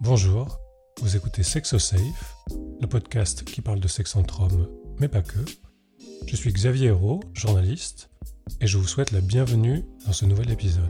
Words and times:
Bonjour, 0.00 0.58
vous 1.00 1.16
écoutez 1.16 1.44
Sexosafe, 1.44 2.34
le 2.80 2.86
podcast 2.88 3.44
qui 3.44 3.60
parle 3.60 3.78
de 3.78 3.86
sexe 3.86 4.16
entre 4.16 4.40
hommes, 4.40 4.68
mais 4.98 5.06
pas 5.06 5.22
que. 5.22 5.38
Je 6.26 6.34
suis 6.34 6.52
Xavier 6.52 6.88
Hérault, 6.88 7.20
journaliste, 7.32 8.10
et 8.60 8.66
je 8.66 8.76
vous 8.76 8.88
souhaite 8.88 9.12
la 9.12 9.20
bienvenue 9.20 9.84
dans 10.04 10.12
ce 10.12 10.24
nouvel 10.24 10.50
épisode. 10.50 10.82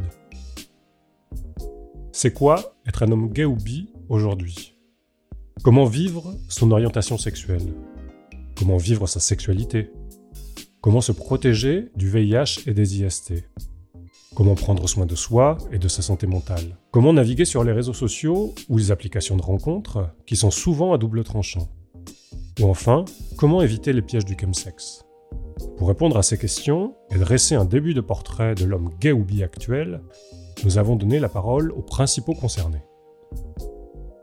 C'est 2.13 2.33
quoi 2.33 2.77
être 2.87 3.03
un 3.03 3.13
homme 3.13 3.31
gay 3.31 3.45
ou 3.45 3.57
bi 3.57 3.93
aujourd'hui? 4.09 4.75
Comment 5.63 5.85
vivre 5.85 6.35
son 6.49 6.71
orientation 6.71 7.19
sexuelle? 7.19 7.75
Comment 8.57 8.79
vivre 8.79 9.07
sa 9.07 9.21
sexualité? 9.21 9.93
Comment 10.81 11.03
se 11.03 11.13
protéger 11.13 11.91
du 11.95 12.09
VIH 12.09 12.63
et 12.67 12.73
des 12.73 13.03
IST 13.03 13.35
Comment 14.35 14.57
prendre 14.57 14.89
soin 14.89 15.07
de 15.07 15.15
soi 15.15 15.59
et 15.71 15.79
de 15.79 15.87
sa 15.87 16.03
santé 16.03 16.27
mentale 16.27 16.77
Comment 16.91 17.13
naviguer 17.13 17.45
sur 17.45 17.63
les 17.63 17.71
réseaux 17.71 17.93
sociaux 17.93 18.53
ou 18.69 18.79
les 18.79 18.91
applications 18.91 19.37
de 19.37 19.43
rencontres 19.43 20.09
qui 20.27 20.35
sont 20.35 20.51
souvent 20.51 20.93
à 20.93 20.99
double 20.99 21.23
tranchant 21.23 21.69
Ou 22.61 22.65
enfin, 22.65 23.05
comment 23.37 23.63
éviter 23.63 23.93
les 23.93 24.03
pièges 24.03 24.25
du 24.25 24.37
chemsex 24.37 25.05
Pour 25.79 25.87
répondre 25.87 26.17
à 26.17 26.25
ces 26.25 26.37
questions 26.37 26.97
et 27.15 27.19
dresser 27.19 27.55
un 27.55 27.65
début 27.65 27.95
de 27.95 28.01
portrait 28.01 28.57
de 28.57 28.65
l'homme 28.65 28.91
gay 28.99 29.13
ou 29.13 29.25
bi 29.25 29.45
actuel, 29.45 30.03
nous 30.65 30.79
avons 30.79 30.97
donné 30.97 31.21
la 31.21 31.29
parole 31.29 31.71
aux 31.71 31.83
principaux 31.83 32.35
concernés. 32.35 32.83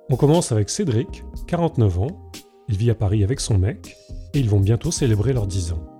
On 0.10 0.18
commence 0.18 0.52
avec 0.52 0.70
Cédric, 0.70 1.24
49 1.48 2.00
ans. 2.00 2.32
Il 2.68 2.76
vit 2.76 2.90
à 2.90 2.96
Paris 2.96 3.24
avec 3.24 3.40
son 3.40 3.58
mec 3.58 3.96
et 4.34 4.40
ils 4.40 4.50
vont 4.50 4.60
bientôt 4.60 4.91
célébrer 4.91 5.32
leurs 5.32 5.48
10 5.48 5.72
ans. 5.72 5.91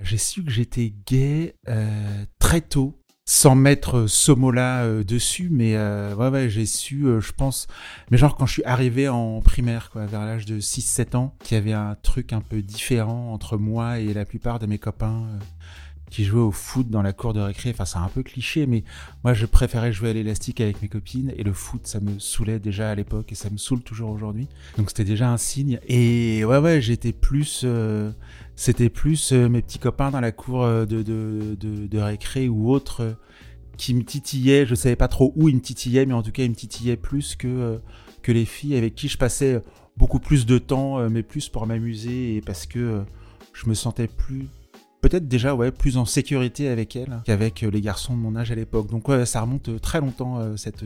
J'ai 0.00 0.18
su 0.18 0.44
que 0.44 0.50
j'étais 0.50 0.94
gay 1.06 1.54
euh, 1.68 2.24
très 2.38 2.60
tôt, 2.60 3.02
sans 3.24 3.54
mettre 3.54 4.06
ce 4.06 4.30
mot-là 4.32 4.84
euh, 4.84 5.04
dessus, 5.04 5.48
mais 5.50 5.76
euh, 5.76 6.14
ouais, 6.14 6.28
ouais, 6.28 6.48
j'ai 6.48 6.66
su, 6.66 7.04
je 7.20 7.32
pense, 7.32 7.66
mais 8.10 8.16
genre 8.16 8.36
quand 8.36 8.46
je 8.46 8.52
suis 8.52 8.64
arrivé 8.64 9.08
en 9.08 9.40
primaire, 9.40 9.90
quoi, 9.90 10.06
vers 10.06 10.24
l'âge 10.24 10.46
de 10.46 10.60
6-7 10.60 11.16
ans, 11.16 11.34
qu'il 11.42 11.56
y 11.56 11.58
avait 11.58 11.72
un 11.72 11.96
truc 12.02 12.32
un 12.32 12.40
peu 12.40 12.62
différent 12.62 13.32
entre 13.32 13.56
moi 13.56 13.98
et 13.98 14.14
la 14.14 14.24
plupart 14.24 14.58
de 14.58 14.66
mes 14.66 14.78
copains 14.78 15.26
qui 16.10 16.24
jouaient 16.24 16.40
au 16.40 16.52
foot 16.52 16.88
dans 16.88 17.02
la 17.02 17.12
cour 17.12 17.32
de 17.32 17.40
récré. 17.40 17.70
Enfin, 17.70 17.84
c'est 17.84 17.98
un 17.98 18.08
peu 18.08 18.22
cliché, 18.22 18.66
mais 18.66 18.84
moi, 19.24 19.34
je 19.34 19.46
préférais 19.46 19.92
jouer 19.92 20.10
à 20.10 20.12
l'élastique 20.12 20.60
avec 20.60 20.82
mes 20.82 20.88
copines 20.88 21.32
et 21.36 21.42
le 21.42 21.52
foot, 21.52 21.86
ça 21.86 22.00
me 22.00 22.18
saoulait 22.18 22.58
déjà 22.58 22.90
à 22.90 22.94
l'époque 22.94 23.32
et 23.32 23.34
ça 23.34 23.50
me 23.50 23.56
saoule 23.56 23.82
toujours 23.82 24.10
aujourd'hui. 24.10 24.48
Donc, 24.76 24.88
c'était 24.90 25.04
déjà 25.04 25.30
un 25.30 25.36
signe. 25.36 25.80
Et 25.86 26.44
ouais, 26.44 26.58
ouais, 26.58 26.80
j'étais 26.80 27.12
plus, 27.12 27.64
c'était 28.58 28.88
plus 28.88 29.32
euh, 29.32 29.48
mes 29.48 29.62
petits 29.62 29.78
copains 29.78 30.10
dans 30.10 30.20
la 30.20 30.32
cour 30.32 30.64
euh, 30.64 30.84
de, 30.84 31.04
de, 31.04 31.54
de, 31.56 31.98
récré 31.98 32.48
ou 32.48 32.72
autres 32.72 33.02
euh, 33.04 33.12
qui 33.76 33.94
me 33.94 34.02
titillaient. 34.02 34.66
Je 34.66 34.74
savais 34.74 34.96
pas 34.96 35.06
trop 35.06 35.32
où 35.36 35.48
ils 35.48 35.54
me 35.54 35.60
titillaient, 35.60 36.06
mais 36.06 36.12
en 36.12 36.24
tout 36.24 36.32
cas, 36.32 36.42
ils 36.42 36.50
me 36.50 36.56
titillaient 36.56 36.96
plus 36.96 37.36
que, 37.36 37.80
que 38.20 38.32
les 38.32 38.44
filles 38.44 38.74
avec 38.74 38.96
qui 38.96 39.06
je 39.06 39.16
passais 39.16 39.62
beaucoup 39.96 40.18
plus 40.18 40.44
de 40.44 40.58
temps, 40.58 41.08
mais 41.08 41.22
plus 41.22 41.48
pour 41.48 41.68
m'amuser 41.68 42.34
et 42.34 42.40
parce 42.40 42.66
que 42.66 43.04
je 43.52 43.68
me 43.68 43.74
sentais 43.74 44.08
plus 44.08 44.48
peut-être 45.00 45.28
déjà 45.28 45.54
ouais 45.54 45.70
plus 45.70 45.96
en 45.96 46.04
sécurité 46.04 46.68
avec 46.68 46.96
elles 46.96 47.20
qu'avec 47.24 47.62
les 47.62 47.80
garçons 47.80 48.14
de 48.14 48.20
mon 48.20 48.36
âge 48.36 48.50
à 48.50 48.54
l'époque. 48.54 48.90
Donc 48.90 49.06
ça 49.24 49.40
remonte 49.40 49.80
très 49.80 50.00
longtemps 50.00 50.56
cette 50.56 50.84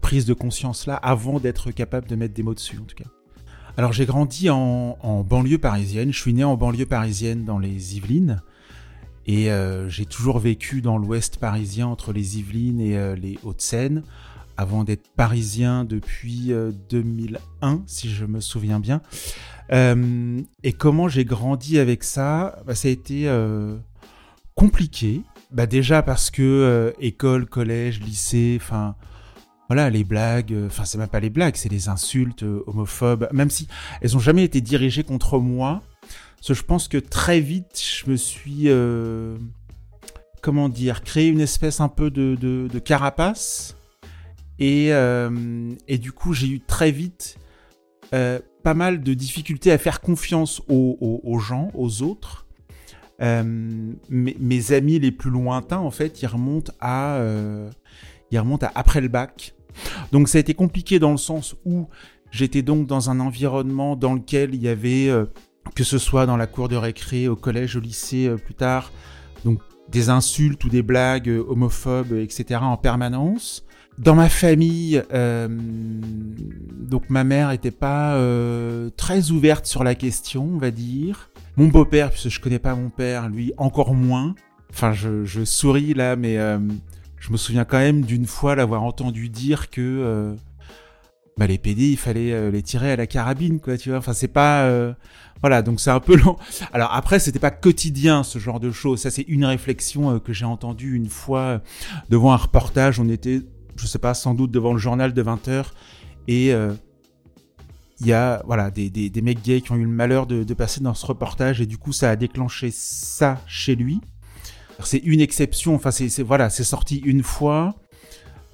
prise 0.00 0.24
de 0.24 0.34
conscience 0.34 0.86
là 0.86 0.94
avant 0.96 1.40
d'être 1.40 1.70
capable 1.70 2.08
de 2.08 2.16
mettre 2.16 2.34
des 2.34 2.42
mots 2.42 2.54
dessus 2.54 2.78
en 2.78 2.84
tout 2.84 2.96
cas. 2.96 3.08
Alors 3.76 3.92
j'ai 3.92 4.06
grandi 4.06 4.50
en, 4.50 5.24
banlieue 5.26 5.58
parisienne, 5.58 6.12
je 6.12 6.18
suis 6.18 6.34
né 6.34 6.44
en 6.44 6.56
banlieue 6.56 6.86
parisienne 6.86 7.44
dans 7.44 7.58
les 7.58 7.96
Yvelines, 7.96 8.42
et 9.26 9.50
euh, 9.50 9.88
j'ai 9.88 10.06
toujours 10.06 10.38
vécu 10.38 10.82
dans 10.82 10.98
l'ouest 10.98 11.36
parisien 11.38 11.86
entre 11.86 12.12
les 12.12 12.38
Yvelines 12.38 12.80
et 12.80 12.98
euh, 12.98 13.14
les 13.14 13.38
Hauts-de-Seine, 13.42 14.02
avant 14.56 14.84
d'être 14.84 15.08
parisien 15.16 15.84
depuis 15.84 16.52
2001, 16.90 17.38
euh, 17.72 17.76
si 17.86 18.10
je 18.10 18.26
me 18.26 18.40
souviens 18.40 18.80
bien. 18.80 19.00
Et 19.72 20.72
comment 20.72 21.08
j'ai 21.08 21.24
grandi 21.24 21.78
avec 21.78 22.04
ça 22.04 22.60
bah, 22.66 22.74
Ça 22.74 22.88
a 22.88 22.90
été 22.90 23.30
compliqué. 24.54 25.22
Bah, 25.52 25.66
déjà 25.66 26.02
parce 26.02 26.30
que 26.30 26.94
école, 27.00 27.46
collège, 27.46 28.00
lycée, 28.00 28.58
enfin 28.60 28.96
voilà, 29.70 29.88
les 29.88 30.02
blagues, 30.02 30.52
euh, 30.52 30.66
enfin 30.66 30.84
c'est 30.84 30.98
même 30.98 31.06
pas 31.06 31.20
les 31.20 31.30
blagues, 31.30 31.54
c'est 31.54 31.68
les 31.68 31.88
insultes 31.88 32.42
euh, 32.42 32.64
homophobes, 32.66 33.28
même 33.30 33.50
si 33.50 33.68
elles 34.00 34.16
ont 34.16 34.20
jamais 34.20 34.42
été 34.42 34.60
dirigées 34.60 35.04
contre 35.04 35.38
moi. 35.38 35.80
Parce 36.34 36.48
que 36.48 36.54
je 36.54 36.64
pense 36.64 36.88
que 36.88 36.98
très 36.98 37.38
vite, 37.38 37.80
je 37.80 38.10
me 38.10 38.16
suis, 38.16 38.64
euh, 38.64 39.38
comment 40.42 40.68
dire, 40.68 41.04
créé 41.04 41.28
une 41.28 41.40
espèce 41.40 41.80
un 41.80 41.86
peu 41.86 42.10
de, 42.10 42.34
de, 42.34 42.78
carapace. 42.80 43.76
Et, 44.58 44.88
et, 44.88 45.98
du 45.98 46.12
coup, 46.12 46.32
j'ai 46.32 46.48
eu 46.48 46.60
très 46.60 46.90
vite 46.90 47.38
pas 48.62 48.74
mal 48.74 49.02
de 49.02 49.14
difficultés 49.14 49.72
à 49.72 49.78
faire 49.78 50.00
confiance 50.00 50.62
aux, 50.68 51.38
gens, 51.38 51.70
aux 51.74 52.02
autres. 52.02 52.46
Mes, 53.20 53.96
mes, 54.08 54.72
amis 54.72 54.98
les 54.98 55.12
plus 55.12 55.30
lointains, 55.30 55.78
en 55.78 55.90
fait, 55.90 56.22
ils 56.22 56.26
remontent 56.26 56.72
à, 56.80 57.20
ils 58.30 58.38
remontent 58.38 58.66
à 58.66 58.72
après 58.74 59.00
le 59.00 59.08
bac. 59.08 59.54
Donc 60.12 60.28
ça 60.28 60.38
a 60.38 60.40
été 60.40 60.54
compliqué 60.54 60.98
dans 60.98 61.10
le 61.12 61.16
sens 61.16 61.54
où 61.64 61.88
j'étais 62.30 62.62
donc 62.62 62.86
dans 62.86 63.10
un 63.10 63.20
environnement 63.20 63.96
dans 63.96 64.14
lequel 64.14 64.54
il 64.54 64.62
y 64.62 64.68
avait, 64.68 65.08
euh, 65.08 65.26
que 65.74 65.84
ce 65.84 65.98
soit 65.98 66.26
dans 66.26 66.36
la 66.36 66.46
cour 66.46 66.68
de 66.68 66.76
récré, 66.76 67.28
au 67.28 67.36
collège, 67.36 67.76
au 67.76 67.80
lycée 67.80 68.28
euh, 68.28 68.36
plus 68.36 68.54
tard, 68.54 68.92
donc 69.44 69.60
des 69.88 70.08
insultes 70.08 70.64
ou 70.64 70.68
des 70.68 70.82
blagues 70.82 71.28
euh, 71.28 71.44
homophobes, 71.48 72.12
etc. 72.12 72.60
en 72.62 72.76
permanence. 72.76 73.64
Dans 74.00 74.14
ma 74.14 74.28
famille, 74.28 75.02
donc 75.12 77.08
ma 77.08 77.22
mère 77.22 77.50
n'était 77.50 77.70
pas 77.70 78.18
très 78.96 79.30
ouverte 79.30 79.66
sur 79.66 79.84
la 79.84 79.94
question, 79.94 80.48
on 80.54 80.58
va 80.58 80.70
dire. 80.70 81.30
Mon 81.56 81.68
beau-père, 81.68 82.10
puisque 82.10 82.30
je 82.30 82.40
connais 82.40 82.58
pas 82.58 82.74
mon 82.74 82.90
père, 82.90 83.28
lui 83.28 83.52
encore 83.58 83.94
moins. 83.94 84.34
Enfin, 84.70 84.92
je, 84.92 85.24
je 85.24 85.44
souris 85.44 85.94
là, 85.94 86.16
mais 86.16 86.38
je 87.20 87.30
me 87.30 87.36
souviens 87.36 87.64
quand 87.64 87.78
même 87.78 88.00
d'une 88.00 88.26
fois 88.26 88.54
l'avoir 88.54 88.82
entendu 88.82 89.28
dire 89.28 89.70
que 89.70 89.80
euh, 89.80 90.34
bah, 91.36 91.46
les 91.46 91.58
PD, 91.58 91.90
il 91.90 91.96
fallait 91.96 92.32
euh, 92.32 92.50
les 92.50 92.62
tirer 92.62 92.92
à 92.92 92.96
la 92.96 93.06
carabine, 93.06 93.60
quoi, 93.60 93.76
tu 93.76 93.90
vois. 93.90 93.98
Enfin, 93.98 94.14
c'est 94.14 94.28
pas, 94.28 94.62
euh, 94.62 94.94
voilà, 95.42 95.60
donc 95.60 95.80
c'est 95.80 95.90
un 95.90 96.00
peu 96.00 96.16
long. 96.16 96.36
Alors 96.72 96.92
après, 96.94 97.18
c'était 97.18 97.38
pas 97.38 97.50
quotidien 97.50 98.22
ce 98.22 98.38
genre 98.38 98.58
de 98.58 98.70
choses. 98.70 99.00
Ça, 99.02 99.10
c'est 99.10 99.22
une 99.28 99.44
réflexion 99.44 100.18
que 100.18 100.32
j'ai 100.32 100.46
entendue 100.46 100.96
une 100.96 101.08
fois 101.08 101.60
devant 102.08 102.32
un 102.32 102.36
reportage. 102.36 102.98
On 102.98 103.08
était, 103.08 103.42
je 103.80 103.86
sais 103.86 103.98
pas, 103.98 104.14
sans 104.14 104.34
doute 104.34 104.50
devant 104.50 104.72
le 104.72 104.78
journal 104.78 105.12
de 105.12 105.22
20 105.22 105.48
h 105.48 105.64
et 106.28 106.50
il 108.00 108.06
y 108.06 108.12
a 108.12 108.42
voilà 108.46 108.70
des, 108.70 108.88
des, 108.88 109.10
des, 109.10 109.22
mecs 109.22 109.42
gays 109.42 109.60
qui 109.60 109.72
ont 109.72 109.76
eu 109.76 109.82
le 109.82 109.88
malheur 109.88 110.26
de, 110.26 110.54
passer 110.54 110.80
dans 110.80 110.94
ce 110.94 111.04
reportage 111.06 111.60
et 111.60 111.66
du 111.66 111.78
coup 111.78 111.92
ça 111.92 112.10
a 112.10 112.16
déclenché 112.16 112.70
ça 112.70 113.38
chez 113.46 113.74
lui 113.74 114.00
c'est 114.84 114.98
une 114.98 115.20
exception. 115.20 115.74
Enfin, 115.74 115.90
c'est 115.90 116.22
voilà, 116.22 116.50
c'est 116.50 116.64
sorti 116.64 116.98
une 116.98 117.22
fois. 117.22 117.74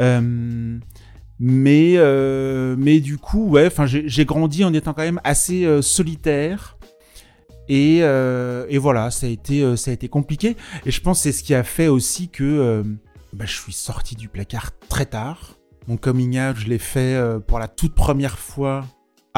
Euh, 0.00 0.78
mais 1.38 1.94
euh, 1.96 2.76
mais 2.78 3.00
du 3.00 3.18
coup, 3.18 3.48
ouais. 3.48 3.70
J'ai 3.86 4.24
grandi 4.24 4.64
en 4.64 4.72
étant 4.72 4.92
quand 4.92 5.02
même 5.02 5.20
assez 5.24 5.64
euh, 5.64 5.82
solitaire. 5.82 6.78
Et, 7.68 7.96
et, 7.98 8.78
voilà, 8.78 9.10
ça 9.10 9.26
a 9.26 9.30
été 9.30 9.76
ça 9.76 9.90
a 9.90 9.94
été 9.94 10.08
compliqué. 10.08 10.56
Et 10.84 10.92
je 10.92 11.00
pense 11.00 11.18
que 11.18 11.22
c'est 11.24 11.32
ce 11.32 11.42
qui 11.42 11.52
a 11.54 11.64
fait 11.64 11.88
aussi 11.88 12.28
que 12.28 12.84
bah, 13.36 13.44
je 13.46 13.54
suis 13.54 13.72
sorti 13.72 14.16
du 14.16 14.28
placard 14.28 14.70
très 14.88 15.06
tard. 15.06 15.58
Mon 15.88 15.96
coming 15.96 16.38
out, 16.40 16.56
je 16.56 16.66
l'ai 16.66 16.78
fait 16.78 17.16
pour 17.46 17.60
la 17.60 17.68
toute 17.68 17.94
première 17.94 18.38
fois 18.38 18.84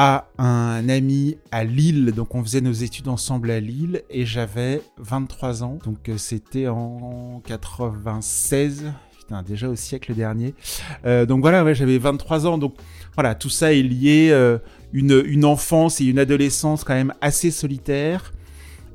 à 0.01 0.29
un 0.37 0.87
ami 0.87 1.35
à 1.51 1.65
Lille. 1.65 2.13
Donc 2.15 2.33
on 2.33 2.41
faisait 2.41 2.61
nos 2.61 2.71
études 2.71 3.09
ensemble 3.09 3.51
à 3.51 3.59
Lille 3.59 4.01
et 4.09 4.25
j'avais 4.25 4.81
23 4.97 5.61
ans. 5.61 5.77
Donc 5.83 6.07
euh, 6.07 6.17
c'était 6.17 6.69
en 6.69 7.41
96. 7.45 8.93
Putain, 9.17 9.43
déjà 9.43 9.67
au 9.67 9.75
siècle 9.75 10.15
dernier. 10.15 10.55
Euh, 11.03 11.25
donc 11.25 11.41
voilà, 11.41 11.73
j'avais 11.73 11.97
23 11.97 12.47
ans. 12.47 12.57
Donc 12.57 12.75
voilà, 13.15 13.35
tout 13.35 13.49
ça 13.49 13.73
est 13.73 13.81
lié 13.81 14.29
euh, 14.31 14.59
une 14.93 15.43
enfance 15.43 15.99
et 15.99 16.05
une 16.05 16.19
adolescence 16.19 16.85
quand 16.85 16.95
même 16.95 17.13
assez 17.19 17.51
solitaire. 17.51 18.31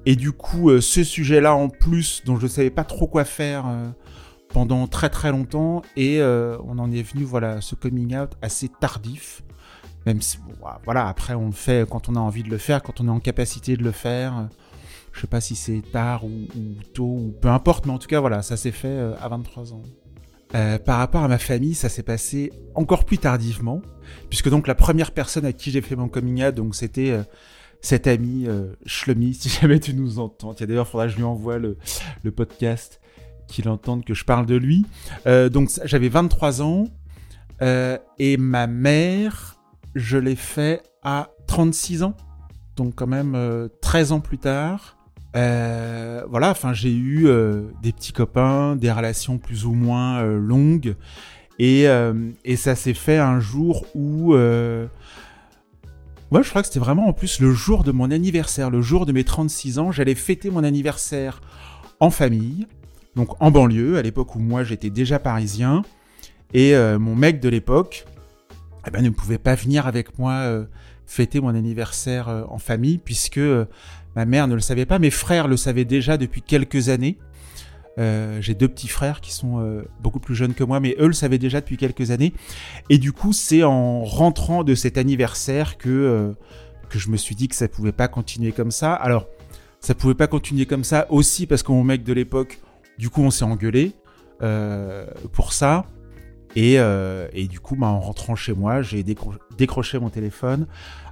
Et 0.07 0.17
du 0.17 0.33
coup, 0.33 0.71
ce 0.81 1.05
sujet-là 1.05 1.55
en 1.55 1.69
plus, 1.69 2.23
dont 2.25 2.39
je 2.39 2.45
ne 2.45 2.51
savais 2.51 2.71
pas 2.71 2.85
trop 2.85 3.07
quoi 3.07 3.27
faire 3.27 3.67
pendant 4.55 4.87
très 4.87 5.11
très 5.11 5.31
longtemps, 5.31 5.83
et 5.97 6.23
on 6.23 6.79
en 6.79 6.91
est 6.91 7.03
venu, 7.03 7.25
voilà, 7.25 7.61
ce 7.61 7.75
coming 7.75 8.17
out 8.17 8.31
assez 8.41 8.71
tardif. 8.81 9.43
Même 10.07 10.21
si, 10.21 10.39
bah, 10.61 10.81
voilà, 10.85 11.09
après 11.09 11.35
on 11.35 11.47
le 11.47 11.53
fait 11.53 11.89
quand 11.89 12.09
on 12.09 12.17
a 12.17 12.21
envie 12.21 12.43
de 12.43 12.51
le 12.51 12.59
faire, 12.59 12.83
quand 12.83 13.01
on 13.01 13.09
est 13.09 13.11
en 13.11 13.21
capacité 13.21 13.77
de 13.77 13.83
le 13.83 13.93
faire. 13.93 14.49
Je 15.13 15.21
sais 15.21 15.27
pas 15.27 15.41
si 15.41 15.55
c'est 15.55 15.83
tard 15.93 16.25
ou, 16.25 16.31
tôt 16.93 17.05
ou 17.05 17.35
peu 17.41 17.49
importe, 17.49 17.87
mais 17.87 17.93
en 17.93 17.99
tout 17.99 18.09
cas 18.09 18.21
voilà, 18.21 18.43
ça 18.43 18.57
s'est 18.57 18.73
fait 18.73 18.89
euh, 18.89 19.15
à 19.21 19.29
23 19.29 19.73
ans. 19.73 19.83
Euh, 20.55 20.79
par 20.79 20.99
rapport 20.99 21.23
à 21.23 21.29
ma 21.29 21.39
famille, 21.39 21.75
ça 21.75 21.89
s'est 21.89 22.03
passé 22.03 22.53
encore 22.75 23.05
plus 23.05 23.19
tardivement, 23.19 23.81
puisque 24.29 24.51
donc 24.51 24.67
la 24.67 24.75
première 24.75 25.13
personne 25.13 25.47
à 25.47 25.53
qui 25.53 25.71
j'ai 25.71 25.81
fait 25.81 25.97
mon 25.97 26.09
coming 26.09 26.45
out, 26.45 26.55
donc 26.55 26.75
c'était 26.75 27.11
euh, 27.11 27.23
cet 27.81 28.07
ami 28.07 28.47
Shlomi, 28.87 29.35
si 29.41 29.49
jamais 29.49 29.79
tu 29.79 29.95
nous 29.95 30.19
entends. 30.19 30.53
Tiens, 30.53 30.67
d'ailleurs, 30.67 30.89
faudra 30.89 31.07
que 31.07 31.13
je 31.13 31.17
lui 31.17 31.25
envoie 31.25 31.59
le 31.59 31.77
podcast, 32.33 33.01
qu'il 33.49 33.69
entende 33.69 34.05
que 34.05 34.15
je 34.15 34.25
parle 34.25 34.47
de 34.47 34.57
lui. 34.57 34.87
donc 35.27 35.71
j'avais 35.85 36.09
23 36.09 36.63
ans, 36.63 36.85
et 37.61 38.37
ma 38.37 38.67
mère, 38.67 39.57
je 39.95 40.19
l'ai 40.19 40.37
fait 40.37 40.83
à 41.03 41.31
36 41.47 42.03
ans, 42.03 42.17
donc 42.77 42.95
quand 42.95 43.07
même 43.07 43.69
13 43.81 44.13
ans 44.13 44.21
plus 44.21 44.39
tard. 44.39 44.97
voilà, 45.35 46.51
enfin 46.51 46.73
j'ai 46.73 46.95
eu 46.95 47.29
des 47.83 47.93
petits 47.93 48.13
copains, 48.13 48.77
des 48.77 48.91
relations 48.91 49.39
plus 49.39 49.67
ou 49.67 49.73
moins 49.73 50.23
longues, 50.25 50.97
et, 51.59 51.87
et 52.45 52.57
ça 52.57 52.75
s'est 52.75 52.95
fait 52.95 53.19
un 53.19 53.41
jour 53.41 53.87
où 53.95 54.35
Ouais, 56.31 56.43
je 56.43 56.49
crois 56.49 56.63
que 56.63 56.67
c'était 56.67 56.81
vraiment 56.81 57.07
en 57.07 57.13
plus 57.13 57.39
le 57.39 57.53
jour 57.53 57.85
de 57.85 57.93
mon 57.93 58.11
anniversaire, 58.11 58.69
le 58.69 58.83
jour 58.83 59.07
de 59.07 59.13
mes 59.13 59.23
36 59.23 59.79
ans. 59.79 59.93
J'allais 59.93 60.17
fêter 60.17 60.51
mon 60.51 60.65
anniversaire 60.65 61.41
en 62.01 62.11
famille, 62.11 62.67
donc 63.17 63.41
en 63.41 63.51
banlieue, 63.51 63.97
à 63.97 64.03
l'époque 64.03 64.35
où 64.35 64.39
moi 64.39 64.65
j'étais 64.65 64.91
déjà 64.91 65.19
parisien. 65.19 65.83
Et 66.53 66.75
euh, 66.75 66.99
mon 66.99 67.15
mec 67.15 67.41
de 67.41 67.49
l'époque 67.49 68.07
eh 68.87 68.91
ben, 68.91 69.03
ne 69.03 69.11
pouvait 69.11 69.39
pas 69.39 69.55
venir 69.55 69.87
avec 69.87 70.19
moi 70.19 70.33
euh, 70.33 70.65
fêter 71.07 71.41
mon 71.41 71.49
anniversaire 71.49 72.29
euh, 72.29 72.45
en 72.49 72.59
famille, 72.59 72.99
puisque 72.99 73.41
ma 74.17 74.25
mère 74.25 74.47
ne 74.47 74.55
le 74.55 74.61
savait 74.61 74.87
pas. 74.87 74.99
Mes 74.99 75.11
frères 75.11 75.49
le 75.49 75.57
savaient 75.57 75.85
déjà 75.85 76.17
depuis 76.17 76.43
quelques 76.43 76.89
années. 76.89 77.19
J'ai 77.97 78.55
deux 78.55 78.67
petits 78.67 78.89
frères 78.89 79.21
qui 79.21 79.33
sont 79.33 79.85
beaucoup 80.01 80.19
plus 80.19 80.35
jeunes 80.35 80.55
que 80.55 80.65
moi, 80.65 80.81
mais 80.81 80.97
eux 80.99 81.07
le 81.07 81.13
savaient 81.13 81.39
déjà 81.39 81.61
depuis 81.61 81.77
quelques 81.77 82.11
années. 82.11 82.33
Et 82.91 82.99
du 82.99 83.13
coup, 83.13 83.33
c'est 83.33 83.63
en 83.63 84.03
rentrant 84.03 84.65
de 84.65 84.75
cet 84.75 84.99
anniversaire 84.99 85.79
que, 85.79 86.35
je 86.91 87.09
me 87.09 87.17
suis 87.17 87.37
dit 87.37 87.47
que 87.47 87.55
ça 87.55 87.69
pouvait 87.69 87.93
pas 87.93 88.09
continuer 88.09 88.51
comme 88.51 88.73
ça. 88.73 88.95
Alors, 88.95 89.29
ça 89.79 89.95
pouvait 89.95 90.15
pas 90.15 90.27
continuer 90.27 90.67
comme 90.67 90.83
ça 90.83 91.07
aussi 91.09 91.47
parce 91.47 91.63
que 91.63 91.71
mon 91.71 91.85
mec 91.85 92.03
de 92.03 92.13
l'époque, 92.13 92.59
du 92.99 93.11
coup, 93.11 93.23
on 93.23 93.31
s'est 93.31 93.45
engueulé 93.45 93.93
pour 95.33 95.53
ça. 95.53 95.87
Et, 96.57 96.75
et, 96.75 97.49
du 97.49 97.61
coup, 97.61 97.77
bah, 97.77 97.87
en 97.89 98.01
rentrant 98.01 98.37
chez 98.37 98.53
moi, 98.53 98.83
j'ai 98.83 99.05
décroché 99.57 99.99
mon 99.99 100.11
téléphone 100.11 100.67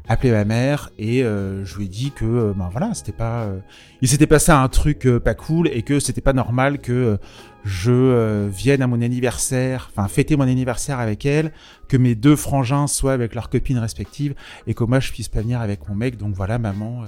appelé 0.08 0.32
ma 0.32 0.44
mère 0.44 0.90
et 0.98 1.22
euh, 1.22 1.64
je 1.64 1.76
lui 1.76 1.84
ai 1.84 1.88
dit 1.88 2.10
que 2.10 2.24
euh, 2.24 2.52
ben 2.56 2.68
voilà 2.72 2.92
c'était 2.94 3.12
pas 3.12 3.42
euh, 3.42 3.60
il 4.00 4.08
s'était 4.08 4.26
passé 4.26 4.50
un 4.50 4.68
truc 4.68 5.08
pas 5.24 5.34
cool 5.34 5.68
et 5.68 5.82
que 5.82 6.00
c'était 6.00 6.20
pas 6.20 6.32
normal 6.32 6.78
que 6.78 7.18
je 7.64 8.48
vienne 8.48 8.82
à 8.82 8.88
mon 8.88 9.00
anniversaire 9.00 9.90
enfin 9.92 10.08
fêter 10.08 10.36
mon 10.36 10.44
anniversaire 10.44 10.98
avec 10.98 11.24
elle 11.24 11.52
que 11.88 11.96
mes 11.96 12.16
deux 12.16 12.34
frangins 12.34 12.88
soient 12.88 13.12
avec 13.12 13.36
leurs 13.36 13.48
copines 13.48 13.78
respectives 13.78 14.34
et 14.66 14.74
que 14.74 14.82
moi 14.82 14.98
je 14.98 15.12
puisse 15.12 15.28
pas 15.28 15.42
venir 15.42 15.60
avec 15.60 15.88
mon 15.88 15.94
mec 15.94 16.16
donc 16.16 16.34
voilà 16.34 16.58
maman 16.58 17.04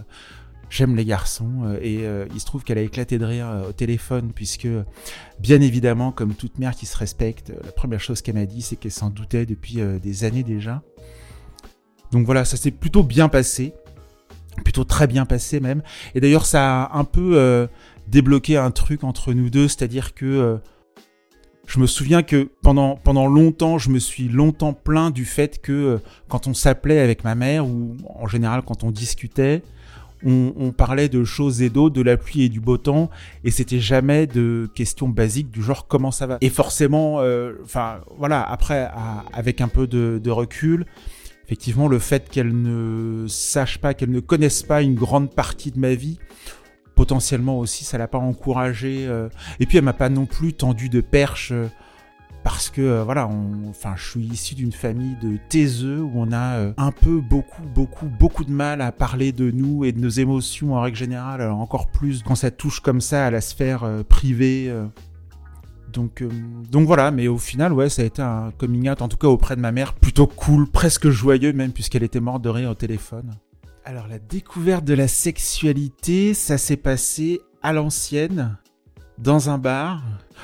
J'aime 0.75 0.97
les 0.97 1.05
garçons 1.05 1.79
et 1.81 2.01
il 2.35 2.41
se 2.41 2.47
trouve 2.47 2.65
qu'elle 2.65 2.79
a 2.79 2.83
éclaté 2.83 3.17
de 3.17 3.25
rire 3.25 3.47
au 3.69 3.71
téléphone 3.73 4.33
puisque, 4.35 4.67
bien 5.39 5.61
évidemment, 5.61 6.11
comme 6.11 6.35
toute 6.35 6.59
mère 6.59 6.75
qui 6.75 6.85
se 6.85 6.97
respecte, 6.97 7.53
la 7.65 7.71
première 7.71 8.01
chose 8.01 8.23
qu'elle 8.23 8.35
m'a 8.35 8.45
dit, 8.45 8.61
c'est 8.61 8.75
qu'elle 8.75 8.91
s'en 8.91 9.09
doutait 9.09 9.47
depuis 9.47 9.77
des 10.03 10.25
années 10.25 10.43
déjà. 10.43 10.83
Donc 12.11 12.27
voilà, 12.27 12.45
ça 12.45 12.57
s'est 12.57 12.73
plutôt 12.73 13.05
bien 13.05 13.29
passé. 13.29 13.73
Plutôt 14.65 14.85
très 14.85 15.07
bien 15.07 15.27
passé 15.27 15.61
même. 15.61 15.83
Et 16.15 16.21
d'ailleurs, 16.21 16.47
ça 16.47 16.85
a 16.85 16.99
un 16.99 17.05
peu 17.05 17.33
euh, 17.35 17.67
débloqué 18.07 18.57
un 18.57 18.71
truc 18.71 19.03
entre 19.03 19.33
nous 19.33 19.51
deux, 19.51 19.67
c'est-à-dire 19.67 20.15
que 20.15 20.25
euh, 20.25 20.57
je 21.67 21.81
me 21.81 21.87
souviens 21.87 22.23
que 22.23 22.51
pendant, 22.63 22.97
pendant 22.97 23.27
longtemps, 23.27 23.79
je 23.79 23.91
me 23.91 23.99
suis 23.99 24.29
longtemps 24.29 24.73
plaint 24.73 25.13
du 25.13 25.25
fait 25.25 25.61
que 25.61 25.73
euh, 25.73 25.99
quand 26.29 26.47
on 26.47 26.55
s'appelait 26.55 27.01
avec 27.01 27.25
ma 27.25 27.35
mère, 27.35 27.67
ou 27.67 27.97
en 28.15 28.29
général 28.29 28.63
quand 28.63 28.85
on 28.85 28.93
discutait, 28.93 29.63
on, 30.25 30.73
parlait 30.73 31.09
de 31.09 31.25
choses 31.25 31.63
et 31.63 31.71
d'autres, 31.71 31.95
de 31.95 32.03
la 32.03 32.17
pluie 32.17 32.43
et 32.43 32.49
du 32.49 32.61
beau 32.61 32.77
temps, 32.77 33.11
et 33.45 33.51
c'était 33.51 33.81
jamais 33.81 34.27
de 34.27 34.69
questions 34.75 35.09
basiques 35.09 35.51
du 35.51 35.63
genre 35.63 35.87
comment 35.87 36.11
ça 36.11 36.27
va. 36.27 36.39
Et 36.41 36.49
forcément, 36.49 37.21
enfin 37.63 38.01
voilà, 38.17 38.43
après, 38.43 38.89
avec 39.33 39.61
un 39.61 39.69
peu 39.69 39.87
de 39.87 40.31
recul, 40.31 40.87
effectivement, 41.47 41.89
le 41.89 41.99
fait 41.99 42.29
qu'elle 42.29 42.61
ne 42.61 43.27
sache 43.29 43.79
pas, 43.79 43.95
qu'elle 43.95 44.11
ne 44.11 44.21
connaisse 44.21 44.63
pas 44.63 44.83
une 44.83 44.95
grande 44.95 45.31
partie 45.31 45.71
de 45.71 45.79
ma 45.79 45.95
vie, 45.95 46.19
potentiellement 46.95 47.59
aussi, 47.59 47.85
ça 47.85 47.99
l'a 47.99 48.09
pas 48.09 48.19
encouragé. 48.19 49.07
Euh. 49.07 49.29
Et 49.61 49.67
puis, 49.67 49.79
elle 49.79 49.85
m'a 49.85 49.93
pas 49.93 50.09
non 50.09 50.27
plus 50.27 50.53
tendu 50.53 50.89
de 50.89 51.01
perche. 51.01 51.53
Euh, 51.53 51.67
parce 52.45 52.71
que 52.71 52.83
euh, 52.83 53.03
voilà, 53.05 53.29
enfin, 53.69 53.95
je 53.97 54.09
suis 54.11 54.21
issu 54.21 54.55
d'une 54.55 54.71
famille 54.71 55.17
de 55.21 55.39
taiseux 55.49 56.01
où 56.01 56.13
on 56.15 56.33
a 56.33 56.73
un 56.77 56.93
peu 56.93 57.21
beaucoup, 57.21 57.63
beaucoup, 57.75 58.07
beaucoup 58.07 58.45
de 58.45 58.53
mal 58.53 58.81
à 58.81 58.93
parler 58.93 59.33
de 59.33 59.51
nous 59.51 59.85
et 59.85 59.91
de 59.91 60.01
nos 60.01 60.11
émotions 60.11 60.75
en 60.75 60.81
règle 60.81 60.97
générale. 60.97 61.41
Alors 61.41 61.59
encore 61.59 61.89
plus 61.89 62.23
quand 62.23 62.37
ça 62.37 62.53
touche 62.53 62.81
comme 62.81 63.01
ça 63.01 63.27
à 63.27 63.31
la 63.31 63.41
sphère 63.41 63.89
privée. 64.09 64.73
Donc, 65.95 66.23
euh, 66.23 66.29
donc 66.71 66.87
voilà, 66.87 67.11
mais 67.11 67.29
au 67.29 67.39
final, 67.39 67.73
ouais, 67.73 67.89
ça 67.89 68.03
a 68.03 68.05
été 68.05 68.21
un 68.21 68.53
coming 68.59 68.91
out, 68.91 69.01
en 69.01 69.09
tout 69.09 69.17
cas 69.17 69.29
auprès 69.29 69.55
de 69.55 69.61
ma 69.61 69.71
mère, 69.71 69.95
plutôt 69.95 70.27
cool, 70.27 70.69
presque 70.69 71.09
joyeux 71.09 71.53
même, 71.53 71.73
puisqu'elle 71.73 72.03
était 72.03 72.21
morte 72.21 72.43
de 72.43 72.49
rire 72.49 72.71
au 72.71 72.75
téléphone. 72.75 73.31
Alors 73.85 74.09
la 74.09 74.19
découverte 74.19 74.85
de 74.85 74.95
la 74.95 75.09
sexualité, 75.09 76.35
ça 76.35 76.59
s'est 76.59 76.77
passé 76.77 77.41
à 77.63 77.73
l'ancienne, 77.73 78.57
dans 79.19 79.51
un 79.51 79.59
bar. 79.59 80.03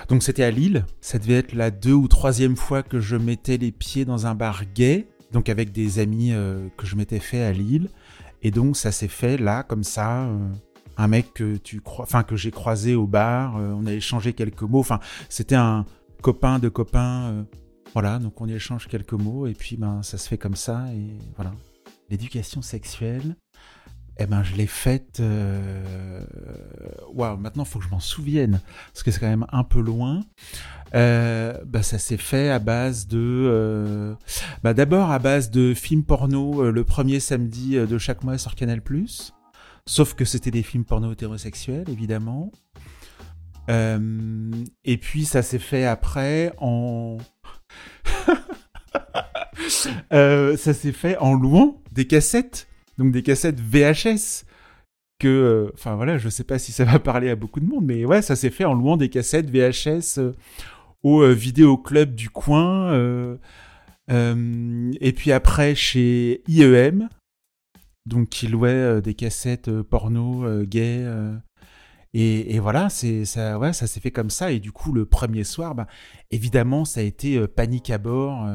Donc 0.08 0.22
c'était 0.22 0.44
à 0.44 0.50
Lille. 0.50 0.84
Ça 1.00 1.18
devait 1.18 1.34
être 1.34 1.52
la 1.52 1.70
deux 1.70 1.92
ou 1.92 2.08
troisième 2.08 2.56
fois 2.56 2.82
que 2.82 3.00
je 3.00 3.16
mettais 3.16 3.56
les 3.56 3.72
pieds 3.72 4.04
dans 4.04 4.26
un 4.26 4.34
bar 4.34 4.64
gay, 4.74 5.08
donc 5.32 5.48
avec 5.48 5.72
des 5.72 5.98
amis 5.98 6.32
euh, 6.32 6.68
que 6.76 6.86
je 6.86 6.96
m'étais 6.96 7.18
fait 7.18 7.42
à 7.42 7.52
Lille. 7.52 7.88
Et 8.42 8.50
donc 8.50 8.76
ça 8.76 8.92
s'est 8.92 9.08
fait 9.08 9.36
là, 9.36 9.62
comme 9.62 9.84
ça. 9.84 10.24
Euh, 10.24 10.48
un 10.96 11.08
mec 11.08 11.32
que 11.34 11.56
tu 11.56 11.80
crois, 11.80 12.04
enfin 12.04 12.22
que 12.22 12.36
j'ai 12.36 12.50
croisé 12.50 12.94
au 12.94 13.06
bar, 13.06 13.56
euh, 13.56 13.72
on 13.74 13.86
a 13.86 13.92
échangé 13.92 14.32
quelques 14.32 14.62
mots. 14.62 14.80
Enfin, 14.80 15.00
c'était 15.28 15.56
un 15.56 15.86
copain 16.22 16.58
de 16.58 16.68
copain, 16.68 17.46
voilà. 17.94 18.18
Donc 18.18 18.40
on 18.40 18.48
échange 18.48 18.86
quelques 18.86 19.14
mots 19.14 19.46
et 19.46 19.54
puis 19.54 19.76
ben 19.76 20.02
ça 20.02 20.18
se 20.18 20.28
fait 20.28 20.38
comme 20.38 20.56
ça 20.56 20.86
et 20.92 21.16
voilà. 21.36 21.52
L'éducation 22.10 22.60
sexuelle, 22.60 23.36
eh 24.20 24.26
ben 24.26 24.42
je 24.42 24.54
l'ai 24.54 24.66
faite. 24.66 25.18
Euh, 25.20 26.24
waouh, 27.12 27.36
maintenant 27.36 27.64
il 27.64 27.68
faut 27.68 27.78
que 27.78 27.84
je 27.84 27.90
m'en 27.90 28.00
souvienne 28.00 28.60
parce 28.92 29.02
que 29.02 29.10
c'est 29.10 29.20
quand 29.20 29.28
même 29.28 29.46
un 29.50 29.64
peu 29.64 29.80
loin. 29.80 30.20
bah, 30.92 31.82
ça 31.82 31.98
s'est 31.98 32.16
fait 32.16 32.50
à 32.50 32.58
base 32.58 33.06
de, 33.06 34.16
bah, 34.62 34.74
d'abord 34.74 35.10
à 35.10 35.18
base 35.18 35.50
de 35.50 35.74
films 35.74 36.04
porno 36.04 36.70
le 36.70 36.84
premier 36.84 37.20
samedi 37.20 37.76
de 37.76 37.98
chaque 37.98 38.24
mois 38.24 38.38
sur 38.38 38.54
Canal+. 38.54 38.80
Sauf 39.86 40.14
que 40.14 40.24
c'était 40.24 40.50
des 40.50 40.62
films 40.62 40.84
porno 40.84 41.12
hétérosexuels, 41.12 41.88
évidemment. 41.88 42.52
Euh, 43.68 44.50
et 44.84 44.96
puis 44.98 45.24
ça 45.24 45.42
s'est 45.42 45.58
fait 45.58 45.84
après 45.84 46.52
en... 46.58 47.18
Euh, 50.12 50.56
ça 50.56 50.74
s'est 50.74 50.92
fait 50.92 51.16
en 51.18 51.34
louant 51.34 51.82
des 51.92 52.06
cassettes, 52.06 52.66
donc 53.00 53.12
des 53.12 53.22
cassettes 53.22 53.60
VHS. 53.60 54.44
Que, 55.18 55.28
euh, 55.28 55.70
enfin 55.74 55.96
voilà, 55.96 56.16
je 56.16 56.30
sais 56.30 56.44
pas 56.44 56.58
si 56.58 56.72
ça 56.72 56.84
va 56.84 56.98
parler 57.00 57.28
à 57.28 57.36
beaucoup 57.36 57.60
de 57.60 57.66
monde, 57.66 57.84
mais 57.84 58.04
ouais, 58.04 58.22
ça 58.22 58.36
s'est 58.36 58.50
fait 58.50 58.64
en 58.64 58.74
louant 58.74 58.96
des 58.96 59.10
cassettes 59.10 59.50
VHS 59.50 60.20
au 61.02 61.26
vidéoclub 61.32 62.14
du 62.14 62.30
coin. 62.30 62.94
et 64.08 65.12
puis 65.12 65.32
après 65.32 65.74
chez 65.74 66.42
IEM, 66.48 67.08
donc 68.06 68.28
qui 68.28 68.46
louait 68.48 68.70
euh, 68.70 69.00
des 69.00 69.14
cassettes 69.14 69.68
euh, 69.68 69.82
porno 69.82 70.44
euh, 70.44 70.64
gays. 70.64 71.06
Et, 72.12 72.58
voilà, 72.58 72.88
c'est 72.88 73.24
ça, 73.24 73.56
ouais, 73.56 73.72
ça 73.72 73.86
s'est 73.86 74.00
fait 74.00 74.10
comme 74.10 74.30
ça. 74.30 74.50
Et 74.50 74.58
du 74.58 74.72
coup, 74.72 74.92
le 74.92 75.06
premier 75.06 75.44
soir, 75.44 75.76
bah, 75.76 75.86
évidemment, 76.32 76.84
ça 76.84 77.00
a 77.00 77.04
été 77.04 77.46
panique 77.46 77.88
à 77.90 77.98
bord. 77.98 78.48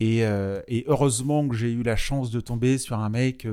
Et, 0.00 0.18
et, 0.20 0.84
heureusement 0.86 1.46
que 1.48 1.54
j'ai 1.54 1.72
eu 1.72 1.82
la 1.82 1.96
chance 1.96 2.30
de 2.30 2.40
tomber 2.40 2.78
sur 2.78 2.98
un 2.98 3.08
mec 3.08 3.46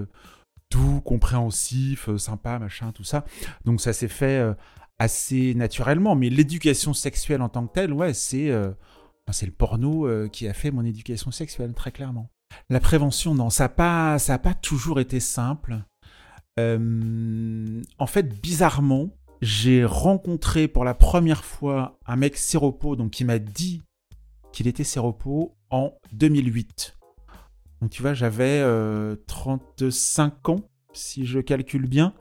doux, 0.70 1.02
compréhensif, 1.02 2.16
sympa, 2.18 2.60
machin, 2.60 2.92
tout 2.92 3.04
ça. 3.04 3.26
Donc 3.66 3.82
ça 3.82 3.94
s'est 3.94 4.08
fait 4.08 4.42
assez 5.00 5.54
naturellement. 5.54 6.16
Mais 6.16 6.30
l'éducation 6.30 6.94
sexuelle 6.94 7.42
en 7.42 7.50
tant 7.50 7.68
que 7.68 7.74
telle, 7.74 7.94
ouais, 7.94 8.14
c'est 8.14 8.52
c'est 9.32 9.46
le 9.46 9.52
porno 9.52 10.08
qui 10.30 10.48
a 10.48 10.54
fait 10.54 10.72
mon 10.72 10.84
éducation 10.84 11.32
sexuelle, 11.32 11.74
très 11.74 11.92
clairement. 11.92 12.30
La 12.70 12.80
prévention, 12.80 13.36
non, 13.36 13.50
ça 13.50 13.66
n'a 13.66 13.70
pas, 13.70 14.20
ça 14.20 14.38
pas 14.38 14.54
toujours 14.54 15.00
été 15.00 15.20
simple. 15.20 15.84
Euh, 16.60 17.82
en 17.98 18.08
fait, 18.08 18.42
bizarrement, 18.42 19.10
j'ai 19.42 19.86
rencontré 19.86 20.68
pour 20.68 20.86
la 20.86 20.94
première 20.94 21.44
fois 21.44 22.00
un 22.06 22.16
mec 22.16 22.38
séropo, 22.38 22.96
donc 22.96 23.12
qui 23.12 23.26
m'a 23.26 23.40
dit 23.40 23.82
qu'il 24.52 24.68
était 24.68 24.84
séropo 24.84 25.56
en 25.72 25.94
2008. 26.14 26.98
Donc 27.82 27.90
tu 27.90 28.02
vois, 28.02 28.14
j'avais 28.14 28.64
35 29.28 30.34
euh, 30.34 30.52
ans, 30.52 30.70
si 30.94 31.26
je 31.26 31.40
calcule 31.40 31.88
bien. 31.88 32.14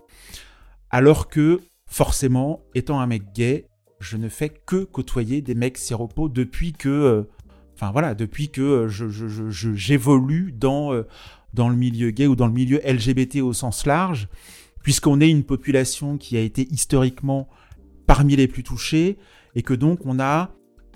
Alors 0.89 1.29
que, 1.29 1.61
forcément, 1.87 2.63
étant 2.75 3.01
un 3.01 3.07
mec 3.07 3.33
gay, 3.35 3.67
je 4.01 4.17
ne 4.17 4.29
fais 4.29 4.49
que 4.49 4.85
côtoyer 4.85 5.43
des 5.43 5.55
mecs 5.55 5.77
séropos 5.77 6.29
depuis 6.29 6.73
que 6.73 6.89
euh, 6.89 7.23
Enfin 7.75 7.93
voilà, 7.93 8.15
depuis 8.15 8.51
que 8.51 8.61
euh, 8.61 8.89
je, 8.89 9.09
j'évolue 9.75 10.53
dans, 10.53 10.93
dans 11.55 11.71
le 11.71 11.77
milieu 11.77 12.11
gay 12.11 12.27
ou 12.27 12.37
dans 12.37 12.47
le 12.47 12.53
milieu 12.53 12.79
LGBT 12.85 13.37
au 13.37 13.55
sens 13.55 13.87
large, 13.87 14.29
puisqu'on 14.83 15.19
est 15.23 15.31
une 15.31 15.45
population 15.45 16.19
qui 16.19 16.37
a 16.37 16.41
été 16.41 16.69
historiquement 16.71 17.49
parmi 18.07 18.37
les 18.37 18.49
plus 18.49 18.63
touchées, 18.65 19.17
et 19.55 19.63
que 19.63 19.73
donc 19.73 20.01
on 20.05 20.21
a, 20.21 20.51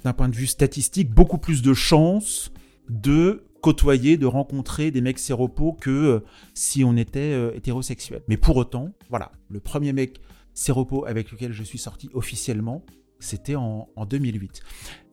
d'un 0.05 0.13
point 0.13 0.29
de 0.29 0.37
vue 0.37 0.47
statistique, 0.47 1.11
beaucoup 1.11 1.39
plus 1.39 1.63
de 1.63 1.75
chances 1.75 2.53
de 2.89 3.45
côtoyer, 3.61 4.19
de 4.19 4.27
rencontrer 4.27 4.91
des 4.91 5.01
mecs 5.01 5.19
séropos 5.19 5.73
que 5.73 5.91
euh, 5.91 6.21
si 6.53 6.85
on 6.85 6.97
était 6.97 7.33
euh, 7.33 7.55
hétérosexuel. 7.55 8.23
Mais 8.29 8.37
pour 8.37 8.57
autant, 8.59 8.91
voilà, 9.09 9.33
le 9.49 9.59
premier 9.59 9.95
mec 9.95 10.21
séropo 10.53 11.07
avec 11.07 11.33
lequel 11.33 11.53
je 11.53 11.63
suis 11.63 11.79
sorti 11.79 12.11
officiellement, 12.13 12.85
c'était 13.19 13.55
en, 13.57 13.89
2008. 14.07 14.61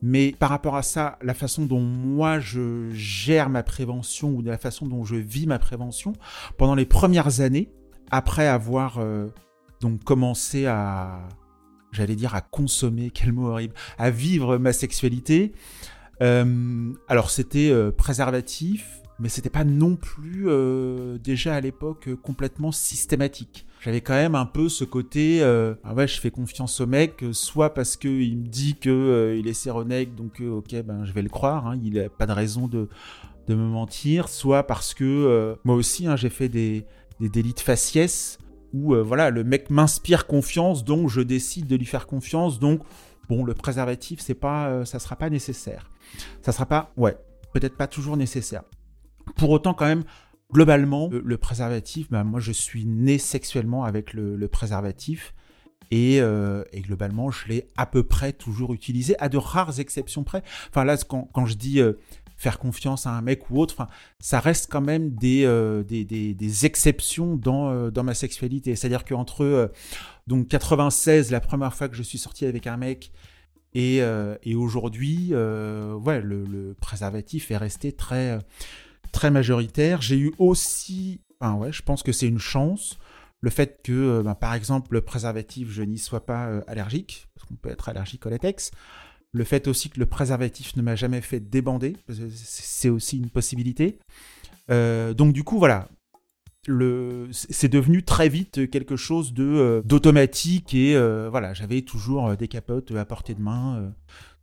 Mais 0.01 0.33
par 0.37 0.49
rapport 0.49 0.75
à 0.75 0.83
ça, 0.83 1.17
la 1.21 1.33
façon 1.33 1.65
dont 1.65 1.79
moi 1.79 2.39
je 2.39 2.89
gère 2.91 3.49
ma 3.49 3.63
prévention 3.63 4.31
ou 4.31 4.41
de 4.41 4.49
la 4.49 4.57
façon 4.57 4.85
dont 4.85 5.05
je 5.05 5.15
vis 5.15 5.47
ma 5.47 5.57
prévention, 5.57 6.11
pendant 6.57 6.75
les 6.75 6.85
premières 6.85 7.39
années, 7.39 7.71
après 8.11 8.47
avoir 8.47 8.97
euh, 8.97 9.27
donc 9.79 10.03
commencé 10.03 10.65
à, 10.65 11.27
j'allais 11.91 12.15
dire 12.15 12.35
à 12.35 12.41
consommer, 12.41 13.09
quel 13.13 13.33
mot 13.33 13.47
horrible, 13.47 13.73
à 13.97 14.09
vivre 14.09 14.57
ma 14.57 14.73
sexualité, 14.73 15.53
euh, 16.21 16.93
alors 17.07 17.29
c'était 17.29 17.69
euh, 17.71 17.91
préservatif, 17.91 19.01
mais 19.19 19.29
c'était 19.29 19.49
pas 19.49 19.63
non 19.63 19.95
plus 19.95 20.47
déjà 21.19 21.55
à 21.55 21.61
l'époque 21.61 22.09
complètement 22.23 22.71
systématique. 22.71 23.67
J'avais 23.81 24.01
quand 24.01 24.13
même 24.13 24.35
un 24.35 24.45
peu 24.45 24.69
ce 24.69 24.83
côté 24.83 25.41
euh, 25.41 25.73
ah 25.83 25.95
ouais 25.95 26.07
je 26.07 26.19
fais 26.19 26.29
confiance 26.29 26.79
au 26.81 26.85
mec 26.85 27.23
euh, 27.23 27.33
soit 27.33 27.73
parce 27.73 27.97
que 27.97 28.07
il 28.07 28.37
me 28.37 28.47
dit 28.47 28.75
que 28.75 28.91
euh, 28.91 29.35
il 29.35 29.47
est 29.47 29.53
séronec 29.53 30.13
donc 30.13 30.39
ok 30.39 30.83
ben 30.83 31.03
je 31.03 31.11
vais 31.13 31.23
le 31.23 31.29
croire 31.29 31.65
hein, 31.65 31.79
il 31.83 31.99
a 31.99 32.07
pas 32.07 32.27
de 32.27 32.31
raison 32.31 32.67
de 32.67 32.89
de 33.47 33.55
me 33.55 33.65
mentir 33.65 34.29
soit 34.29 34.67
parce 34.67 34.93
que 34.93 35.57
moi 35.63 35.75
aussi 35.75 36.05
hein, 36.05 36.15
j'ai 36.15 36.29
fait 36.29 36.47
des 36.47 36.85
des 37.19 37.29
délits 37.29 37.55
de 37.55 37.59
faciès 37.59 38.37
où 38.73 38.95
voilà 38.95 39.29
le 39.29 39.43
mec 39.43 39.69
m'inspire 39.69 40.27
confiance 40.27 40.83
donc 40.83 41.09
je 41.09 41.21
décide 41.21 41.67
de 41.67 41.75
lui 41.75 41.85
faire 41.85 42.07
confiance 42.07 42.59
donc 42.59 42.81
bon 43.29 43.43
le 43.43 43.53
préservatif 43.53 44.19
c'est 44.19 44.33
pas 44.33 44.85
ça 44.85 44.99
sera 44.99 45.15
pas 45.15 45.29
nécessaire 45.29 45.89
ça 46.41 46.51
sera 46.51 46.65
pas 46.65 46.91
ouais 46.97 47.17
peut-être 47.53 47.75
pas 47.75 47.87
toujours 47.87 48.17
nécessaire 48.17 48.63
pour 49.35 49.49
autant 49.49 49.73
quand 49.73 49.85
même 49.85 50.03
globalement, 50.51 51.09
le, 51.11 51.37
préservatif, 51.37 52.09
bah, 52.09 52.23
moi 52.23 52.39
je 52.39 52.51
suis 52.51 52.85
né 52.85 53.17
sexuellement 53.17 53.83
avec 53.83 54.13
le, 54.13 54.47
préservatif. 54.47 55.33
Euh, 55.93 56.63
et, 56.71 56.81
globalement, 56.81 57.31
je 57.31 57.47
l'ai 57.47 57.67
à 57.77 57.85
peu 57.85 58.03
près 58.03 58.33
toujours 58.33 58.73
utilisé, 58.73 59.19
à 59.19 59.29
de 59.29 59.37
rares 59.37 59.79
exceptions 59.79 60.23
près. 60.23 60.43
Enfin 60.69 60.85
là, 60.85 60.97
quand, 60.97 61.45
je 61.45 61.55
dis 61.55 61.81
euh, 61.81 61.93
faire 62.37 62.59
confiance 62.59 63.05
à 63.07 63.11
un 63.11 63.21
mec 63.21 63.49
ou 63.49 63.59
autre, 63.59 63.87
ça 64.19 64.39
reste 64.39 64.71
quand 64.71 64.81
même 64.81 65.11
des, 65.11 65.43
euh, 65.45 65.83
des, 65.83 66.65
exceptions 66.65 67.35
dans, 67.35 67.89
dans 67.91 68.03
ma 68.03 68.13
sexualité. 68.13 68.75
C'est-à-dire 68.75 69.05
qu'entre 69.05 69.71
donc 70.27 70.47
96, 70.47 71.31
la 71.31 71.41
première 71.41 71.73
fois 71.73 71.89
que 71.89 71.95
je 71.95 72.03
suis 72.03 72.17
sorti 72.17 72.45
avec 72.45 72.67
un 72.67 72.77
mec, 72.77 73.11
et, 73.73 74.01
et 74.43 74.55
aujourd'hui, 74.55 75.33
ouais, 75.33 76.21
le, 76.21 76.43
le, 76.45 76.75
préservatif 76.79 77.51
est 77.51 77.57
resté 77.57 77.93
très 77.93 78.39
très 79.11 79.31
majoritaire. 79.31 80.01
J'ai 80.01 80.17
eu 80.17 80.33
aussi, 80.37 81.21
enfin 81.39 81.55
ouais, 81.55 81.71
je 81.71 81.81
pense 81.81 82.03
que 82.03 82.11
c'est 82.11 82.27
une 82.27 82.39
chance, 82.39 82.97
le 83.41 83.49
fait 83.49 83.81
que, 83.83 83.91
euh, 83.91 84.23
bah, 84.23 84.35
par 84.35 84.53
exemple, 84.53 84.93
le 84.93 85.01
préservatif, 85.01 85.69
je 85.69 85.81
n'y 85.81 85.97
sois 85.97 86.25
pas 86.25 86.47
euh, 86.47 86.61
allergique, 86.67 87.27
parce 87.35 87.47
qu'on 87.47 87.55
peut 87.55 87.69
être 87.69 87.89
allergique 87.89 88.25
au 88.25 88.29
latex. 88.29 88.71
Le 89.33 89.43
fait 89.43 89.67
aussi 89.67 89.89
que 89.89 89.99
le 89.99 90.05
préservatif 90.05 90.75
ne 90.75 90.81
m'a 90.81 90.95
jamais 90.95 91.21
fait 91.21 91.39
débander, 91.39 91.95
c'est 92.33 92.89
aussi 92.89 93.17
une 93.17 93.29
possibilité. 93.29 93.97
Euh, 94.69 95.13
donc 95.13 95.33
du 95.33 95.43
coup, 95.43 95.57
voilà, 95.57 95.87
c'est 97.31 97.69
devenu 97.69 98.03
très 98.03 98.27
vite 98.27 98.69
quelque 98.69 98.97
chose 98.97 99.33
de 99.33 99.81
d'automatique 99.85 100.73
et 100.73 100.95
voilà, 101.29 101.53
j'avais 101.53 101.81
toujours 101.81 102.35
des 102.35 102.49
capotes 102.49 102.91
à 102.91 103.05
portée 103.05 103.33
de 103.33 103.41
main 103.41 103.93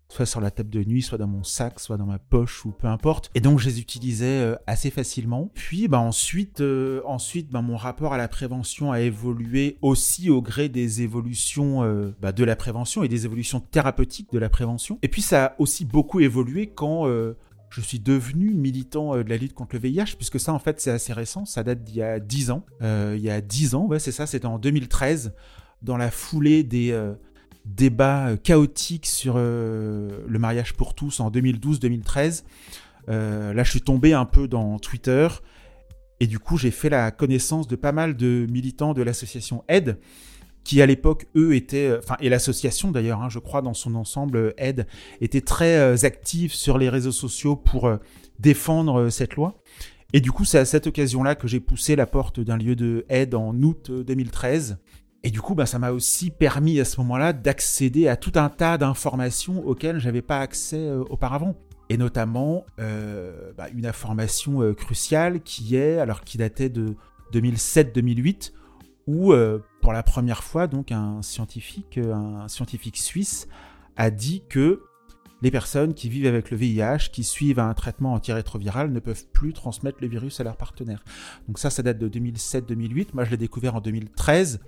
soit 0.09 0.27
sur 0.27 0.41
la 0.41 0.51
table 0.51 0.71
de 0.71 0.83
nuit, 0.83 1.03
soit 1.03 1.19
dans 1.19 1.27
mon 1.27 1.45
sac, 1.45 1.81
soit 1.81 1.97
dans 1.97 2.07
ma 2.07 2.19
poche 2.19 2.65
ou 2.65 2.71
peu 2.71 2.87
importe. 2.87 3.31
Et 3.35 3.41
donc 3.41 3.59
je 3.59 3.69
les 3.69 3.79
utilisais 3.79 4.41
euh, 4.41 4.57
assez 4.67 4.91
facilement. 4.91 5.51
Puis 5.55 5.87
bah 5.87 6.01
ensuite, 6.01 6.61
euh, 6.61 7.03
ensuite 7.05 7.51
bah, 7.51 7.61
mon 7.61 7.77
rapport 7.77 8.15
à 8.15 8.19
la 8.19 8.29
prévention 8.29 8.91
a 8.91 9.01
évolué 9.01 9.77
aussi 9.83 10.31
au 10.31 10.41
gré 10.41 10.69
des 10.69 11.03
évolutions 11.03 11.85
euh, 11.85 12.15
bah, 12.21 12.33
de 12.33 12.45
la 12.45 12.57
prévention 12.57 13.03
et 13.03 13.09
des 13.09 13.27
évolutions 13.27 13.61
thérapeutiques 13.61 14.33
de 14.33 14.39
la 14.39 14.49
prévention. 14.49 14.99
Et 15.03 15.09
puis 15.09 15.23
ça 15.23 15.45
a 15.45 15.55
aussi 15.59 15.85
beaucoup 15.85 16.21
évolué 16.21 16.69
quand 16.69 17.07
je 17.71 17.81
suis 17.81 17.99
devenu 17.99 18.55
militant 18.55 19.17
de 19.17 19.29
la 19.29 19.37
lutte 19.37 19.53
contre 19.53 19.77
le 19.77 19.81
VIH, 19.81 20.17
puisque 20.17 20.41
ça 20.41 20.53
en 20.53 20.59
fait 20.59 20.81
c'est 20.81 20.91
assez 20.91 21.13
récent, 21.13 21.45
ça 21.45 21.63
date 21.63 21.85
d'il 21.85 21.97
y 21.97 22.03
a 22.03 22.19
10 22.19 22.51
ans. 22.51 22.65
il 22.81 23.21
y 23.21 23.31
a 23.31 23.41
10 23.41 23.75
ans, 23.75 23.89
c'est 23.99 24.13
ça, 24.13 24.27
c'était 24.27 24.47
en 24.47 24.59
2013, 24.59 25.35
dans 25.83 25.97
la 25.97 26.11
foulée 26.11 26.63
des 26.63 26.93
débat 27.69 28.29
euh, 28.29 28.37
chaotique 28.37 29.07
sur 29.07 29.35
euh, 29.37 30.25
le 30.27 30.39
mariage 30.39 30.75
pour 30.75 30.95
tous 30.95 31.21
en 31.21 31.31
2012-2013. 31.31 32.45
Euh, 33.09 33.53
là, 33.53 33.63
je 33.63 33.71
suis 33.71 33.81
tombé 33.81 34.13
un 34.13 34.25
peu 34.25 34.49
dans 34.49 34.79
Twitter 34.79 35.29
et 36.21 36.27
du 36.27 36.39
coup, 36.39 36.57
j'ai 36.57 36.71
fait 36.71 36.89
la 36.89 37.11
connaissance 37.11 37.69
de 37.69 37.77
pas 37.77 37.93
mal 37.93 38.17
de 38.17 38.47
militants 38.51 38.93
de 38.93 39.03
l'association 39.03 39.65
Aide, 39.69 39.99
qui 40.65 40.83
à 40.83 40.87
l'époque, 40.87 41.27
eux, 41.37 41.55
étaient, 41.55 41.97
enfin, 41.97 42.17
et 42.21 42.29
l'association 42.29 42.91
d'ailleurs, 42.91 43.23
hein, 43.23 43.29
je 43.29 43.39
crois, 43.39 43.63
dans 43.63 43.75
son 43.75 43.95
ensemble, 43.95 44.53
Aide, 44.59 44.87
était 45.21 45.41
très 45.41 46.05
active 46.05 46.53
sur 46.53 46.77
les 46.77 46.89
réseaux 46.89 47.13
sociaux 47.13 47.55
pour 47.55 47.91
défendre 48.41 49.11
cette 49.11 49.37
loi. 49.37 49.63
Et 50.13 50.21
du 50.21 50.33
coup, 50.33 50.45
c'est 50.45 50.59
à 50.59 50.65
cette 50.65 50.87
occasion-là 50.87 51.35
que 51.35 51.47
j'ai 51.47 51.61
poussé 51.61 51.95
la 51.95 52.07
porte 52.07 52.41
d'un 52.41 52.57
lieu 52.57 52.75
de 52.75 53.07
aide 53.09 53.35
en 53.35 53.55
août 53.63 53.91
2013. 53.91 54.79
Et 55.25 55.31
du 55.31 55.41
coup, 55.41 55.55
bah, 55.55 55.67
ça 55.67 55.79
m'a 55.79 55.91
aussi 55.91 56.31
permis 56.31 56.79
à 56.81 56.85
ce 56.85 57.01
moment-là 57.01 57.33
d'accéder 57.33 58.09
à 58.09 58.17
tout 58.17 58.33
un 58.37 58.49
tas 58.49 58.79
d'informations 58.79 59.67
auxquelles 59.67 59.99
j'avais 59.99 60.23
pas 60.23 60.41
accès 60.41 60.89
euh, 60.89 61.03
auparavant. 61.11 61.57
Et 61.91 61.97
notamment 61.97 62.67
euh, 62.79 63.53
bah, 63.57 63.69
une 63.75 63.87
information 63.87 64.63
euh, 64.63 64.75
cruciale 64.75 65.41
qui 65.41 65.75
est, 65.75 65.99
alors 65.99 66.23
qui 66.23 66.39
datait 66.39 66.69
de 66.69 66.95
2007-2008, 67.33 68.53
où 69.07 69.33
pour 69.81 69.95
la 69.95 70.03
première 70.03 70.45
fois, 70.45 70.67
donc 70.67 70.93
un 70.93 71.23
scientifique, 71.23 71.97
un 71.97 72.47
scientifique 72.47 72.99
suisse, 72.99 73.49
a 73.97 74.11
dit 74.11 74.43
que 74.51 74.83
les 75.41 75.51
personnes 75.51 75.95
qui 75.95 76.11
vivent 76.11 76.27
avec 76.27 76.51
le 76.51 76.59
VIH, 76.59 77.09
qui 77.11 77.25
suivent 77.25 77.59
un 77.59 77.73
traitement 77.73 78.13
antirétroviral, 78.13 78.93
ne 78.93 79.01
peuvent 79.01 79.25
plus 79.33 79.55
transmettre 79.55 79.99
le 80.03 80.09
virus 80.09 80.41
à 80.41 80.45
leurs 80.45 80.59
partenaires. 80.59 81.03
Donc 81.47 81.59
ça, 81.59 81.71
ça 81.71 81.83
date 81.83 81.99
de 81.99 82.09
2007-2008. 82.09 83.09
Moi, 83.15 83.25
je 83.25 83.31
l'ai 83.31 83.39
découvert 83.39 83.77
en 83.77 83.81
2013 83.81 84.61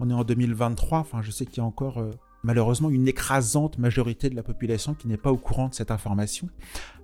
on 0.00 0.10
est 0.10 0.14
en 0.14 0.24
2023, 0.24 0.98
enfin 0.98 1.22
je 1.22 1.30
sais 1.30 1.46
qu'il 1.46 1.58
y 1.58 1.60
a 1.60 1.64
encore 1.64 1.98
euh, 1.98 2.10
malheureusement 2.42 2.90
une 2.90 3.08
écrasante 3.08 3.78
majorité 3.78 4.30
de 4.30 4.36
la 4.36 4.42
population 4.42 4.94
qui 4.94 5.08
n'est 5.08 5.16
pas 5.16 5.32
au 5.32 5.36
courant 5.36 5.68
de 5.68 5.74
cette 5.74 5.90
information, 5.90 6.48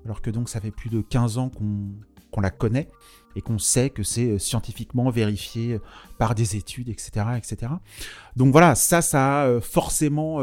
alors 0.04 0.22
que 0.22 0.30
donc 0.30 0.48
ça 0.48 0.60
fait 0.60 0.70
plus 0.70 0.90
de 0.90 1.00
15 1.00 1.38
ans 1.38 1.50
qu'on 1.50 2.40
la 2.40 2.50
connaît 2.50 2.88
et 3.36 3.42
qu'on 3.42 3.58
sait 3.58 3.90
que 3.90 4.02
c'est 4.02 4.30
euh, 4.30 4.38
scientifiquement 4.38 5.10
vérifié 5.10 5.74
euh, 5.74 5.78
par 6.18 6.34
des 6.34 6.56
études, 6.56 6.88
etc., 6.88 7.26
etc. 7.36 7.72
Donc 8.36 8.52
voilà, 8.52 8.74
ça, 8.74 9.02
ça 9.02 9.42
a 9.42 9.60
forcément 9.60 10.40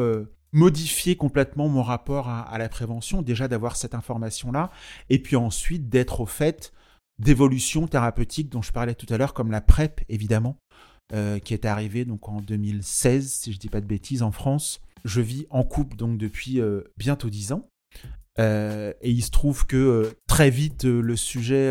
modifié 0.54 1.16
complètement 1.16 1.70
mon 1.70 1.82
rapport 1.82 2.28
à, 2.28 2.42
à 2.42 2.58
la 2.58 2.68
prévention, 2.68 3.22
déjà 3.22 3.48
d'avoir 3.48 3.78
cette 3.78 3.96
information-là, 3.96 4.70
et 5.10 5.20
puis 5.20 5.38
ensuite 5.38 5.88
d'être 5.90 6.22
au 6.22 6.26
fait 6.26 6.74
d'évolutions 7.20 7.88
thérapeutiques 7.88 8.50
dont 8.50 8.62
je 8.62 8.72
parlais 8.72 8.96
tout 8.96 9.06
à 9.14 9.18
l'heure, 9.18 9.34
comme 9.34 9.52
la 9.52 9.62
PrEP, 9.62 10.02
évidemment, 10.10 10.58
euh, 11.14 11.40
qui 11.40 11.54
est 11.54 11.66
arrivé 11.66 12.06
donc 12.06 12.30
en 12.30 12.40
2016, 12.40 13.30
si 13.30 13.52
je 13.52 13.60
dis 13.60 13.68
pas 13.68 13.82
de 13.82 13.86
bêtises, 13.86 14.24
en 14.24 14.32
France. 14.32 14.80
Je 15.04 15.20
vis 15.20 15.46
en 15.50 15.64
couple 15.64 15.98
donc 15.98 16.18
depuis 16.18 16.62
euh, 16.62 16.84
bientôt 16.96 17.30
10 17.30 17.52
ans. 17.52 17.68
Euh, 18.40 18.94
et 19.02 19.12
il 19.12 19.22
se 19.22 19.30
trouve 19.30 19.66
que 19.66 20.16
très 20.26 20.50
vite, 20.50 20.86
le 20.86 21.18
sujet 21.18 21.70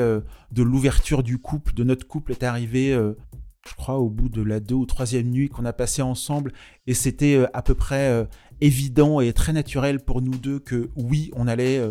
de 0.52 0.62
l'ouverture 0.62 1.22
du 1.22 1.38
couple, 1.38 1.72
de 1.72 1.84
notre 1.84 2.06
couple, 2.06 2.32
est 2.32 2.42
arrivé, 2.42 2.90
je 2.92 3.74
crois, 3.76 3.98
au 3.98 4.10
bout 4.10 4.28
de 4.28 4.42
la 4.42 4.60
deux 4.60 4.74
ou 4.74 4.84
troisième 4.84 5.30
nuit 5.30 5.48
qu'on 5.48 5.64
a 5.64 5.72
passé 5.72 6.02
ensemble. 6.02 6.52
Et 6.86 6.92
c'était 6.92 7.46
à 7.54 7.62
peu 7.62 7.74
près 7.74 8.28
évident 8.60 9.20
et 9.20 9.32
très 9.32 9.54
naturel 9.54 10.00
pour 10.00 10.20
nous 10.20 10.36
deux 10.36 10.58
que 10.58 10.90
oui, 10.96 11.30
on 11.34 11.48
allait 11.48 11.82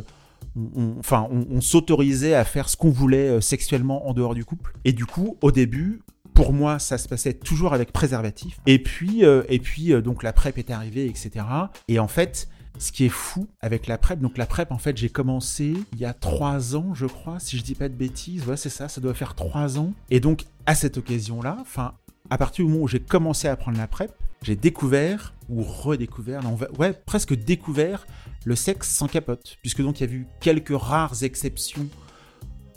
enfin, 0.99 1.27
on 1.31 1.61
s'autorisait 1.61 2.35
à 2.35 2.45
faire 2.45 2.69
ce 2.69 2.77
qu'on 2.77 2.91
voulait 2.91 3.41
sexuellement 3.41 4.07
en 4.07 4.13
dehors 4.13 4.35
du 4.35 4.45
couple. 4.45 4.75
Et 4.85 4.93
du 4.93 5.07
coup, 5.07 5.37
au 5.41 5.51
début, 5.51 6.03
pour 6.43 6.53
moi, 6.53 6.79
ça 6.79 6.98
se 6.98 7.10
passait 7.10 7.34
toujours 7.34 7.74
avec 7.74 7.91
préservatif. 7.91 8.60
Et 8.65 8.79
puis, 8.79 9.25
euh, 9.25 9.43
et 9.50 9.60
puis 9.60 9.91
euh, 9.91 10.01
donc 10.01 10.24
la 10.24 10.31
PrEP 10.31 10.58
est 10.58 10.72
arrivée, 10.72 11.05
etc. 11.05 11.46
Et 11.89 12.00
en 12.00 12.08
fait, 12.08 12.48
ce 12.77 12.93
qui 12.93 13.05
est 13.05 13.10
fou 13.10 13.48
avec 13.60 13.88
la 13.88 13.98
PrEP, 13.98 14.22
donc 14.22 14.38
la 14.38 14.46
PrEP, 14.46 14.72
en 14.72 14.77
fait, 14.77 14.96
j'ai 14.96 15.10
commencé 15.10 15.74
il 15.91 16.00
y 16.00 16.05
a 16.05 16.13
trois 16.13 16.77
ans, 16.77 16.93
je 16.93 17.08
crois, 17.08 17.39
si 17.39 17.58
je 17.58 17.63
dis 17.63 17.75
pas 17.75 17.89
de 17.89 17.93
bêtises. 17.93 18.48
Ouais, 18.48 18.55
c'est 18.55 18.69
ça, 18.69 18.88
ça 18.88 19.01
doit 19.01 19.13
faire 19.13 19.36
trois 19.36 19.77
ans. 19.77 19.91
Et 20.10 20.22
donc, 20.22 20.46
à 20.65 20.75
cette 20.75 20.98
occasion-là, 20.98 21.58
enfin, 21.60 21.93
à 22.29 22.38
partir 22.38 22.63
du 22.63 22.72
moment 22.72 22.86
où 22.86 22.88
j'ai 22.88 23.01
commencé 23.01 23.50
à 23.50 23.58
prendre 23.58 23.77
la 23.77 23.88
PrEP, 23.88 24.13
j'ai 24.41 24.55
découvert, 24.55 25.34
ou 25.50 25.62
redécouvert, 25.62 26.41
non, 26.41 26.58
ouais, 26.77 26.93
presque 27.05 27.34
découvert 27.34 28.08
le 28.46 28.55
sexe 28.55 28.89
sans 28.89 29.10
capote. 29.10 29.58
Puisque 29.62 29.81
donc 29.81 30.00
il 30.00 30.10
y 30.10 30.10
a 30.10 30.15
eu 30.15 30.27
quelques 30.39 30.72
rares 30.72 31.24
exceptions 31.24 31.89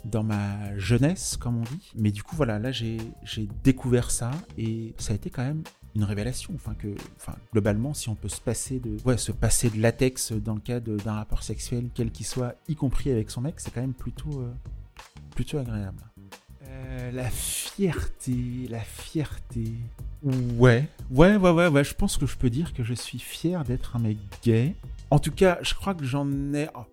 dans 0.05 0.23
ma 0.23 0.77
jeunesse, 0.77 1.37
comme 1.37 1.57
on 1.57 1.63
dit. 1.63 1.91
Mais 1.95 2.11
du 2.11 2.23
coup, 2.23 2.35
voilà, 2.35 2.59
là, 2.59 2.71
j'ai 2.71 2.99
découvert 3.63 4.11
ça 4.11 4.31
et 4.57 4.93
ça 4.97 5.13
a 5.13 5.15
été 5.15 5.29
quand 5.29 5.43
même 5.43 5.63
une 5.95 6.03
révélation. 6.03 6.53
Enfin, 6.55 6.73
que, 6.73 6.95
enfin, 7.15 7.35
globalement, 7.51 7.93
si 7.93 8.09
on 8.09 8.15
peut 8.15 8.29
se 8.29 8.41
passer 8.41 8.79
de, 8.79 8.97
ouais, 9.05 9.17
se 9.17 9.31
passer 9.31 9.69
de 9.69 9.79
latex 9.79 10.31
dans 10.33 10.55
le 10.55 10.61
cadre 10.61 10.97
d'un 10.97 11.13
rapport 11.13 11.43
sexuel, 11.43 11.89
quel 11.93 12.11
qu'il 12.11 12.25
soit, 12.25 12.55
y 12.67 12.75
compris 12.75 13.11
avec 13.11 13.29
son 13.29 13.41
mec, 13.41 13.55
c'est 13.57 13.73
quand 13.73 13.81
même 13.81 13.93
plutôt, 13.93 14.41
euh, 14.41 14.51
plutôt 15.35 15.57
agréable. 15.57 16.03
Euh, 16.67 17.11
la 17.11 17.29
fierté, 17.29 18.67
la 18.69 18.79
fierté. 18.79 19.73
Ouais, 20.23 20.87
ouais, 21.11 21.35
ouais, 21.35 21.49
ouais, 21.51 21.67
ouais. 21.67 21.83
Je 21.83 21.93
pense 21.93 22.17
que 22.17 22.25
je 22.25 22.37
peux 22.37 22.49
dire 22.49 22.73
que 22.73 22.83
je 22.83 22.93
suis 22.93 23.19
fier 23.19 23.63
d'être 23.63 23.95
un 23.95 23.99
mec 23.99 24.17
gay. 24.43 24.75
En 25.13 25.19
tout 25.19 25.29
cas, 25.29 25.59
je 25.61 25.75
crois 25.75 25.93
que 25.93 26.03
j'en 26.03 26.27
ai. 26.55 26.69
Oh. 26.75 26.85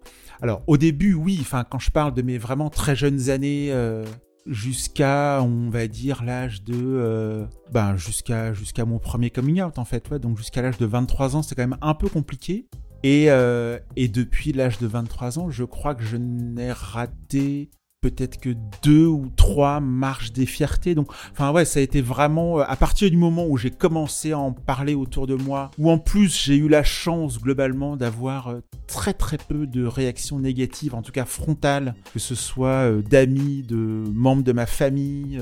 Alors, 0.43 0.61
au 0.67 0.77
début, 0.77 1.15
oui. 1.15 1.39
Enfin, 1.41 1.65
quand 1.65 1.79
je 1.79 1.91
parle 1.91 2.13
de 2.13 2.21
mes 2.21 2.37
vraiment 2.37 2.69
très 2.69 2.95
jeunes 2.95 3.31
années, 3.31 3.69
euh, 3.73 4.05
jusqu'à, 4.45 5.41
on 5.43 5.71
va 5.71 5.87
dire, 5.87 6.23
l'âge 6.23 6.63
de, 6.63 6.75
euh, 6.77 7.47
ben, 7.73 7.97
jusqu'à 7.97 8.53
jusqu'à 8.53 8.85
mon 8.85 8.99
premier 8.99 9.31
coming 9.31 9.63
out 9.63 9.79
en 9.79 9.87
fait. 9.87 10.11
Ouais, 10.11 10.19
donc 10.19 10.37
jusqu'à 10.37 10.61
l'âge 10.61 10.77
de 10.77 10.85
23 10.85 11.35
ans, 11.35 11.43
c'est 11.43 11.55
quand 11.55 11.67
même 11.67 11.79
un 11.81 11.95
peu 11.95 12.11
compliqué. 12.11 12.67
Et, 13.05 13.31
euh, 13.31 13.79
et 13.97 14.09
depuis 14.09 14.53
l'âge 14.53 14.79
de 14.81 14.87
23 14.87 15.39
ans, 15.39 15.49
je 15.49 15.65
crois 15.65 15.95
que 15.95 16.05
je 16.05 16.19
n'ai 16.19 16.73
raté 16.73 17.71
peut-être 18.01 18.41
que 18.41 18.51
deux 18.83 19.07
ou 19.07 19.31
trois 19.37 19.81
marches 19.81 20.33
des 20.33 20.47
fiertés. 20.47 20.95
Donc, 20.95 21.09
enfin 21.33 21.53
ouais, 21.53 21.65
ça 21.65 21.81
a 21.81 21.83
été 21.83 22.01
vraiment 22.01 22.61
euh, 22.61 22.65
à 22.67 22.77
partir 22.77 23.11
du 23.11 23.17
moment 23.17 23.47
où 23.47 23.59
j'ai 23.59 23.71
commencé 23.71 24.33
à 24.33 24.39
en 24.39 24.53
parler 24.53 24.95
autour 24.95 25.27
de 25.27 25.35
moi, 25.35 25.71
où 25.79 25.91
en 25.91 25.99
plus 25.99 26.43
j'ai 26.45 26.57
eu 26.57 26.69
la 26.69 26.83
chance 26.83 27.39
globalement 27.39 27.97
d'avoir 27.97 28.49
euh, 28.49 28.61
très 28.87 29.13
très 29.13 29.37
peu 29.37 29.67
de 29.67 29.85
réactions 29.85 30.39
négatives, 30.39 30.95
en 30.95 31.03
tout 31.03 31.13
cas 31.13 31.27
frontales, 31.27 31.95
que 32.13 32.19
ce 32.19 32.35
soit 32.35 32.89
euh, 32.91 33.03
d'amis, 33.03 33.63
de 33.63 33.77
membres 34.15 34.45
de 34.45 34.53
ma 34.53 34.67
famille, 34.67 35.39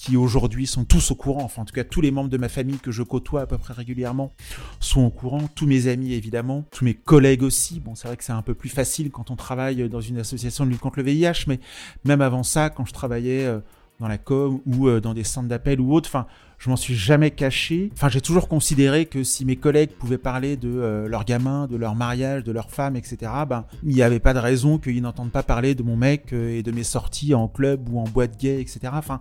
qui 0.00 0.16
aujourd'hui 0.16 0.66
sont 0.66 0.86
tous 0.86 1.10
au 1.10 1.14
courant, 1.14 1.42
enfin 1.42 1.60
en 1.60 1.64
tout 1.66 1.74
cas 1.74 1.84
tous 1.84 2.00
les 2.00 2.10
membres 2.10 2.30
de 2.30 2.38
ma 2.38 2.48
famille 2.48 2.78
que 2.78 2.90
je 2.90 3.02
côtoie 3.02 3.42
à 3.42 3.46
peu 3.46 3.58
près 3.58 3.74
régulièrement 3.74 4.32
sont 4.80 5.02
au 5.02 5.10
courant, 5.10 5.46
tous 5.54 5.66
mes 5.66 5.88
amis 5.88 6.14
évidemment, 6.14 6.64
tous 6.70 6.86
mes 6.86 6.94
collègues 6.94 7.42
aussi. 7.42 7.80
Bon, 7.80 7.94
c'est 7.94 8.08
vrai 8.08 8.16
que 8.16 8.24
c'est 8.24 8.32
un 8.32 8.40
peu 8.40 8.54
plus 8.54 8.70
facile 8.70 9.10
quand 9.10 9.30
on 9.30 9.36
travaille 9.36 9.90
dans 9.90 10.00
une 10.00 10.16
association 10.16 10.64
de 10.64 10.70
lutte 10.70 10.80
contre 10.80 11.00
le 11.00 11.02
VIH, 11.02 11.44
mais 11.48 11.60
même 12.06 12.22
avant 12.22 12.42
ça, 12.42 12.70
quand 12.70 12.86
je 12.86 12.94
travaillais 12.94 13.44
euh, 13.44 13.60
dans 13.98 14.08
la 14.08 14.16
com 14.16 14.62
ou 14.64 14.88
euh, 14.88 15.02
dans 15.02 15.12
des 15.12 15.22
centres 15.22 15.48
d'appel 15.48 15.82
ou 15.82 15.92
autres, 15.92 16.08
enfin 16.08 16.26
je 16.60 16.70
m'en 16.70 16.76
suis 16.76 16.94
jamais 16.94 17.32
caché. 17.32 17.90
Enfin, 17.94 18.08
j'ai 18.08 18.20
toujours 18.20 18.46
considéré 18.46 19.06
que 19.06 19.24
si 19.24 19.44
mes 19.44 19.56
collègues 19.56 19.90
pouvaient 19.90 20.18
parler 20.18 20.56
de 20.56 20.68
euh, 20.68 21.08
leurs 21.08 21.24
gamins, 21.24 21.66
de 21.66 21.76
leur 21.76 21.96
mariage, 21.96 22.44
de 22.44 22.52
leur 22.52 22.70
femme, 22.70 22.94
etc., 22.94 23.32
ben, 23.48 23.64
il 23.82 23.94
n'y 23.94 24.02
avait 24.02 24.20
pas 24.20 24.34
de 24.34 24.38
raison 24.38 24.78
qu'ils 24.78 25.02
n'entendent 25.02 25.32
pas 25.32 25.42
parler 25.42 25.74
de 25.74 25.82
mon 25.82 25.96
mec 25.96 26.32
et 26.32 26.62
de 26.62 26.70
mes 26.70 26.84
sorties 26.84 27.34
en 27.34 27.48
club 27.48 27.88
ou 27.88 27.98
en 27.98 28.04
boîte 28.04 28.38
gay, 28.38 28.60
etc. 28.60 28.92
Enfin, 28.92 29.20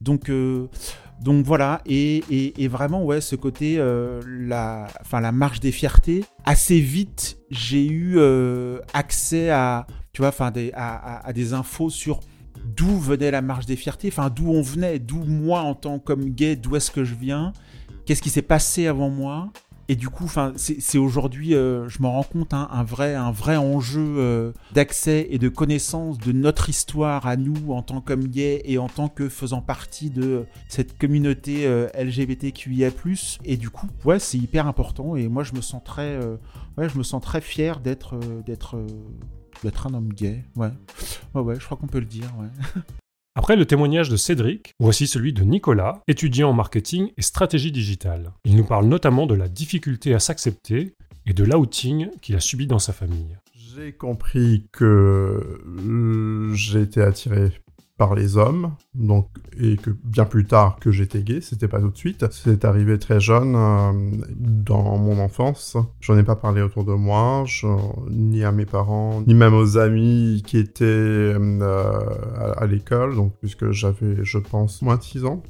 donc, 0.00 0.28
euh, 0.28 0.68
donc 1.22 1.44
voilà, 1.46 1.80
et, 1.86 2.22
vraiment, 2.68 3.04
ouais, 3.04 3.20
ce 3.20 3.36
côté, 3.36 3.76
euh, 3.78 4.20
la, 4.26 4.86
enfin, 5.00 5.20
la 5.20 5.32
marche 5.32 5.60
des 5.60 5.72
fiertés, 5.72 6.24
assez 6.44 6.80
vite, 6.80 7.38
j'ai 7.50 7.86
eu 7.86 8.14
euh, 8.18 8.80
accès 8.92 9.50
à, 9.50 9.86
tu 10.12 10.20
vois, 10.20 10.28
enfin, 10.28 10.50
des, 10.50 10.72
à, 10.74 11.32
des 11.32 11.54
infos 11.54 11.90
sur 11.90 12.20
d'où 12.66 12.98
venait 12.98 13.30
la 13.30 13.42
marche 13.42 13.66
des 13.66 13.76
fiertés, 13.76 14.08
enfin, 14.08 14.30
d'où 14.30 14.50
on 14.50 14.62
venait, 14.62 14.98
d'où 14.98 15.24
moi, 15.24 15.60
en 15.60 15.74
tant 15.74 15.98
que 15.98 16.12
gay, 16.12 16.56
d'où 16.56 16.76
est-ce 16.76 16.90
que 16.90 17.04
je 17.04 17.14
viens, 17.14 17.52
qu'est-ce 18.04 18.22
qui 18.22 18.30
s'est 18.30 18.42
passé 18.42 18.86
avant 18.86 19.10
moi, 19.10 19.50
et 19.88 19.94
du 19.94 20.08
coup, 20.08 20.28
c'est 20.56 20.98
aujourd'hui, 20.98 21.54
euh, 21.54 21.88
je 21.88 22.02
m'en 22.02 22.12
rends 22.12 22.24
compte, 22.24 22.52
hein, 22.52 22.68
un 22.72 22.82
vrai, 22.82 23.14
un 23.14 23.30
vrai 23.30 23.56
enjeu 23.56 24.16
euh, 24.18 24.52
d'accès 24.72 25.28
et 25.30 25.38
de 25.38 25.48
connaissance 25.48 26.18
de 26.18 26.32
notre 26.32 26.68
histoire 26.68 27.26
à 27.26 27.36
nous 27.36 27.72
en 27.72 27.82
tant 27.82 28.00
qu'hommes 28.00 28.26
gays 28.26 28.62
et 28.64 28.78
en 28.78 28.88
tant 28.88 29.08
que 29.08 29.28
faisant 29.28 29.60
partie 29.60 30.10
de 30.10 30.44
cette 30.68 30.98
communauté 30.98 31.66
euh, 31.66 31.86
LGBTQIA+. 31.96 32.90
Et 33.44 33.56
du 33.56 33.70
coup, 33.70 33.86
ouais, 34.04 34.18
c'est 34.18 34.38
hyper 34.38 34.66
important. 34.66 35.14
Et 35.14 35.28
moi, 35.28 35.44
je 35.44 35.52
me 35.54 35.60
sens 35.60 35.82
très, 35.84 36.18
ouais, 36.76 36.88
je 36.88 36.98
me 36.98 37.04
sens 37.04 37.22
très 37.22 37.40
fier 37.40 37.78
d'être, 37.78 38.18
d'être, 38.44 38.84
d'être 39.62 39.86
un 39.86 39.94
homme 39.94 40.12
gay. 40.12 40.44
Ouais, 40.56 40.70
ouais, 41.34 41.42
ouais, 41.42 41.54
je 41.58 41.64
crois 41.64 41.76
qu'on 41.76 41.86
peut 41.86 42.00
le 42.00 42.06
dire. 42.06 42.32
Ouais. 42.38 42.82
Après 43.38 43.56
le 43.56 43.66
témoignage 43.66 44.08
de 44.08 44.16
Cédric, 44.16 44.72
voici 44.80 45.06
celui 45.06 45.34
de 45.34 45.42
Nicolas, 45.42 46.00
étudiant 46.08 46.50
en 46.50 46.52
marketing 46.54 47.12
et 47.18 47.22
stratégie 47.22 47.70
digitale. 47.70 48.32
Il 48.46 48.56
nous 48.56 48.64
parle 48.64 48.86
notamment 48.86 49.26
de 49.26 49.34
la 49.34 49.48
difficulté 49.48 50.14
à 50.14 50.20
s'accepter 50.20 50.94
et 51.26 51.34
de 51.34 51.44
l'outing 51.44 52.08
qu'il 52.22 52.34
a 52.34 52.40
subi 52.40 52.66
dans 52.66 52.78
sa 52.78 52.94
famille. 52.94 53.36
J'ai 53.54 53.92
compris 53.92 54.66
que 54.72 55.60
j'ai 56.54 56.80
été 56.80 57.02
attiré 57.02 57.52
par 57.96 58.14
les 58.14 58.36
hommes, 58.36 58.74
donc 58.94 59.28
et 59.58 59.76
que 59.76 59.90
bien 59.90 60.26
plus 60.26 60.44
tard 60.44 60.76
que 60.80 60.90
j'étais 60.90 61.22
gay, 61.22 61.40
c'était 61.40 61.68
pas 61.68 61.80
tout 61.80 61.88
de 61.88 61.96
suite. 61.96 62.26
C'est 62.30 62.64
arrivé 62.64 62.98
très 62.98 63.20
jeune 63.20 63.54
euh, 63.56 63.92
dans 64.36 64.98
mon 64.98 65.18
enfance. 65.18 65.78
J'en 66.00 66.18
ai 66.18 66.22
pas 66.22 66.36
parlé 66.36 66.60
autour 66.60 66.84
de 66.84 66.92
moi, 66.92 67.44
ni 68.10 68.44
à 68.44 68.52
mes 68.52 68.66
parents, 68.66 69.22
ni 69.26 69.34
même 69.34 69.54
aux 69.54 69.78
amis 69.78 70.42
qui 70.46 70.58
étaient 70.58 70.84
euh, 70.84 72.00
à, 72.56 72.66
l'école, 72.66 73.16
donc 73.16 73.32
puisque 73.40 73.70
j'avais, 73.70 74.24
je 74.24 74.38
pense, 74.38 74.82
moins 74.82 74.96
de 74.96 75.02
6 75.02 75.24
ans 75.24 75.42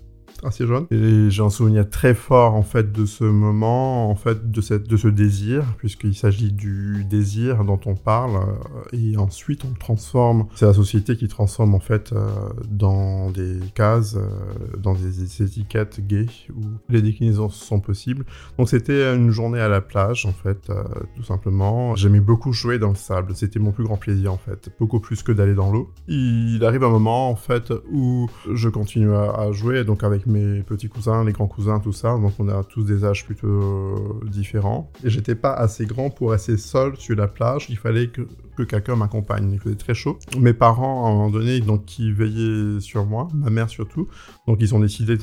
assez 0.44 0.66
jeune. 0.66 0.87
Et 0.90 1.31
j'ai 1.31 1.42
un 1.42 1.51
souvenir 1.51 1.88
très 1.88 2.14
fort 2.14 2.55
en 2.55 2.62
fait 2.62 2.92
de 2.92 3.07
ce 3.07 3.25
moment, 3.25 4.11
en 4.11 4.14
fait 4.14 4.51
de 4.51 4.61
cette 4.61 4.88
de 4.88 4.96
ce 4.96 5.09
désir, 5.09 5.64
puisqu'il 5.79 6.14
s'agit 6.14 6.53
du 6.53 7.05
désir 7.09 7.64
dont 7.64 7.81
on 7.87 7.94
parle, 7.94 8.37
euh, 8.37 8.96
et 8.96 9.16
ensuite 9.16 9.64
on 9.64 9.75
transforme. 9.75 10.46
C'est 10.55 10.66
la 10.66 10.75
société 10.75 11.16
qui 11.16 11.29
transforme 11.29 11.75
en 11.75 11.81
fait 11.81 12.12
euh, 12.12 12.29
dans 12.68 13.31
des 13.31 13.59
cases, 13.75 14.16
euh, 14.16 14.77
dans 14.79 14.94
des 14.94 15.42
étiquettes 15.42 16.07
gays 16.07 16.27
où 16.55 16.62
les 16.88 17.03
déclinaisons 17.03 17.49
sont 17.49 17.81
possibles. 17.81 18.25
Donc 18.59 18.68
c'était 18.68 19.14
une 19.14 19.31
journée 19.31 19.61
à 19.61 19.68
la 19.68 19.81
plage 19.81 20.27
en 20.27 20.33
fait, 20.33 20.70
tout 21.16 21.22
simplement. 21.22 21.94
J'aimais 21.96 22.20
beaucoup 22.20 22.53
jouer 22.53 22.79
dans 22.79 22.90
le 22.90 22.96
sable, 22.96 23.35
c'était 23.35 23.59
mon 23.59 23.72
plus 23.72 23.85
grand 23.85 23.96
plaisir 23.96 24.33
en 24.33 24.38
fait, 24.38 24.70
beaucoup 24.79 25.01
plus 25.01 25.22
que 25.22 25.33
d'aller 25.33 25.55
dans 25.55 25.70
l'eau. 25.70 25.90
Il 26.09 26.64
arrive 26.64 26.85
un 26.85 26.90
moment 26.90 27.31
en 27.31 27.37
fait 27.37 27.72
où 27.90 28.29
je 28.53 28.68
continue 28.68 29.12
à, 29.12 29.33
à 29.33 29.53
jouer 29.53 29.85
donc 29.85 30.05
avec 30.05 30.25
mes 30.26 30.62
petits 30.62 30.88
cousins, 30.88 31.24
les 31.24 31.32
grands 31.32 31.46
cousins, 31.46 31.78
tout 31.80 31.92
ça. 31.92 32.16
Donc 32.18 32.32
on 32.38 32.48
a 32.48 32.64
tous 32.64 32.84
des 32.84 33.04
âges 33.04 33.24
plutôt 33.24 33.46
euh, 33.46 34.28
différents. 34.28 34.90
Et 35.04 35.10
j'étais 35.10 35.34
pas 35.34 35.52
assez 35.52 35.86
grand 35.86 36.10
pour 36.10 36.32
rester 36.32 36.56
seul 36.56 36.96
sur 36.96 37.16
la 37.16 37.28
plage. 37.28 37.66
Il 37.68 37.76
fallait 37.76 38.08
que, 38.08 38.22
quelqu'un 38.64 38.96
m'accompagne. 38.96 39.52
Il 39.52 39.60
faisait 39.60 39.76
très 39.76 39.94
chaud. 39.94 40.18
Mes 40.38 40.54
parents, 40.54 41.06
à 41.06 41.10
un 41.10 41.12
moment 41.12 41.30
donné, 41.30 41.60
donc 41.60 41.84
qui 41.84 42.12
veillaient 42.12 42.80
sur 42.80 43.06
moi, 43.06 43.28
ma 43.34 43.50
mère 43.50 43.68
surtout. 43.68 44.08
Donc 44.46 44.58
ils 44.60 44.74
ont 44.74 44.80
décidé 44.80 45.18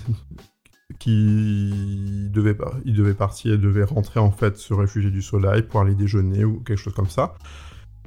qu'ils 1.00 2.32
devaient, 2.32 2.58
ils 2.86 2.94
devaient 2.94 3.14
partir, 3.14 3.56
ils 3.56 3.62
devaient 3.62 3.84
rentrer 3.84 4.20
en 4.20 4.32
fait 4.32 4.58
se 4.58 4.74
réfugier 4.74 5.12
du 5.12 5.22
soleil 5.22 5.64
pour 5.64 5.82
aller 5.82 5.96
déjeuner 5.96 6.46
ou 6.46 6.60
quelque 6.62 6.78
chose 6.78 6.94
comme 6.94 7.10
ça. 7.10 7.36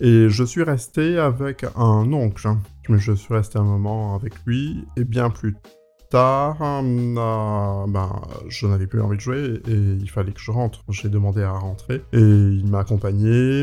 Et 0.01 0.29
je 0.29 0.45
suis 0.45 0.63
resté 0.63 1.19
avec 1.19 1.65
un 1.75 2.13
oncle. 2.13 2.49
Je 2.89 3.13
suis 3.13 3.35
resté 3.35 3.59
un 3.59 3.65
moment 3.65 4.15
avec 4.15 4.35
lui 4.45 4.85
et 4.97 5.05
bien 5.05 5.31
plus 5.31 5.57
tard, 6.09 6.59
euh, 6.63 7.87
ben, 7.89 8.23
je 8.49 8.67
n'avais 8.67 8.87
plus 8.87 9.01
envie 9.01 9.17
de 9.17 9.21
jouer 9.21 9.61
et 9.69 9.75
il 9.75 10.11
fallait 10.11 10.33
que 10.33 10.41
je 10.41 10.51
rentre. 10.51 10.85
J'ai 10.89 11.09
demandé 11.09 11.43
à 11.43 11.53
rentrer 11.53 12.03
et 12.13 12.21
il 12.21 12.67
m'a 12.69 12.81
accompagné 12.81 13.61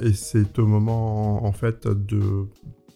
et 0.00 0.12
c'est 0.12 0.58
au 0.58 0.66
moment 0.66 1.44
en 1.44 1.52
fait 1.52 1.86
de 1.86 2.48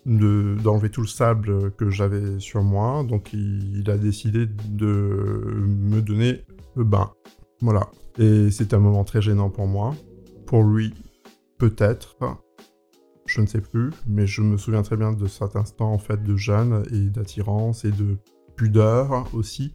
d'enlever 0.07 0.89
tout 0.91 1.03
le 1.03 1.07
sable 1.07 1.73
que 1.73 1.91
j'avais 1.91 2.41
sur 2.41 2.63
moi. 2.63 3.05
Donc 3.05 3.33
il, 3.33 3.89
a 3.91 3.99
décidé 3.99 4.47
de 4.47 5.65
me 5.67 6.01
donner 6.01 6.45
le 6.77 6.85
bain. 6.85 7.13
Voilà. 7.61 7.89
Et 8.19 8.51
c'est 8.51 8.75
un 8.75 8.79
moment 8.79 9.05
très 9.05 9.21
gênant 9.23 9.51
pour 9.51 9.67
moi. 9.67 9.95
Pour 10.47 10.65
lui, 10.65 10.95
peut-être. 11.59 12.17
Je 13.27 13.41
ne 13.41 13.47
sais 13.47 13.61
plus, 13.61 13.91
mais 14.09 14.27
je 14.27 14.41
me 14.41 14.57
souviens 14.57 14.83
très 14.83 14.97
bien 14.97 15.13
de 15.13 15.27
cet 15.27 15.55
instant 15.55 15.93
en 15.93 15.99
fait 15.99 16.21
de 16.23 16.35
jeune 16.37 16.83
et 16.93 17.11
d'attirance 17.11 17.85
et 17.85 17.93
de 17.93 18.19
pudeur 18.61 19.27
aussi. 19.33 19.75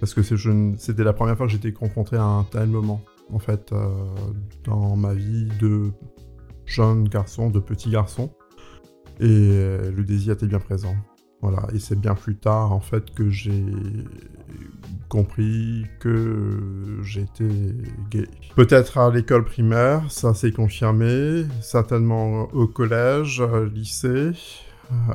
Parce 0.00 0.12
que 0.12 0.22
c'était 0.22 1.04
la 1.04 1.12
première 1.12 1.36
fois 1.36 1.46
que 1.46 1.52
j'étais 1.52 1.72
confronté 1.72 2.16
à 2.16 2.24
un 2.24 2.42
tel 2.42 2.66
moment, 2.68 3.00
en 3.32 3.38
fait, 3.38 3.72
euh, 3.72 3.88
dans 4.64 4.96
ma 4.96 5.14
vie 5.14 5.46
de 5.60 5.92
jeune 6.66 7.08
garçon, 7.08 7.48
de 7.48 7.60
petit 7.60 7.90
garçon. 7.90 8.32
Et 9.20 9.26
le 9.26 10.02
désir 10.04 10.34
était 10.34 10.46
bien 10.46 10.58
présent. 10.58 10.94
Voilà, 11.42 11.68
et 11.72 11.78
c'est 11.78 11.98
bien 11.98 12.16
plus 12.16 12.36
tard, 12.36 12.72
en 12.72 12.80
fait, 12.80 13.12
que 13.14 13.30
j'ai 13.30 13.64
compris 15.08 15.86
que 16.00 16.98
j'étais 17.02 17.74
gay. 18.10 18.26
Peut-être 18.56 18.98
à 18.98 19.10
l'école 19.10 19.44
primaire, 19.44 20.10
ça 20.10 20.34
s'est 20.34 20.52
confirmé, 20.52 21.44
certainement 21.60 22.48
au 22.52 22.66
collège, 22.66 23.42
lycée, 23.72 24.32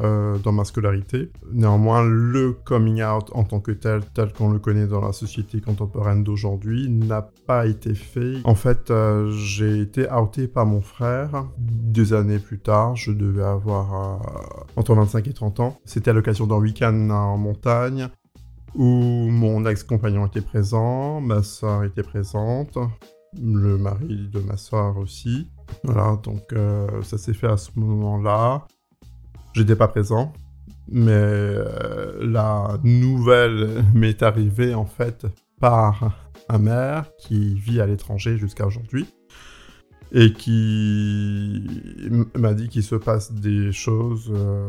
euh, 0.04 0.38
dans 0.38 0.52
ma 0.52 0.66
scolarité. 0.66 1.32
Néanmoins, 1.52 2.04
le 2.04 2.52
coming 2.52 3.02
out 3.02 3.30
en 3.34 3.44
tant 3.44 3.60
que 3.60 3.72
tel, 3.72 4.02
tel 4.14 4.32
qu'on 4.32 4.52
le 4.52 4.60
connaît 4.60 4.86
dans 4.86 5.02
la 5.02 5.14
société 5.14 5.62
contemporaine 5.62 6.24
d'aujourd'hui, 6.24 6.90
n'a 6.90 7.28
pas 7.48 7.66
été 7.66 7.96
fait. 7.96 8.36
En 8.44 8.54
fait, 8.54 8.92
euh, 8.92 9.32
j'ai 9.32 9.80
été 9.80 10.08
outé 10.12 10.48
par 10.48 10.68
mon 10.68 10.82
frère. 10.82 11.48
Deux 11.58 12.14
années 12.14 12.38
plus 12.38 12.60
tard, 12.60 12.96
je 12.96 13.12
devais 13.12 13.44
avoir 13.44 13.94
euh, 13.96 14.76
entre 14.76 14.94
25 14.94 15.28
et 15.28 15.34
30 15.34 15.60
ans. 15.60 15.80
C'était 15.86 16.12
à 16.12 16.14
l'occasion 16.14 16.46
d'un 16.46 16.58
week-end 16.58 17.10
en 17.10 17.38
montagne 17.38 18.10
où 18.76 18.86
mon 18.86 19.66
ex-compagnon 19.66 20.28
était 20.28 20.42
présent, 20.42 21.20
ma 21.20 21.42
soeur 21.42 21.84
était 21.84 22.04
présente, 22.04 22.78
le 23.42 23.78
mari 23.78 24.30
de 24.32 24.40
ma 24.40 24.58
soeur 24.58 24.98
aussi. 24.98 25.48
Voilà, 25.84 26.20
donc 26.24 26.54
ça 27.04 27.18
s'est 27.18 27.34
fait 27.34 27.48
à 27.48 27.58
ce 27.58 27.70
moment-là. 27.76 28.66
J'étais 29.54 29.76
pas 29.76 29.88
présent, 29.88 30.34
mais 30.90 31.12
euh, 31.12 32.18
la 32.22 32.80
nouvelle 32.84 33.84
m'est 33.94 34.24
arrivée 34.24 34.74
en 34.74 34.86
fait 34.86 35.28
par 35.60 36.12
un 36.50 36.58
maire 36.58 37.06
qui 37.20 37.56
vit 37.56 37.80
à 37.80 37.86
l'étranger 37.86 38.38
jusqu'à 38.38 38.66
aujourd'hui 38.66 39.08
et 40.14 40.32
qui 40.32 41.68
m'a 42.36 42.54
dit 42.54 42.70
qu'il 42.70 42.84
se 42.84 42.96
passe 42.96 43.34
des 43.34 43.72
choses, 43.72 44.32
euh, 44.32 44.68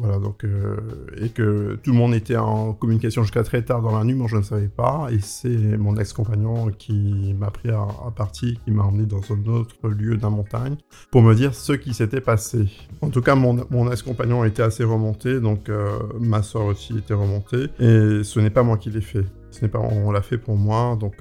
voilà, 0.00 0.18
donc, 0.18 0.42
euh, 0.42 0.76
et 1.20 1.28
que 1.28 1.78
tout 1.82 1.92
le 1.92 1.96
monde 1.96 2.14
était 2.14 2.36
en 2.36 2.72
communication 2.72 3.22
jusqu'à 3.22 3.44
très 3.44 3.62
tard 3.62 3.80
dans 3.80 3.96
la 3.96 4.02
nuit, 4.02 4.14
moi 4.14 4.26
je 4.28 4.36
ne 4.36 4.42
savais 4.42 4.68
pas, 4.68 5.06
et 5.12 5.20
c'est 5.20 5.78
mon 5.78 5.96
ex-compagnon 5.96 6.70
qui 6.76 7.32
m'a 7.38 7.52
pris 7.52 7.70
à, 7.70 7.86
partie, 8.16 8.58
qui 8.64 8.72
m'a 8.72 8.82
emmené 8.82 9.06
dans 9.06 9.22
un 9.30 9.46
autre 9.48 9.88
lieu 9.88 10.16
de 10.16 10.22
la 10.22 10.30
montagne, 10.30 10.76
pour 11.12 11.22
me 11.22 11.32
dire 11.34 11.54
ce 11.54 11.72
qui 11.72 11.94
s'était 11.94 12.20
passé. 12.20 12.66
En 13.02 13.10
tout 13.10 13.22
cas, 13.22 13.36
mon, 13.36 13.64
mon 13.70 13.90
ex-compagnon 13.92 14.44
était 14.44 14.62
assez 14.62 14.82
remonté, 14.82 15.38
donc 15.40 15.68
euh, 15.68 15.90
ma 16.18 16.42
soeur 16.42 16.64
aussi 16.64 16.98
était 16.98 17.14
remontée, 17.14 17.68
et 17.78 18.24
ce 18.24 18.40
n'est 18.40 18.50
pas 18.50 18.64
moi 18.64 18.78
qui 18.78 18.90
l'ai 18.90 19.00
fait. 19.00 19.24
Ce 19.52 19.62
n'est 19.62 19.68
pas, 19.68 19.78
on 19.78 20.10
l'a 20.10 20.22
fait 20.22 20.38
pour 20.38 20.56
moi, 20.56 20.98
donc, 21.00 21.14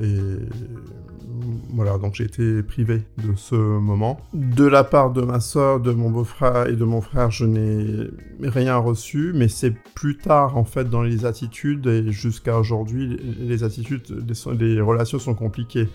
et 0.00 0.18
voilà, 1.72 1.98
donc 1.98 2.14
j'ai 2.14 2.24
été 2.24 2.62
privé 2.62 3.02
de 3.18 3.34
ce 3.36 3.54
moment. 3.54 4.20
De 4.32 4.66
la 4.66 4.84
part 4.84 5.12
de 5.12 5.22
ma 5.22 5.40
soeur, 5.40 5.80
de 5.80 5.92
mon 5.92 6.10
beau-frère 6.10 6.68
et 6.68 6.76
de 6.76 6.84
mon 6.84 7.00
frère, 7.00 7.30
je 7.30 7.44
n'ai 7.44 8.08
rien 8.42 8.76
reçu, 8.76 9.32
mais 9.34 9.48
c'est 9.48 9.74
plus 9.94 10.16
tard 10.16 10.56
en 10.56 10.64
fait 10.64 10.88
dans 10.88 11.02
les 11.02 11.24
attitudes 11.24 11.86
et 11.86 12.10
jusqu'à 12.12 12.58
aujourd'hui, 12.58 13.18
les 13.38 13.64
attitudes, 13.64 14.02
les, 14.58 14.80
relations 14.80 15.18
sont 15.18 15.34
compliquées. 15.34 15.88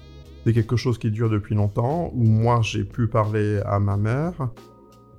C'est 0.43 0.53
quelque 0.53 0.75
chose 0.75 0.97
qui 0.97 1.11
dure 1.11 1.29
depuis 1.29 1.55
longtemps, 1.55 2.11
où 2.13 2.23
moi 2.23 2.61
j'ai 2.61 2.83
pu 2.83 3.07
parler 3.07 3.59
à 3.65 3.79
ma 3.79 3.97
mère, 3.97 4.33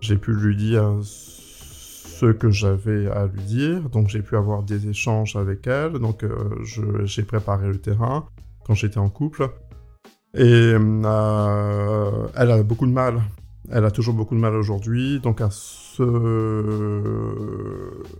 j'ai 0.00 0.16
pu 0.16 0.32
lui 0.32 0.56
dire 0.56 0.98
ce 1.02 2.32
que 2.32 2.50
j'avais 2.50 3.08
à 3.08 3.26
lui 3.26 3.42
dire, 3.42 3.90
donc 3.90 4.08
j'ai 4.08 4.22
pu 4.22 4.36
avoir 4.36 4.62
des 4.62 4.88
échanges 4.88 5.36
avec 5.36 5.66
elle, 5.66 5.94
donc 5.94 6.22
euh, 6.22 6.34
j'ai 7.04 7.22
préparé 7.24 7.68
le 7.68 7.78
terrain 7.78 8.26
quand 8.64 8.74
j'étais 8.74 8.98
en 8.98 9.10
couple. 9.10 9.48
Et 10.36 10.74
euh, 10.74 12.26
elle 12.36 12.50
a 12.50 12.62
beaucoup 12.62 12.86
de 12.86 12.92
mal. 12.92 13.22
Elle 13.72 13.84
a 13.84 13.90
toujours 13.90 14.14
beaucoup 14.14 14.36
de 14.36 14.40
mal 14.40 14.54
aujourd'hui, 14.54 15.18
donc 15.18 15.40
à 15.40 15.48
se, 15.50 16.02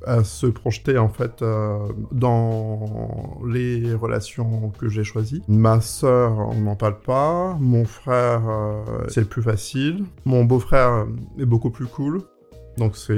à 0.05 0.25
se 0.25 0.47
projeter 0.47 0.99
en 0.99 1.09
fait 1.09 1.41
euh, 1.43 1.87
dans 2.11 3.39
les 3.47 3.95
relations 3.95 4.73
que 4.77 4.89
j'ai 4.89 5.05
choisies. 5.05 5.43
Ma 5.47 5.81
sœur, 5.81 6.49
on 6.51 6.63
n'en 6.63 6.75
parle 6.75 6.99
pas. 6.99 7.57
Mon 7.61 7.85
frère, 7.85 8.43
euh, 8.49 9.05
c'est 9.09 9.21
le 9.21 9.27
plus 9.27 9.43
facile. 9.43 10.05
Mon 10.25 10.45
beau-frère 10.45 11.07
est 11.39 11.47
beaucoup 11.47 11.71
plus 11.71 11.87
cool. 11.87 12.23
Donc 12.77 12.97
c'est, 12.97 13.17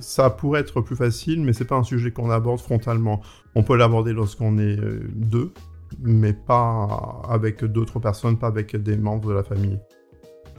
ça 0.00 0.30
pourrait 0.30 0.60
être 0.60 0.80
plus 0.80 0.96
facile, 0.96 1.42
mais 1.42 1.52
c'est 1.52 1.64
pas 1.66 1.76
un 1.76 1.84
sujet 1.84 2.10
qu'on 2.10 2.30
aborde 2.30 2.60
frontalement. 2.60 3.20
On 3.54 3.62
peut 3.62 3.76
l'aborder 3.76 4.12
lorsqu'on 4.12 4.58
est 4.58 4.78
deux, 5.14 5.52
mais 6.00 6.32
pas 6.32 7.22
avec 7.28 7.64
d'autres 7.64 8.00
personnes, 8.00 8.38
pas 8.38 8.48
avec 8.48 8.76
des 8.76 8.96
membres 8.96 9.28
de 9.28 9.34
la 9.34 9.42
famille. 9.42 9.78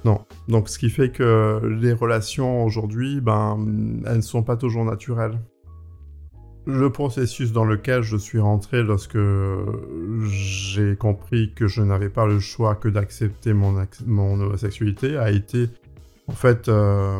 Non. 0.05 0.21
Donc, 0.47 0.69
ce 0.69 0.77
qui 0.77 0.89
fait 0.89 1.09
que 1.09 1.61
les 1.81 1.93
relations 1.93 2.63
aujourd'hui, 2.63 3.21
ben, 3.21 3.57
elles 4.05 4.17
ne 4.17 4.21
sont 4.21 4.43
pas 4.43 4.55
toujours 4.55 4.85
naturelles. 4.85 5.39
Le 6.67 6.91
processus 6.91 7.51
dans 7.51 7.65
lequel 7.65 8.01
je 8.01 8.17
suis 8.17 8.39
rentré 8.39 8.83
lorsque 8.83 9.19
j'ai 10.23 10.95
compris 10.95 11.53
que 11.53 11.67
je 11.67 11.81
n'avais 11.81 12.09
pas 12.09 12.25
le 12.25 12.39
choix 12.39 12.75
que 12.75 12.87
d'accepter 12.87 13.53
mon, 13.53 13.85
mon 14.05 14.39
homosexualité 14.39 15.17
a 15.17 15.31
été 15.31 15.69
en 16.27 16.33
fait 16.33 16.67
euh, 16.69 17.19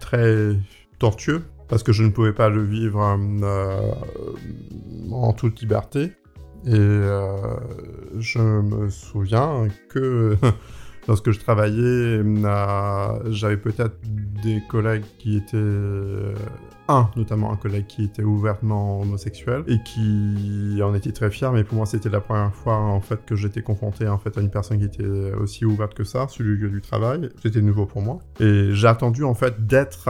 très 0.00 0.56
tortueux 0.98 1.42
parce 1.68 1.82
que 1.82 1.92
je 1.92 2.02
ne 2.02 2.10
pouvais 2.10 2.34
pas 2.34 2.50
le 2.50 2.62
vivre 2.62 3.00
euh, 3.42 3.94
en 5.10 5.32
toute 5.32 5.60
liberté. 5.60 6.12
Et 6.66 6.72
euh, 6.74 7.56
je 8.18 8.38
me 8.38 8.88
souviens 8.88 9.68
que 9.88 10.36
lorsque 11.08 11.30
je 11.30 11.38
travaillais, 11.38 12.22
j'avais 13.30 13.56
peut-être 13.56 13.96
des 14.42 14.62
collègues 14.68 15.04
qui 15.18 15.36
étaient... 15.36 15.56
un, 16.88 17.10
notamment 17.16 17.52
un 17.52 17.56
collègue 17.56 17.86
qui 17.86 18.04
était 18.04 18.22
ouvertement 18.22 19.00
homosexuel 19.00 19.64
et 19.66 19.82
qui 19.82 20.80
en 20.82 20.94
était 20.94 21.12
très 21.12 21.30
fier, 21.30 21.52
mais 21.52 21.64
pour 21.64 21.76
moi 21.76 21.86
c'était 21.86 22.08
la 22.10 22.20
première 22.20 22.54
fois 22.54 22.76
en 22.76 23.00
fait 23.00 23.24
que 23.26 23.36
j'étais 23.36 23.62
confronté 23.62 24.08
en 24.08 24.18
fait 24.18 24.36
à 24.38 24.40
une 24.40 24.50
personne 24.50 24.78
qui 24.78 24.84
était 24.84 25.32
aussi 25.34 25.64
ouverte 25.64 25.94
que 25.94 26.04
ça 26.04 26.28
sur 26.28 26.44
le 26.44 26.54
lieu 26.54 26.70
du 26.70 26.80
travail. 26.80 27.28
C'était 27.42 27.62
nouveau 27.62 27.86
pour 27.86 28.02
moi. 28.02 28.18
Et 28.40 28.70
j'ai 28.72 28.88
attendu 28.88 29.24
en 29.24 29.34
fait 29.34 29.66
d'être 29.66 30.08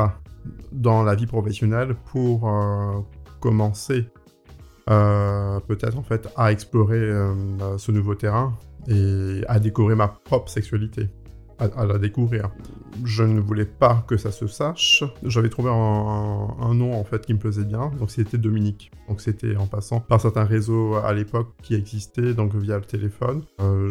dans 0.73 1.03
la 1.03 1.15
vie 1.15 1.27
professionnelle 1.27 1.95
pour 2.13 2.49
euh, 2.49 3.01
commencer 3.41 4.07
euh, 4.91 5.61
peut-être 5.61 5.97
en 5.97 6.03
fait 6.03 6.29
à 6.37 6.53
explorer 6.53 6.99
euh, 6.99 7.79
ce 7.79 7.93
nouveau 7.93 8.15
terrain 8.15 8.55
et 8.89 9.43
à 9.49 9.59
découvrir 9.59 9.97
ma 9.97 10.09
propre 10.09 10.51
sexualité 10.51 11.09
à, 11.59 11.85
la 11.85 11.99
découvrir. 11.99 12.51
Je 13.05 13.25
ne 13.25 13.41
voulais 13.41 13.65
pas 13.65 14.05
que 14.07 14.17
ça 14.17 14.31
se 14.31 14.47
sache. 14.47 15.03
J'avais 15.23 15.49
trouvé 15.49 15.71
un, 15.71 16.75
nom 16.75 16.95
en 16.95 17.05
fait 17.05 17.25
qui 17.25 17.35
me 17.35 17.39
plaisait 17.39 17.65
bien, 17.65 17.91
donc 17.99 18.11
c'était 18.11 18.39
Dominique. 18.39 18.91
Donc 19.09 19.21
c'était 19.21 19.57
en 19.57 19.67
passant 19.67 20.01
par 20.01 20.21
certains 20.21 20.45
réseaux 20.45 20.95
à 20.97 21.13
l'époque 21.13 21.49
qui 21.63 21.75
existaient, 21.75 22.35
donc 22.35 22.55
via 22.55 22.77
le 22.77 22.85
téléphone. 22.85 23.43
Euh, 23.61 23.89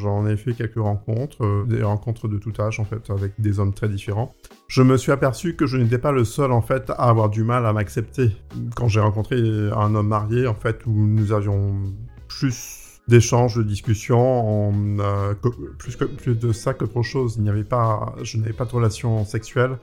j'en 0.00 0.26
ai 0.26 0.36
fait 0.36 0.54
quelques 0.54 0.78
rencontres, 0.78 1.44
euh, 1.44 1.64
des 1.66 1.82
rencontres 1.82 2.28
de 2.28 2.38
tout 2.38 2.52
âge 2.60 2.78
en 2.78 2.84
fait, 2.84 3.10
avec 3.10 3.32
des 3.38 3.58
hommes 3.58 3.74
très 3.74 3.88
différents. 3.88 4.32
Je 4.68 4.82
me 4.82 4.96
suis 4.96 5.12
aperçu 5.12 5.56
que 5.56 5.66
je 5.66 5.76
n'étais 5.76 5.98
pas 5.98 6.12
le 6.12 6.24
seul 6.24 6.52
en 6.52 6.62
fait 6.62 6.90
à 6.90 7.08
avoir 7.08 7.28
du 7.28 7.44
mal 7.44 7.66
à 7.66 7.72
m'accepter. 7.72 8.36
Quand 8.76 8.88
j'ai 8.88 9.00
rencontré 9.00 9.36
un 9.36 9.94
homme 9.94 10.08
marié 10.08 10.46
en 10.46 10.54
fait 10.54 10.86
où 10.86 10.92
nous 10.92 11.32
avions 11.32 11.74
plus 12.28 12.81
d'échanges, 13.08 13.56
de 13.56 13.62
discussions, 13.62 14.72
euh, 15.00 15.34
plus, 15.78 15.96
que, 15.96 16.04
plus 16.04 16.34
de 16.34 16.52
ça 16.52 16.74
qu'autre 16.74 17.02
chose. 17.02 17.34
Il 17.36 17.42
n'y 17.42 17.50
avait 17.50 17.64
pas, 17.64 18.14
je 18.22 18.38
n'avais 18.38 18.52
pas 18.52 18.64
de 18.64 18.70
relation 18.70 19.24
sexuelle 19.24 19.78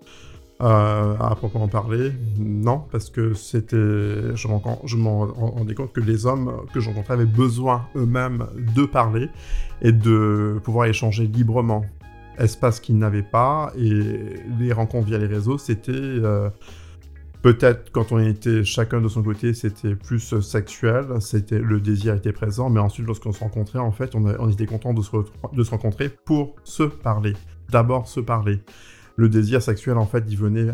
euh, 0.61 1.15
à 1.19 1.35
proprement 1.35 1.67
parler. 1.67 2.11
Non, 2.37 2.83
parce 2.91 3.09
que 3.09 3.33
c'était, 3.33 3.75
je, 3.77 4.47
je 4.85 4.97
m'en 4.97 5.25
rendais 5.25 5.75
compte 5.75 5.93
que 5.93 6.01
les 6.01 6.25
hommes 6.25 6.65
que 6.73 6.79
je 6.79 6.89
rencontrais 6.89 7.15
avaient 7.15 7.25
besoin 7.25 7.85
eux-mêmes 7.95 8.45
de 8.75 8.85
parler 8.85 9.29
et 9.81 9.91
de 9.91 10.59
pouvoir 10.63 10.87
échanger 10.87 11.27
librement. 11.27 11.85
Espace 12.37 12.79
qu'ils 12.79 12.97
n'avaient 12.97 13.21
pas 13.21 13.73
et 13.77 14.39
les 14.59 14.71
rencontres 14.71 15.07
via 15.07 15.17
les 15.17 15.27
réseaux, 15.27 15.57
c'était 15.57 15.91
euh, 15.91 16.49
Peut-être 17.41 17.91
quand 17.93 18.11
on 18.11 18.19
était 18.19 18.65
chacun 18.65 18.99
de 18.99 19.07
son 19.07 19.23
côté, 19.23 19.53
c'était 19.53 19.95
plus 19.95 20.41
sexuel, 20.41 21.05
c'était 21.21 21.59
le 21.59 21.79
désir 21.79 22.15
était 22.15 22.33
présent, 22.33 22.69
mais 22.69 22.81
ensuite 22.81 23.07
lorsqu'on 23.07 23.31
se 23.31 23.39
rencontrait, 23.39 23.79
en 23.79 23.91
fait, 23.91 24.13
on, 24.13 24.49
était 24.49 24.65
content 24.65 24.93
de 24.93 25.01
se, 25.01 25.69
rencontrer 25.69 26.09
pour 26.09 26.55
se 26.65 26.83
parler. 26.83 27.33
D'abord 27.69 28.07
se 28.07 28.19
parler. 28.19 28.59
Le 29.15 29.29
désir 29.29 29.61
sexuel, 29.61 29.97
en 29.97 30.05
fait, 30.05 30.25
il 30.27 30.37
venait 30.37 30.67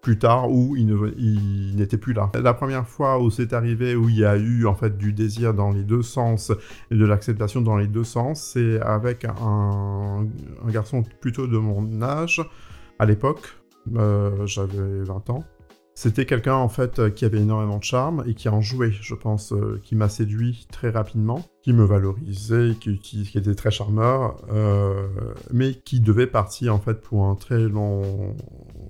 plus 0.00 0.18
tard 0.18 0.50
où 0.50 0.76
il 0.76 1.76
n'était 1.76 1.98
plus 1.98 2.14
là. 2.14 2.30
La 2.42 2.54
première 2.54 2.88
fois 2.88 3.20
où 3.20 3.30
c'est 3.30 3.52
arrivé, 3.52 3.94
où 3.94 4.08
il 4.08 4.16
y 4.16 4.24
a 4.24 4.38
eu 4.38 4.66
en 4.66 4.74
fait 4.74 4.96
du 4.96 5.12
désir 5.12 5.52
dans 5.52 5.72
les 5.72 5.82
deux 5.82 6.02
sens 6.02 6.52
et 6.90 6.94
de 6.94 7.04
l'acceptation 7.04 7.60
dans 7.60 7.76
les 7.76 7.88
deux 7.88 8.04
sens, 8.04 8.52
c'est 8.54 8.80
avec 8.80 9.26
un, 9.26 10.26
garçon 10.68 11.02
plutôt 11.20 11.46
de 11.46 11.58
mon 11.58 12.00
âge 12.00 12.42
à 12.98 13.04
l'époque, 13.04 13.58
euh, 13.96 14.46
j'avais 14.46 15.02
20 15.02 15.30
ans, 15.30 15.44
c'était 15.98 16.26
quelqu'un 16.26 16.54
en 16.54 16.68
fait 16.68 17.00
euh, 17.00 17.10
qui 17.10 17.24
avait 17.24 17.40
énormément 17.40 17.78
de 17.78 17.82
charme 17.82 18.22
et 18.24 18.34
qui 18.34 18.48
en 18.48 18.60
jouait, 18.60 18.92
je 18.92 19.16
pense, 19.16 19.52
euh, 19.52 19.80
qui 19.82 19.96
m'a 19.96 20.08
séduit 20.08 20.68
très 20.70 20.90
rapidement, 20.90 21.44
qui 21.64 21.72
me 21.72 21.84
valorisait, 21.84 22.76
qui, 22.80 23.28
était 23.34 23.56
très 23.56 23.72
charmeur, 23.72 24.36
euh, 24.48 25.08
mais 25.52 25.74
qui 25.74 25.98
devait 25.98 26.28
partir 26.28 26.72
en 26.72 26.78
fait 26.78 27.00
pour 27.00 27.24
un 27.24 27.34
très 27.34 27.58
long 27.58 28.36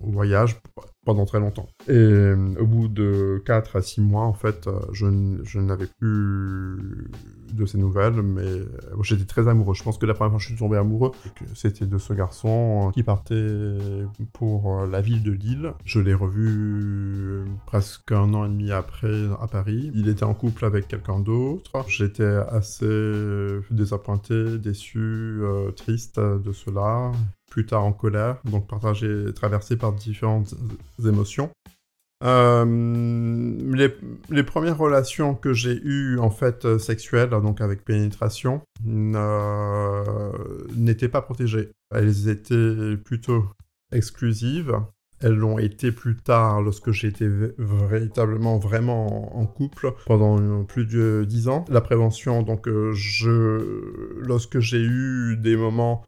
voyage 0.03 0.61
pendant 1.09 1.25
très 1.25 1.41
longtemps. 1.41 1.71
Et 1.89 1.93
euh, 1.93 2.37
au 2.61 2.67
bout 2.67 2.87
de 2.87 3.43
4 3.47 3.77
à 3.77 3.81
6 3.81 4.03
mois, 4.03 4.25
en 4.25 4.35
fait, 4.35 4.67
euh, 4.67 4.79
je, 4.93 5.07
je 5.43 5.59
n'avais 5.59 5.87
plus 5.87 7.11
de 7.51 7.65
ces 7.65 7.79
nouvelles, 7.79 8.21
mais 8.21 8.43
euh, 8.43 8.67
j'étais 9.01 9.25
très 9.25 9.49
amoureux. 9.49 9.73
Je 9.73 9.83
pense 9.83 9.97
que 9.97 10.05
la 10.05 10.13
première 10.13 10.33
fois 10.33 10.37
que 10.37 10.43
je 10.43 10.49
suis 10.49 10.59
tombé 10.59 10.77
amoureux, 10.77 11.13
c'était 11.55 11.87
de 11.87 11.97
ce 11.97 12.13
garçon 12.13 12.91
qui 12.93 13.05
partait 13.05 13.79
pour 14.35 14.85
la 14.85 15.01
ville 15.01 15.23
de 15.23 15.33
Lille. 15.33 15.73
Je 15.87 15.99
l'ai 15.99 16.13
revu 16.13 17.43
presque 17.65 18.13
un 18.13 18.35
an 18.35 18.45
et 18.45 18.51
demi 18.51 18.71
après 18.71 19.29
à 19.41 19.47
Paris. 19.47 19.91
Il 19.95 20.11
était 20.11 20.25
en 20.25 20.35
couple 20.35 20.67
avec 20.67 20.89
quelqu'un 20.89 21.21
d'autre. 21.21 21.87
J'étais 21.89 22.37
assez 22.51 22.87
désappointé, 23.71 24.59
déçu, 24.59 25.41
triste 25.75 26.21
de 26.21 26.53
cela 26.53 27.13
plus 27.51 27.67
tard 27.67 27.85
en 27.85 27.93
colère, 27.93 28.39
donc 28.45 28.67
partagé, 28.67 29.27
traversé 29.35 29.77
par 29.77 29.93
différentes 29.93 30.55
émotions. 31.05 31.51
les, 32.23 33.95
les, 34.31 34.43
premières 34.43 34.79
relations 34.79 35.35
que 35.35 35.53
j'ai 35.53 35.81
eues 35.83 36.19
en 36.19 36.31
fait 36.31 36.79
sexuelles, 36.79 37.31
donc 37.31 37.61
avec 37.61 37.85
pénétration, 37.85 38.63
n'étaient 40.77 41.09
pas 41.09 41.23
protégées. 41.23 41.71
Elles 41.95 42.29
étaient 42.29 42.97
plutôt 42.97 43.45
exclusives. 43.93 44.79
Elles 45.21 45.35
l'ont 45.35 45.59
été 45.59 45.91
plus 45.91 46.17
tard 46.17 46.63
lorsque 46.63 46.93
j'étais 46.93 47.29
véritablement 47.59 48.59
vraiment 48.59 49.37
en 49.37 49.47
couple 49.47 49.93
pendant 50.07 50.63
plus 50.63 50.87
de 50.87 51.25
dix 51.29 51.49
ans. 51.49 51.65
La 51.69 51.81
prévention, 51.81 52.43
donc 52.43 52.69
euh, 52.69 52.93
je, 52.93 54.21
lorsque 54.21 54.61
j'ai 54.61 54.81
eu 54.81 55.37
des 55.37 55.57
moments 55.57 56.05
euh, 56.05 56.08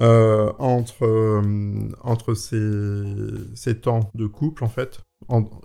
entre, 0.00 1.04
euh, 1.04 1.88
entre 2.02 2.34
ces, 2.34 3.54
ces 3.54 3.80
temps 3.80 4.10
de 4.14 4.26
couple 4.26 4.64
en 4.64 4.68
fait, 4.68 5.00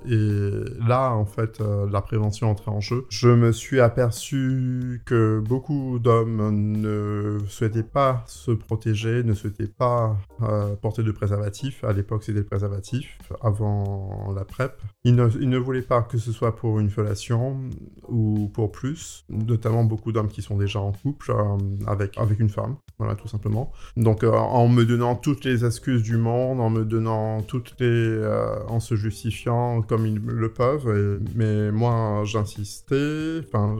et 0.07 0.63
là, 0.87 1.11
en 1.11 1.25
fait, 1.25 1.59
euh, 1.59 1.87
la 1.91 2.01
prévention 2.01 2.51
entrait 2.51 2.71
en 2.71 2.81
jeu. 2.81 3.05
Je 3.09 3.29
me 3.29 3.51
suis 3.51 3.79
aperçu 3.79 5.01
que 5.05 5.39
beaucoup 5.39 5.99
d'hommes 5.99 6.51
ne 6.79 7.39
souhaitaient 7.47 7.83
pas 7.83 8.23
se 8.27 8.51
protéger, 8.51 9.23
ne 9.23 9.33
souhaitaient 9.33 9.67
pas 9.67 10.17
euh, 10.43 10.75
porter 10.75 11.03
de 11.03 11.11
préservatif. 11.11 11.83
À 11.83 11.93
l'époque, 11.93 12.23
c'était 12.23 12.39
le 12.39 12.45
préservatif, 12.45 13.17
avant 13.41 14.31
la 14.35 14.45
PrEP. 14.45 14.73
Ils 15.03 15.15
ne, 15.15 15.57
voulaient 15.57 15.81
pas 15.81 16.01
que 16.01 16.17
ce 16.17 16.31
soit 16.31 16.55
pour 16.55 16.79
une 16.79 16.89
fellation 16.89 17.59
ou 18.07 18.49
pour 18.53 18.71
plus, 18.71 19.25
notamment 19.29 19.83
beaucoup 19.83 20.11
d'hommes 20.11 20.27
qui 20.27 20.41
sont 20.41 20.57
déjà 20.57 20.79
en 20.79 20.91
couple 20.91 21.31
euh, 21.31 21.57
avec, 21.87 22.17
avec 22.17 22.39
une 22.39 22.49
femme, 22.49 22.75
voilà, 22.99 23.15
tout 23.15 23.27
simplement. 23.27 23.71
Donc, 23.97 24.23
en 24.23 24.67
me 24.67 24.83
donnant 24.85 25.15
toutes 25.15 25.43
les 25.43 25.65
excuses 25.65 26.03
du 26.03 26.17
monde, 26.17 26.61
en 26.61 26.69
me 26.69 26.85
donnant 26.85 27.41
toutes 27.41 27.75
les... 27.79 28.23
en 28.67 28.79
se 28.79 28.95
justifiant 28.95 29.54
comme 29.87 30.05
ils 30.05 30.19
le 30.19 30.51
peuvent, 30.51 31.19
mais 31.35 31.71
moi 31.71 32.23
j'insistais, 32.25 33.39
enfin, 33.43 33.77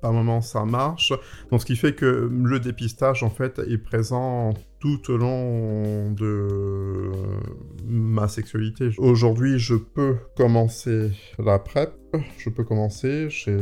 par 0.00 0.12
moments 0.12 0.40
ça 0.40 0.64
marche, 0.64 1.12
donc 1.50 1.60
ce 1.60 1.66
qui 1.66 1.76
fait 1.76 1.94
que 1.94 2.30
le 2.30 2.60
dépistage 2.60 3.22
en 3.22 3.30
fait 3.30 3.58
est 3.58 3.78
présent 3.78 4.54
tout 4.80 5.10
au 5.10 5.16
long 5.18 6.10
de 6.10 7.10
ma 7.86 8.28
sexualité. 8.28 8.90
Aujourd'hui, 8.96 9.58
je 9.58 9.74
peux 9.74 10.16
commencer 10.36 11.12
la 11.38 11.58
PrEP, 11.58 11.92
je 12.38 12.48
peux 12.48 12.64
commencer, 12.64 13.28
j'ai 13.28 13.52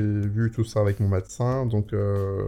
vu 0.00 0.52
tout 0.54 0.64
ça 0.64 0.80
avec 0.80 1.00
mon 1.00 1.08
médecin, 1.08 1.66
donc 1.66 1.92
euh, 1.92 2.44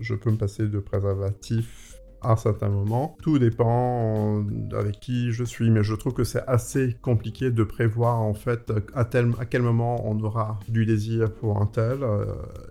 je 0.00 0.14
peux 0.14 0.30
me 0.30 0.36
passer 0.36 0.66
de 0.66 0.78
préservatif 0.80 1.93
à 2.24 2.36
certains 2.36 2.68
moments. 2.68 3.16
Tout 3.22 3.38
dépend 3.38 4.44
avec 4.72 5.00
qui 5.00 5.32
je 5.32 5.44
suis, 5.44 5.70
mais 5.70 5.82
je 5.82 5.94
trouve 5.94 6.14
que 6.14 6.24
c'est 6.24 6.44
assez 6.46 6.96
compliqué 7.02 7.50
de 7.50 7.64
prévoir 7.64 8.20
en 8.20 8.34
fait 8.34 8.72
à, 8.94 9.04
tel, 9.04 9.32
à 9.38 9.46
quel 9.46 9.62
moment 9.62 10.08
on 10.08 10.18
aura 10.20 10.58
du 10.68 10.86
désir 10.86 11.32
pour 11.32 11.60
un 11.60 11.66
tel 11.66 12.02
euh, 12.02 12.24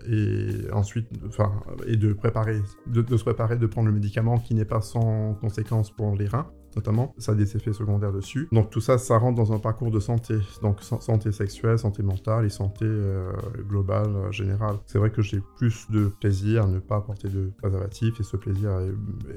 et 0.08 0.70
ensuite, 0.72 1.08
enfin, 1.26 1.52
et 1.86 1.96
de 1.96 2.12
préparer, 2.12 2.60
de, 2.86 3.16
se 3.16 3.22
préparer 3.22 3.56
de 3.56 3.66
prendre 3.66 3.88
le 3.88 3.94
médicament 3.94 4.38
qui 4.38 4.54
n'est 4.54 4.64
pas 4.64 4.80
sans 4.80 5.34
conséquence 5.34 5.90
pour 5.90 6.16
les 6.16 6.26
reins 6.26 6.50
notamment, 6.76 7.14
ça 7.18 7.32
a 7.32 7.34
des 7.34 7.56
effets 7.56 7.72
secondaires 7.72 8.12
dessus. 8.12 8.48
Donc 8.52 8.70
tout 8.70 8.80
ça, 8.80 8.98
ça 8.98 9.18
rentre 9.18 9.36
dans 9.36 9.52
un 9.52 9.58
parcours 9.58 9.90
de 9.90 10.00
santé, 10.00 10.34
donc 10.62 10.82
santé 10.82 11.32
sexuelle, 11.32 11.78
santé 11.78 12.02
mentale 12.02 12.44
et 12.44 12.50
santé 12.50 12.84
euh, 12.84 13.32
globale, 13.68 14.14
euh, 14.14 14.32
générale. 14.32 14.76
C'est 14.86 14.98
vrai 14.98 15.10
que 15.10 15.22
j'ai 15.22 15.40
plus 15.56 15.86
de 15.90 16.06
plaisir 16.20 16.64
à 16.64 16.66
ne 16.66 16.78
pas 16.78 17.00
porter 17.00 17.28
de 17.28 17.52
préservatif 17.58 18.20
et 18.20 18.22
ce 18.22 18.36
plaisir 18.36 18.70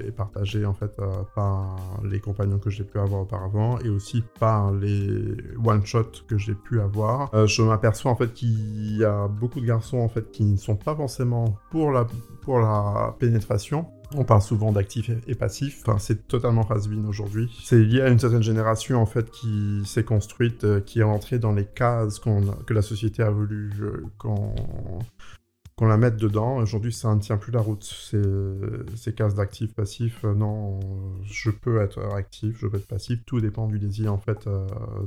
est, 0.00 0.10
partagé 0.12 0.64
en 0.64 0.74
fait 0.74 0.98
euh, 0.98 1.06
par 1.34 1.76
les 2.02 2.20
compagnons 2.20 2.58
que 2.58 2.70
j'ai 2.70 2.84
pu 2.84 2.98
avoir 2.98 3.22
auparavant 3.22 3.78
et 3.80 3.88
aussi 3.88 4.24
par 4.40 4.72
les 4.72 5.36
one-shots 5.64 6.24
que 6.26 6.38
j'ai 6.38 6.54
pu 6.54 6.80
avoir. 6.80 7.46
je 7.46 7.62
m'aperçois 7.62 8.10
en 8.10 8.16
fait 8.16 8.32
qu'il 8.32 8.96
y 8.96 9.04
a 9.04 9.28
beaucoup 9.28 9.60
de 9.60 9.66
garçons 9.66 9.98
en 9.98 10.08
fait 10.08 10.30
qui 10.30 10.44
ne 10.44 10.56
sont 10.56 10.76
pas 10.76 10.96
forcément 10.96 11.58
pour 11.70 11.92
la, 11.92 12.06
pour 12.42 12.58
la 12.58 13.14
pénétration, 13.18 13.86
on 14.14 14.24
parle 14.24 14.42
souvent 14.42 14.72
d'actifs 14.72 15.10
et 15.26 15.34
passifs. 15.34 15.82
Enfin, 15.86 15.98
c'est 15.98 16.26
totalement 16.28 16.66
has 16.70 16.88
aujourd'hui. 17.06 17.50
C'est 17.62 17.78
lié 17.78 18.00
à 18.00 18.08
une 18.08 18.18
certaine 18.18 18.42
génération 18.42 19.00
en 19.00 19.06
fait 19.06 19.30
qui 19.30 19.82
s'est 19.84 20.04
construite, 20.04 20.64
euh, 20.64 20.80
qui 20.80 21.00
est 21.00 21.04
entrée 21.04 21.38
dans 21.38 21.52
les 21.52 21.66
cases 21.66 22.18
que 22.18 22.74
la 22.74 22.82
société 22.82 23.22
a 23.22 23.30
voulu 23.30 23.70
euh, 23.80 24.04
qu'on 24.18 25.86
la 25.86 25.96
mette 25.96 26.16
dedans. 26.16 26.56
Aujourd'hui, 26.56 26.92
ça 26.92 27.14
ne 27.14 27.20
tient 27.20 27.36
plus 27.36 27.52
la 27.52 27.60
route. 27.60 27.84
Ces, 27.84 29.12
cases 29.14 29.34
d'actifs, 29.34 29.74
passifs, 29.74 30.24
euh, 30.24 30.34
non, 30.34 30.80
je 31.24 31.50
peux 31.50 31.80
être 31.80 32.00
actif, 32.14 32.58
je 32.60 32.66
peux 32.66 32.78
être 32.78 32.88
passif. 32.88 33.24
Tout 33.26 33.40
dépend 33.40 33.66
du 33.66 33.78
désir 33.78 34.12
en 34.12 34.18
fait. 34.18 34.48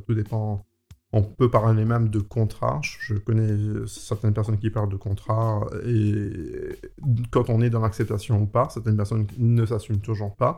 tout 0.06 0.14
dépend 0.14 0.66
on 1.14 1.24
peut 1.24 1.50
parler 1.50 1.86
même 1.86 2.10
de 2.10 2.20
contrat. 2.20 2.80
Je 2.82 3.16
connais 3.16 3.86
certaines 3.88 4.34
personnes 4.34 4.58
qui 4.58 4.70
parlent 4.70 4.90
de 4.90 4.98
contrat 4.98 5.66
et 5.86 6.80
quand 7.32 7.50
on 7.50 7.62
est 7.62 7.70
dans 7.70 7.82
l'acceptation 7.82 8.42
ou 8.42 8.46
pas, 8.46 8.70
certaines 8.70 8.98
personnes 8.98 9.28
ne 9.38 9.66
s'assument 9.66 10.00
toujours 10.00 10.36
pas. 10.36 10.56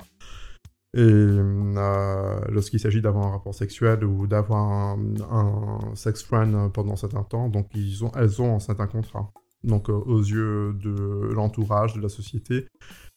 Et 0.95 1.01
euh, 1.01 2.39
lorsqu'il 2.49 2.79
s'agit 2.79 3.01
d'avoir 3.01 3.25
un 3.25 3.31
rapport 3.31 3.55
sexuel 3.55 4.03
ou 4.03 4.27
d'avoir 4.27 4.95
un, 5.31 5.95
sex 5.95 6.21
friend 6.21 6.71
pendant 6.71 6.93
un 6.93 6.97
certain 6.97 7.23
temps, 7.23 7.49
donc 7.49 7.69
ils 7.73 8.05
ont, 8.05 8.11
elles 8.15 8.41
ont 8.41 8.55
un 8.55 8.59
certain 8.59 8.85
contrat. 8.85 9.31
Donc 9.63 9.89
euh, 9.89 9.93
aux 9.93 10.19
yeux 10.19 10.73
de 10.73 11.31
l'entourage, 11.33 11.95
de 11.95 12.01
la 12.01 12.09
société, 12.09 12.67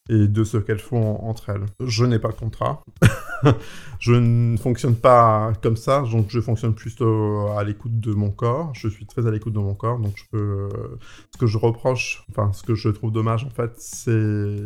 et 0.09 0.29
de 0.29 0.45
ce 0.45 0.57
qu'elles 0.59 0.79
font 0.79 1.17
entre 1.27 1.51
elles. 1.51 1.67
Je 1.81 2.05
n'ai 2.05 2.19
pas 2.19 2.29
de 2.29 2.37
contrat. 2.37 2.83
je 3.99 4.13
ne 4.13 4.57
fonctionne 4.57 4.95
pas 4.95 5.53
comme 5.63 5.77
ça, 5.77 6.03
donc 6.03 6.27
je 6.29 6.41
fonctionne 6.41 6.75
plutôt 6.75 7.49
à 7.57 7.65
l'écoute 7.65 7.99
de 8.01 8.13
mon 8.13 8.31
corps. 8.31 8.73
Je 8.75 8.89
suis 8.89 9.07
très 9.07 9.27
à 9.27 9.31
l'écoute 9.31 9.53
de 9.53 9.59
mon 9.59 9.75
corps, 9.75 9.99
donc 9.99 10.17
peux. 10.31 10.69
Ce 11.33 11.39
que 11.39 11.47
je 11.47 11.59
reproche, 11.59 12.25
enfin, 12.31 12.53
ce 12.53 12.63
que 12.63 12.75
je 12.75 12.89
trouve 12.89 13.13
dommage 13.13 13.45
en 13.45 13.51
fait, 13.51 13.73
c'est 13.79 14.57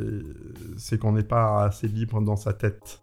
c'est 0.76 0.98
qu'on 0.98 1.12
n'est 1.12 1.22
pas 1.22 1.64
assez 1.64 1.88
libre 1.88 2.20
dans 2.20 2.37
sa 2.37 2.53
tête 2.53 3.03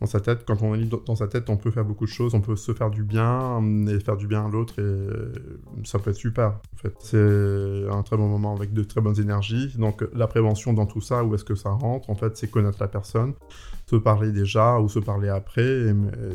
dans 0.00 0.06
sa 0.06 0.20
tête. 0.20 0.44
Quand 0.46 0.62
on 0.62 0.74
est 0.74 0.88
dans 1.06 1.16
sa 1.16 1.28
tête, 1.28 1.50
on 1.50 1.56
peut 1.56 1.70
faire 1.70 1.84
beaucoup 1.84 2.06
de 2.06 2.10
choses, 2.10 2.34
on 2.34 2.40
peut 2.40 2.56
se 2.56 2.72
faire 2.72 2.90
du 2.90 3.02
bien 3.02 3.62
et 3.88 4.00
faire 4.00 4.16
du 4.16 4.26
bien 4.26 4.46
à 4.46 4.48
l'autre 4.48 4.80
et 4.80 5.86
ça 5.86 5.98
peut 5.98 6.10
être 6.10 6.16
super. 6.16 6.58
En 6.74 6.76
fait, 6.76 6.94
c'est 7.00 7.86
un 7.90 8.02
très 8.02 8.16
bon 8.16 8.28
moment 8.28 8.54
avec 8.54 8.72
de 8.72 8.82
très 8.82 9.00
bonnes 9.00 9.20
énergies. 9.20 9.74
Donc 9.78 10.04
la 10.14 10.26
prévention 10.26 10.72
dans 10.72 10.86
tout 10.86 11.00
ça, 11.00 11.24
où 11.24 11.34
est-ce 11.34 11.44
que 11.44 11.54
ça 11.54 11.70
rentre 11.70 12.08
En 12.10 12.14
fait, 12.14 12.36
c'est 12.36 12.50
connaître 12.50 12.78
la 12.80 12.88
personne, 12.88 13.34
se 13.90 13.96
parler 13.96 14.30
déjà 14.30 14.78
ou 14.78 14.88
se 14.88 15.00
parler 15.00 15.28
après. 15.28 15.94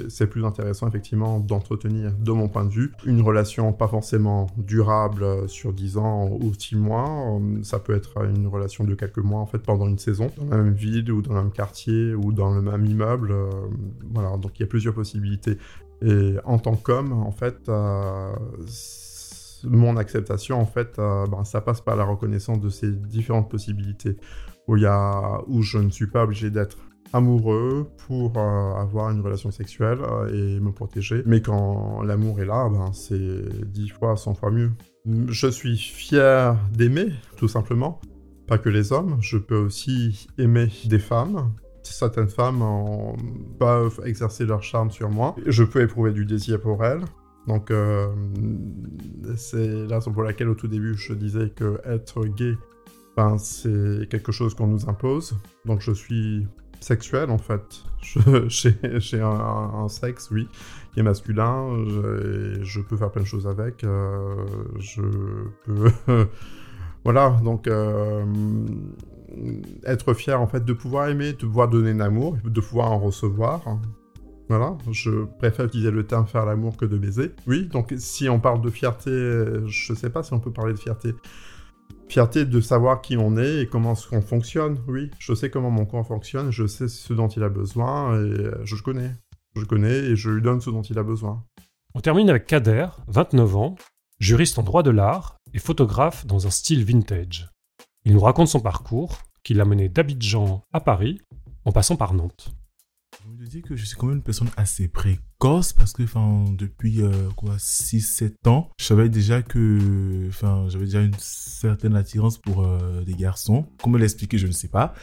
C'est 0.09 0.27
plus 0.27 0.43
intéressant 0.43 0.87
effectivement 0.87 1.39
d'entretenir, 1.39 2.11
de 2.17 2.31
mon 2.33 2.49
point 2.49 2.65
de 2.65 2.69
vue, 2.69 2.91
une 3.05 3.21
relation 3.21 3.71
pas 3.71 3.87
forcément 3.87 4.47
durable 4.57 5.47
sur 5.47 5.71
10 5.71 5.97
ans 5.97 6.29
ou 6.29 6.53
6 6.53 6.75
mois. 6.75 7.39
Ça 7.63 7.79
peut 7.79 7.95
être 7.95 8.25
une 8.25 8.47
relation 8.47 8.83
de 8.83 8.93
quelques 8.93 9.19
mois 9.19 9.39
en 9.39 9.45
fait 9.45 9.59
pendant 9.59 9.87
une 9.87 9.99
saison, 9.99 10.29
dans 10.37 10.57
la 10.57 10.63
même 10.63 10.73
ville 10.73 11.09
ou 11.11 11.21
dans 11.21 11.33
le 11.33 11.43
même 11.43 11.51
quartier 11.51 12.13
ou 12.13 12.33
dans 12.33 12.53
le 12.53 12.61
même 12.61 12.85
immeuble. 12.85 13.33
Voilà, 14.13 14.35
donc 14.37 14.59
il 14.59 14.63
y 14.63 14.63
a 14.63 14.67
plusieurs 14.67 14.93
possibilités. 14.93 15.57
Et 16.01 16.35
en 16.43 16.59
tant 16.59 16.75
qu'homme, 16.75 17.13
en 17.13 17.31
fait, 17.31 17.69
euh, 17.69 18.35
mon 19.63 19.95
acceptation, 19.95 20.59
en 20.59 20.65
fait, 20.65 20.99
euh, 20.99 21.25
ben, 21.27 21.45
ça 21.45 21.61
passe 21.61 21.79
par 21.79 21.95
la 21.95 22.03
reconnaissance 22.03 22.59
de 22.59 22.69
ces 22.69 22.91
différentes 22.91 23.49
possibilités. 23.49 24.17
Où, 24.67 24.77
y 24.77 24.85
a, 24.85 25.41
où 25.47 25.61
je 25.61 25.77
ne 25.77 25.91
suis 25.91 26.07
pas 26.07 26.23
obligé 26.23 26.49
d'être 26.49 26.77
amoureux 27.15 27.87
pour 28.07 28.37
euh, 28.37 28.75
avoir 28.75 29.09
une 29.09 29.21
relation 29.21 29.49
sexuelle 29.51 29.99
et 30.33 30.59
me 30.59 30.71
protéger. 30.71 31.23
Mais 31.25 31.41
quand 31.41 32.01
l'amour 32.03 32.39
est 32.41 32.45
là, 32.45 32.69
ben, 32.69 32.91
c'est 32.93 33.65
dix 33.71 33.89
fois, 33.89 34.17
cent 34.17 34.33
fois 34.33 34.51
mieux. 34.51 34.71
Je 35.27 35.47
suis 35.47 35.77
fier 35.77 36.57
d'aimer, 36.73 37.13
tout 37.37 37.47
simplement. 37.47 38.01
Pas 38.47 38.57
que 38.57 38.69
les 38.69 38.91
hommes, 38.91 39.17
je 39.21 39.37
peux 39.37 39.57
aussi 39.57 40.27
aimer 40.37 40.69
des 40.85 40.99
femmes, 40.99 41.51
certaines 41.83 42.27
femmes 42.27 42.63
peuvent 43.59 44.01
exercer 44.05 44.45
leur 44.45 44.63
charme 44.63 44.91
sur 44.91 45.09
moi. 45.09 45.35
Je 45.45 45.63
peux 45.63 45.81
éprouver 45.81 46.11
du 46.11 46.25
désir 46.25 46.59
pour 46.59 46.83
elles. 46.83 47.03
Donc, 47.47 47.69
euh, 47.69 48.07
c'est 49.35 49.87
la 49.87 49.95
raison 49.95 50.11
pour 50.11 50.23
laquelle 50.23 50.49
au 50.49 50.55
tout 50.55 50.67
début 50.67 50.95
je 50.95 51.13
disais 51.13 51.49
que 51.49 51.79
être 51.85 52.25
gay, 52.25 52.53
ben, 53.15 53.37
c'est 53.37 54.09
quelque 54.09 54.31
chose 54.31 54.55
qu'on 54.55 54.67
nous 54.67 54.89
impose. 54.89 55.37
Donc, 55.65 55.81
je 55.81 55.91
suis 55.91 56.47
sexuel 56.85 57.29
en 57.31 57.37
fait. 57.37 57.83
J'ai 58.47 59.19
un, 59.19 59.87
sexe, 59.89 60.29
oui, 60.31 60.47
qui 60.93 60.99
est 60.99 61.03
masculin. 61.03 61.83
Je, 61.87 62.59
je 62.61 62.81
peux 62.81 62.95
faire 62.95 63.11
plein 63.11 63.23
de 63.23 63.27
choses 63.27 63.47
avec. 63.47 63.83
Euh, 63.83 64.35
je 64.79 65.01
peux. 65.63 65.91
voilà, 67.03 67.37
donc. 67.43 67.67
Euh, 67.67 68.23
être 69.85 70.13
fier 70.13 70.39
en 70.39 70.47
fait 70.47 70.63
de 70.63 70.71
pouvoir 70.71 71.09
aimer, 71.09 71.33
de 71.33 71.45
pouvoir 71.45 71.67
donner 71.67 71.93
l'amour, 71.93 72.37
de 72.43 72.61
pouvoir 72.61 72.91
en 72.91 72.99
recevoir. 72.99 73.61
Voilà, 74.47 74.77
je 74.91 75.25
préfère 75.39 75.65
utiliser 75.65 75.91
le 75.91 76.05
terme 76.05 76.27
faire 76.27 76.45
l'amour 76.45 76.77
que 76.77 76.85
de 76.85 76.97
baiser. 76.97 77.31
Oui, 77.47 77.65
donc 77.65 77.93
si 77.97 78.29
on 78.29 78.39
parle 78.39 78.61
de 78.61 78.69
fierté, 78.69 79.11
je 79.65 79.93
sais 79.93 80.11
pas 80.11 80.23
si 80.23 80.31
on 80.33 80.39
peut 80.39 80.51
parler 80.51 80.73
de 80.73 80.79
fierté. 80.79 81.15
Fierté 82.07 82.45
de 82.45 82.61
savoir 82.61 83.01
qui 83.01 83.17
on 83.17 83.37
est 83.37 83.61
et 83.61 83.67
comment 83.67 83.95
on 84.11 84.21
fonctionne, 84.21 84.79
oui. 84.87 85.11
Je 85.19 85.33
sais 85.33 85.49
comment 85.49 85.71
mon 85.71 85.85
corps 85.85 86.05
fonctionne, 86.05 86.51
je 86.51 86.65
sais 86.67 86.87
ce 86.87 87.13
dont 87.13 87.27
il 87.27 87.43
a 87.43 87.49
besoin 87.49 88.15
et 88.15 88.51
je 88.63 88.75
le 88.75 88.81
connais. 88.81 89.11
je 89.55 89.65
connais 89.65 89.97
et 89.97 90.15
je 90.15 90.29
lui 90.29 90.41
donne 90.41 90.61
ce 90.61 90.69
dont 90.69 90.81
il 90.81 90.97
a 90.99 91.03
besoin. 91.03 91.43
On 91.93 92.01
termine 92.01 92.29
avec 92.29 92.45
Kader, 92.45 92.87
29 93.07 93.55
ans, 93.55 93.75
juriste 94.19 94.59
en 94.59 94.63
droit 94.63 94.83
de 94.83 94.91
l'art 94.91 95.37
et 95.53 95.59
photographe 95.59 96.25
dans 96.25 96.45
un 96.47 96.49
style 96.49 96.83
vintage. 96.83 97.49
Il 98.05 98.13
nous 98.13 98.19
raconte 98.19 98.49
son 98.49 98.59
parcours, 98.59 99.17
qui 99.43 99.53
l'a 99.53 99.65
mené 99.65 99.89
d'Abidjan 99.89 100.63
à 100.73 100.79
Paris, 100.79 101.21
en 101.65 101.71
passant 101.71 101.95
par 101.95 102.13
Nantes. 102.13 102.53
De 103.33 103.45
dire 103.45 103.63
que 103.63 103.75
je 103.75 103.85
suis 103.85 103.97
quand 103.97 104.05
même 104.05 104.17
une 104.17 104.23
personne 104.23 104.49
assez 104.55 104.87
précoce 104.87 105.73
parce 105.73 105.93
que 105.93 106.03
enfin 106.03 106.45
depuis 106.51 107.01
euh, 107.01 107.29
quoi 107.35 107.55
6 107.57 108.01
7 108.01 108.47
ans, 108.47 108.69
je 108.79 108.85
savais 108.85 109.09
déjà 109.09 109.41
que 109.41 110.27
enfin 110.27 110.65
j'avais 110.69 110.85
déjà 110.85 111.01
une 111.01 111.15
certaine 111.17 111.95
attirance 111.95 112.37
pour 112.37 112.63
euh, 112.63 113.03
des 113.03 113.13
garçons. 113.15 113.65
Comment 113.81 113.97
l'expliquer, 113.97 114.37
je 114.37 114.45
ne 114.45 114.51
sais 114.51 114.67
pas, 114.67 114.93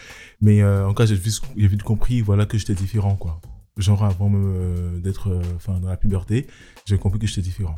mais 0.41 0.63
euh, 0.63 0.87
en 0.87 0.95
cas 0.95 1.05
j'ai 1.05 1.17
vite, 1.17 1.83
compris 1.83 2.21
voilà 2.21 2.47
que 2.47 2.57
j'étais 2.59 2.75
différent 2.75 3.17
quoi. 3.17 3.41
Genre 3.77 4.05
avant 4.05 4.29
même 4.29 4.55
euh, 4.57 5.01
d'être 5.01 5.29
euh, 5.29 5.43
enfin 5.57 5.81
dans 5.81 5.89
la 5.89 5.97
puberté, 5.97 6.47
j'ai 6.87 6.99
compris 6.99 7.19
que 7.19 7.27
j'étais 7.27 7.43
différent. 7.43 7.75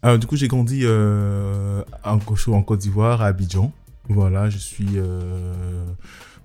Alors 0.00 0.18
du 0.18 0.28
coup, 0.28 0.36
j'ai 0.36 0.46
grandi 0.46 0.86
en, 0.86 2.18
Côte 2.20 2.80
d'Ivoire 2.80 3.20
à 3.20 3.26
Abidjan. 3.26 3.72
Voilà, 4.08 4.48
je 4.48 4.58
suis 4.58 4.86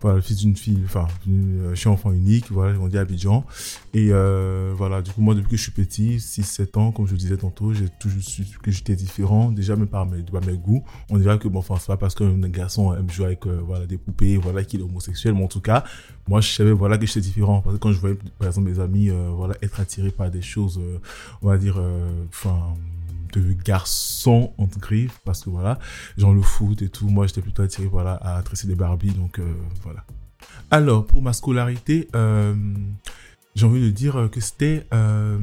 voilà, 0.02 0.16
le 0.16 0.22
fils 0.22 0.38
d'une 0.38 0.56
fille, 0.56 0.82
enfin, 0.86 1.08
je 1.28 1.76
suis 1.76 1.88
enfant 1.88 2.12
unique, 2.12 2.52
voilà, 2.52 2.72
j'ai 2.74 2.78
grandi 2.80 2.98
à 2.98 3.02
Abidjan. 3.02 3.46
Et 3.94 4.10
euh, 4.12 4.74
voilà, 4.76 5.02
du 5.02 5.12
coup, 5.12 5.22
moi, 5.22 5.36
depuis 5.36 5.52
que 5.52 5.58
je 5.58 5.62
suis 5.62 5.72
petit, 5.72 6.18
6-7 6.18 6.80
ans, 6.80 6.92
comme 6.92 7.06
je 7.06 7.12
le 7.12 7.18
disais 7.18 7.38
tantôt, 7.38 7.74
j'ai 7.74 7.88
toujours 8.00 8.22
su 8.22 8.44
que 8.62 8.72
j'étais 8.72 8.96
différent, 8.96 9.52
déjà 9.52 9.76
même 9.76 9.88
par 9.88 10.06
mes, 10.06 10.24
par 10.24 10.44
mes 10.44 10.58
goûts. 10.58 10.84
On 11.10 11.18
dirait 11.18 11.38
que, 11.38 11.48
bon, 11.48 11.60
enfin, 11.60 11.76
c'est 11.80 11.88
pas 11.88 11.98
parce 11.98 12.16
qu'un 12.16 12.38
garçon 12.50 12.94
aime 12.96 13.10
jouer 13.10 13.28
avec, 13.28 13.46
euh, 13.46 13.62
voilà, 13.64 13.86
des 13.86 13.98
poupées, 13.98 14.38
voilà, 14.38 14.64
qu'il 14.64 14.80
est 14.80 14.84
homosexuel, 14.84 15.36
mais 15.36 15.44
en 15.44 15.48
tout 15.48 15.62
cas, 15.62 15.84
moi, 16.28 16.42
je 16.42 16.50
savais, 16.50 16.72
voilà, 16.72 16.98
que 16.98 17.06
j'étais 17.06 17.22
différent. 17.22 17.62
Parce 17.62 17.76
que 17.76 17.82
quand 17.82 17.92
je 17.92 18.00
voyais, 18.00 18.18
par 18.40 18.48
exemple, 18.48 18.70
mes 18.70 18.80
amis, 18.80 19.10
euh, 19.10 19.30
voilà, 19.34 19.56
être 19.62 19.80
attirés 19.80 20.12
par 20.12 20.30
des 20.32 20.42
choses, 20.42 20.80
euh, 20.80 21.00
on 21.42 21.48
va 21.48 21.58
dire, 21.58 21.76
euh, 21.78 22.26
enfin, 22.30 22.74
de 23.40 23.54
garçons 23.54 24.54
entre 24.58 24.80
griffes 24.80 25.20
parce 25.26 25.44
que 25.44 25.50
voilà 25.50 25.80
genre 26.18 26.34
le 26.34 26.42
foot 26.42 26.82
et 26.82 26.90
tout 26.90 27.08
moi 27.08 27.28
j'étais 27.28 27.42
plutôt 27.42 27.64
attiré 27.64 27.88
voilà 27.88 28.14
à 28.16 28.42
tresser 28.44 28.68
des 28.68 28.76
Barbie 28.76 29.12
donc 29.12 29.40
euh, 29.40 29.54
voilà. 29.84 30.04
Alors 30.70 31.06
pour 31.06 31.22
ma 31.22 31.34
scolarité 31.34 32.08
euh, 32.16 32.56
j'ai 33.56 33.66
envie 33.66 33.82
de 33.82 33.90
dire 33.90 34.30
que 34.32 34.40
c'était 34.40 34.86
euh, 34.94 35.38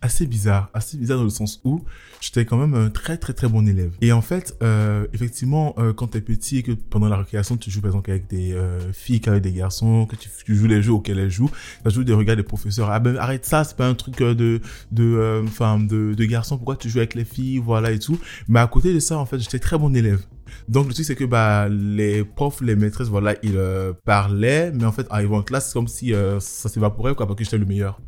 assez 0.00 0.26
bizarre 0.26 0.70
assez 0.74 0.96
bizarre 0.96 1.18
dans 1.18 1.24
le 1.24 1.30
sens 1.30 1.60
où 1.64 1.84
j'étais 2.20 2.44
quand 2.44 2.56
même 2.56 2.74
un 2.74 2.90
très 2.90 3.16
très 3.16 3.32
très 3.32 3.48
bon 3.48 3.66
élève. 3.66 3.92
Et 4.00 4.12
en 4.12 4.22
fait 4.22 4.56
euh, 4.62 5.06
effectivement 5.12 5.74
euh, 5.78 5.92
quand 5.92 6.08
t'es 6.08 6.20
petit 6.20 6.58
et 6.58 6.62
que 6.62 6.72
pendant 6.72 7.08
la 7.08 7.16
récréation 7.16 7.56
tu 7.56 7.70
joues 7.70 7.80
par 7.80 7.90
exemple 7.90 8.10
avec 8.10 8.28
des 8.28 8.52
euh, 8.52 8.92
filles 8.92 9.20
qu'avec 9.20 9.42
des 9.42 9.52
garçons 9.52 10.06
que 10.06 10.16
tu, 10.16 10.54
joues 10.54 10.66
les 10.66 10.82
jeux 10.82 10.92
auxquels 10.92 11.18
elles 11.18 11.30
jouent 11.30 11.50
t'as 11.82 11.90
toujours 11.90 12.04
des 12.04 12.12
regards 12.12 12.36
des 12.36 12.42
professeurs. 12.42 12.90
Ah 12.90 13.00
ben 13.00 13.16
arrête 13.16 13.44
ça 13.44 13.64
c'est 13.64 13.76
pas 13.76 13.88
un 13.88 13.94
truc 13.94 14.20
euh, 14.20 14.34
de 14.34 14.60
de 14.90 15.42
enfin 15.46 15.78
de, 15.78 16.14
de 16.14 16.24
garçons 16.24 16.56
pourquoi 16.56 16.76
tu 16.76 16.88
joues 16.88 16.98
avec 16.98 17.14
les 17.14 17.24
filles 17.24 17.58
voilà 17.58 17.92
et 17.92 17.98
tout. 17.98 18.18
Mais 18.48 18.60
à 18.60 18.66
côté 18.66 18.92
de 18.92 19.00
ça 19.00 19.18
en 19.18 19.26
fait 19.26 19.38
j'étais 19.38 19.58
très 19.58 19.78
bon 19.78 19.94
élève 19.94 20.20
donc 20.68 20.88
le 20.88 20.94
truc 20.94 21.06
c'est 21.06 21.14
que 21.14 21.24
bah 21.24 21.68
les 21.68 22.24
profs 22.24 22.60
les 22.60 22.76
maîtresses 22.76 23.08
voilà 23.08 23.34
ils 23.42 23.56
euh, 23.56 23.92
parlaient 24.04 24.72
mais 24.72 24.84
en 24.84 24.92
fait 24.92 25.06
arrivant 25.10 25.38
en 25.38 25.42
classe 25.42 25.68
c'est 25.68 25.74
comme 25.74 25.88
si 25.88 26.14
euh, 26.14 26.40
ça 26.40 26.68
s'évaporait 26.68 27.14
quoi 27.14 27.26
parce 27.26 27.38
que 27.38 27.44
j'étais 27.44 27.58
le 27.58 27.66
meilleur. 27.66 28.00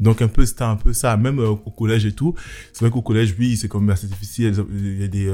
Donc 0.00 0.22
un 0.22 0.28
peu 0.28 0.44
c'était 0.44 0.64
un 0.64 0.74
peu 0.74 0.92
ça. 0.92 1.16
Même 1.16 1.38
euh, 1.38 1.50
au 1.50 1.70
collège 1.70 2.04
et 2.04 2.12
tout 2.12 2.34
c'est 2.72 2.80
vrai 2.80 2.90
qu'au 2.90 3.00
collège 3.00 3.36
oui 3.38 3.56
c'est 3.56 3.68
quand 3.68 3.80
même 3.80 3.90
assez 3.90 4.08
difficile. 4.08 4.52
Il 4.72 5.00
y 5.00 5.04
a 5.04 5.08
des 5.08 5.32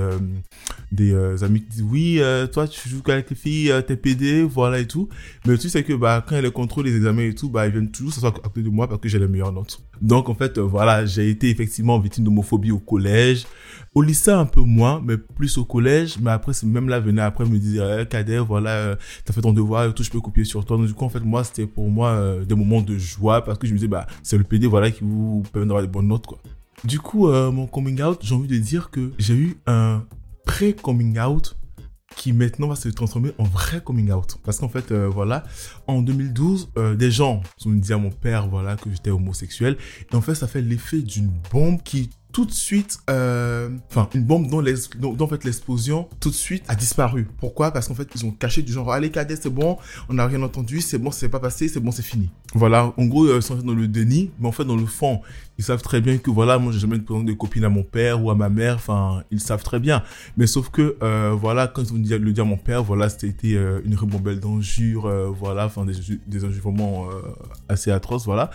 des 0.93 1.45
amis 1.45 1.63
qui 1.63 1.69
disent 1.71 1.83
oui 1.83 2.21
toi 2.53 2.69
tu 2.69 2.89
joues 2.89 3.03
qu'avec 3.03 3.31
les 3.31 3.37
filles 3.37 3.73
t'es 3.87 3.97
PD 3.97 4.43
voilà 4.43 4.79
et 4.79 4.87
tout. 4.87 5.09
Mais 5.47 5.53
le 5.53 5.59
truc 5.59 5.71
c'est 5.71 5.83
que 5.83 5.95
bah 5.95 6.23
quand 6.27 6.35
il 6.35 6.37
y 6.37 6.39
a 6.41 6.43
les 6.43 6.51
contrôles 6.51 6.85
les 6.85 6.97
examens 6.97 7.23
et 7.23 7.35
tout 7.35 7.49
bah 7.49 7.67
ils 7.67 7.73
viennent 7.73 7.91
toujours 7.91 8.13
s'asseoir 8.13 8.35
à 8.37 8.49
côté 8.49 8.63
de 8.63 8.69
moi 8.69 8.87
parce 8.87 9.01
que 9.01 9.09
j'ai 9.09 9.19
les 9.19 9.29
meilleures 9.29 9.53
notes 9.53 9.81
donc 10.01 10.29
en 10.29 10.35
fait 10.35 10.59
euh, 10.59 10.63
voilà 10.63 11.05
j'ai 11.05 11.29
été 11.29 11.51
effectivement 11.51 11.99
victime 11.99 12.25
d'homophobie 12.25 12.71
au 12.71 12.79
collège. 12.79 13.47
Au 13.95 14.03
lycée 14.03 14.31
un 14.31 14.47
peu 14.47 14.61
moins 14.61 15.03
mais 15.05 15.17
plus 15.17 15.59
au 15.59 15.65
collège. 15.65 16.19
Mais 16.21 16.31
après 16.31 16.53
même 16.65 16.89
là 16.89 17.01
venait 17.01 17.23
après 17.23 17.45
me 17.45 17.59
dire 17.59 18.01
eh, 18.01 18.07
Kader 18.07 18.43
voilà 18.47 18.71
euh, 18.71 18.97
t'as 19.25 19.33
fait 19.33 19.41
ton 19.41 19.53
devoir 19.53 19.85
et 19.85 19.93
tout 19.93 20.03
je 20.03 20.11
peux 20.11 20.21
copier 20.21 20.45
sur 20.45 20.65
toi. 20.65 20.77
Donc 20.77 20.87
du 20.87 20.95
coup 20.95 21.05
en 21.05 21.09
fait 21.09 21.21
moi 21.21 21.45
c'était 21.45 21.67
pour 21.67 21.89
moi 21.89 22.11
euh, 22.11 22.45
des 22.45 22.55
moments 22.55 22.81
de 22.81 22.97
joie 22.97 23.45
parce 23.45 23.59
que 23.59 23.67
je 23.67 23.73
me 23.73 23.79
disais 23.79 23.89
bah 23.89 24.07
c'est 24.23 24.39
le 24.39 24.45
PD 24.45 24.67
voilà 24.67 24.91
qui 24.91 25.05
vous 25.05 25.43
permet 25.53 25.67
d'avoir 25.67 25.83
des 25.83 25.89
bonnes 25.89 26.09
notes 26.09 26.27
quoi. 26.27 26.39
Du 26.85 26.99
coup 26.99 27.29
mon 27.29 27.67
coming 27.67 28.01
out 28.01 28.21
j'ai 28.23 28.35
envie 28.35 28.49
de 28.49 28.57
dire 28.57 28.91
que 28.91 29.11
j'ai 29.19 29.35
eu 29.35 29.57
un 29.67 30.03
pré-coming 30.47 31.19
out 31.21 31.57
qui 32.16 32.33
maintenant 32.33 32.68
va 32.68 32.77
se 32.77 32.88
transformer 32.88 33.33
en 33.38 33.44
vrai 33.44 33.83
coming 33.83 34.11
out. 34.12 34.37
Parce 34.44 34.59
qu'en 34.59 34.68
fait, 34.68 34.90
euh, 34.92 35.09
voilà, 35.09 35.44
en 35.87 36.03
2012, 36.03 36.70
euh, 36.77 36.94
des 36.94 37.11
gens 37.11 37.40
ont 37.64 37.70
dit 37.70 37.92
à 37.92 37.99
mon 37.99 38.11
père, 38.11 38.49
voilà, 38.49 38.77
que 38.77 38.90
j'étais 38.90 39.11
homosexuel. 39.11 39.77
Et 40.12 40.14
en 40.14 40.20
fait, 40.20 40.35
ça 40.35 40.46
fait 40.46 40.61
l'effet 40.61 41.01
d'une 41.03 41.31
bombe 41.51 41.83
qui 41.83 42.11
tout 42.33 42.45
de 42.45 42.53
suite, 42.53 42.99
euh, 43.09 43.71
enfin, 43.90 44.09
une 44.14 44.25
bombe 44.25 44.49
dont, 44.49 44.61
l'explosion 44.61 46.09
tout 46.21 46.31
de 46.31 46.35
suite 46.35 46.64
a 46.69 46.75
disparu. 46.75 47.29
Pourquoi? 47.38 47.71
Parce 47.71 47.88
qu'en 47.88 47.95
fait, 47.95 48.09
ils 48.14 48.25
ont 48.25 48.31
caché 48.31 48.62
du 48.62 48.73
genre, 48.73 48.93
allez, 48.93 49.11
cadet, 49.11 49.37
c'est 49.37 49.51
bon, 49.51 49.79
on 50.09 50.14
n'a 50.14 50.27
rien 50.27 50.43
entendu, 50.43 50.81
c'est 50.81 50.99
bon, 50.99 51.11
c'est 51.11 51.29
pas 51.29 51.40
passé, 51.40 51.69
c'est 51.69 51.81
bon, 51.81 51.90
c'est 51.90 52.03
fini. 52.03 52.31
Voilà, 52.55 52.93
en 52.97 53.07
gros, 53.07 53.35
ils 53.35 53.43
sont 53.43 53.57
dans 53.57 53.75
le 53.75 53.88
déni, 53.88 54.31
mais 54.38 54.49
en 54.49 54.53
fait, 54.53 54.64
dans 54.64 54.77
le 54.77 54.87
fond, 54.87 55.21
ils 55.59 55.64
savent 55.64 55.83
très 55.83 56.01
bien 56.01 56.19
que 56.19 56.31
voilà, 56.31 56.59
moi, 56.59 56.73
j'ai 56.73 56.79
jamais 56.79 56.99
présenté 56.99 57.33
de 57.33 57.37
copine 57.37 57.64
à 57.64 57.69
mon 57.69 57.83
père 57.83 58.23
ou 58.25 58.31
à 58.31 58.35
ma 58.35 58.49
mère, 58.49 58.77
enfin, 58.77 59.23
ils 59.31 59.40
savent 59.40 59.62
très 59.62 59.79
bien. 59.79 60.03
Mais 60.37 60.47
sauf 60.47 60.71
que, 60.71 60.97
euh, 61.03 61.37
voilà, 61.38 61.66
quand 61.66 61.83
ils 61.83 61.93
ont 61.93 61.99
dit, 61.99 62.16
le 62.16 62.33
dire 62.33 62.45
à 62.45 62.47
mon 62.47 62.57
père, 62.57 62.83
voilà, 62.83 63.09
c'était 63.09 63.55
euh, 63.55 63.81
une 63.85 63.95
ribambelle 63.95 64.40
d'injures, 64.40 65.07
euh, 65.07 65.29
voilà, 65.29 65.66
enfin, 65.66 65.85
des, 65.85 65.95
des 66.27 66.38
vraiment 66.38 67.09
euh, 67.11 67.21
assez 67.69 67.90
atroces, 67.90 68.25
voilà. 68.25 68.51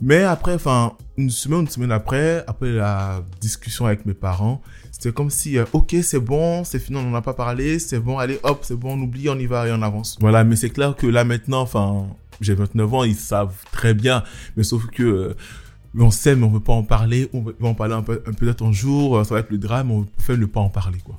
Mais 0.00 0.22
après, 0.22 0.54
enfin, 0.54 0.92
une 1.16 1.30
semaine, 1.30 1.60
une 1.60 1.68
semaine 1.68 1.90
après, 1.90 2.44
après 2.46 2.70
la 2.70 3.20
discussion 3.40 3.86
avec 3.86 4.06
mes 4.06 4.14
parents, 4.14 4.62
c'était 4.92 5.12
comme 5.12 5.30
si, 5.30 5.58
euh, 5.58 5.64
ok, 5.72 5.96
c'est 6.02 6.20
bon, 6.20 6.62
c'est 6.62 6.78
fini, 6.78 6.98
on 6.98 7.02
n'en 7.02 7.16
a 7.16 7.22
pas 7.22 7.34
parlé, 7.34 7.80
c'est 7.80 7.98
bon, 7.98 8.18
allez, 8.18 8.38
hop, 8.44 8.60
c'est 8.62 8.76
bon, 8.76 8.94
on 8.94 9.00
oublie, 9.00 9.28
on 9.28 9.38
y 9.38 9.46
va 9.46 9.66
et 9.66 9.72
on 9.72 9.82
avance. 9.82 10.16
Voilà, 10.20 10.44
mais 10.44 10.54
c'est 10.54 10.70
clair 10.70 10.94
que 10.94 11.06
là 11.08 11.24
maintenant, 11.24 11.62
enfin, 11.62 12.06
j'ai 12.40 12.54
29 12.54 12.94
ans, 12.94 13.04
ils 13.04 13.16
savent 13.16 13.56
très 13.72 13.92
bien, 13.92 14.22
mais 14.56 14.62
sauf 14.62 14.86
que, 14.86 15.02
euh, 15.02 15.36
on 15.98 16.12
sait, 16.12 16.36
mais 16.36 16.46
on 16.46 16.50
veut 16.50 16.60
pas 16.60 16.74
en 16.74 16.84
parler, 16.84 17.28
on 17.32 17.40
va 17.40 17.52
en 17.62 17.74
parler 17.74 17.94
un 17.94 18.02
peu, 18.02 18.22
un 18.24 18.32
peu 18.32 18.54
un 18.60 18.72
jour, 18.72 19.24
ça 19.26 19.34
va 19.34 19.40
être 19.40 19.50
le 19.50 19.58
drame, 19.58 19.90
on 19.90 20.04
préfère 20.04 20.38
ne 20.38 20.46
pas 20.46 20.60
en 20.60 20.68
parler, 20.68 20.98
quoi. 21.04 21.18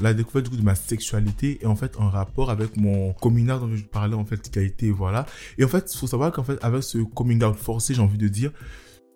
La 0.00 0.14
découverte 0.14 0.44
du 0.44 0.50
coup 0.50 0.56
de 0.56 0.64
ma 0.64 0.74
sexualité 0.74 1.58
est 1.62 1.66
en 1.66 1.76
fait 1.76 1.96
en 1.96 2.08
rapport 2.08 2.50
avec 2.50 2.76
mon 2.76 3.12
coming 3.14 3.50
out 3.50 3.60
dont 3.60 3.74
je 3.74 3.84
parlais 3.84 4.14
en 4.14 4.24
fait 4.24 4.50
qui 4.50 4.58
a 4.58 4.62
été 4.62 4.90
voilà. 4.90 5.26
Et 5.58 5.64
en 5.64 5.68
fait, 5.68 5.90
il 5.92 5.98
faut 5.98 6.06
savoir 6.06 6.32
qu'en 6.32 6.44
fait 6.44 6.58
avec 6.62 6.82
ce 6.82 6.98
coming 6.98 7.42
out 7.42 7.56
forcé, 7.56 7.94
j'ai 7.94 8.02
envie 8.02 8.18
de 8.18 8.28
dire, 8.28 8.52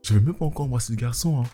je 0.03 0.15
vais 0.15 0.21
même 0.21 0.35
pas 0.35 0.45
encore 0.45 0.67
embrasser 0.67 0.93
le 0.93 0.99
garçon. 0.99 1.41
Hein. 1.41 1.47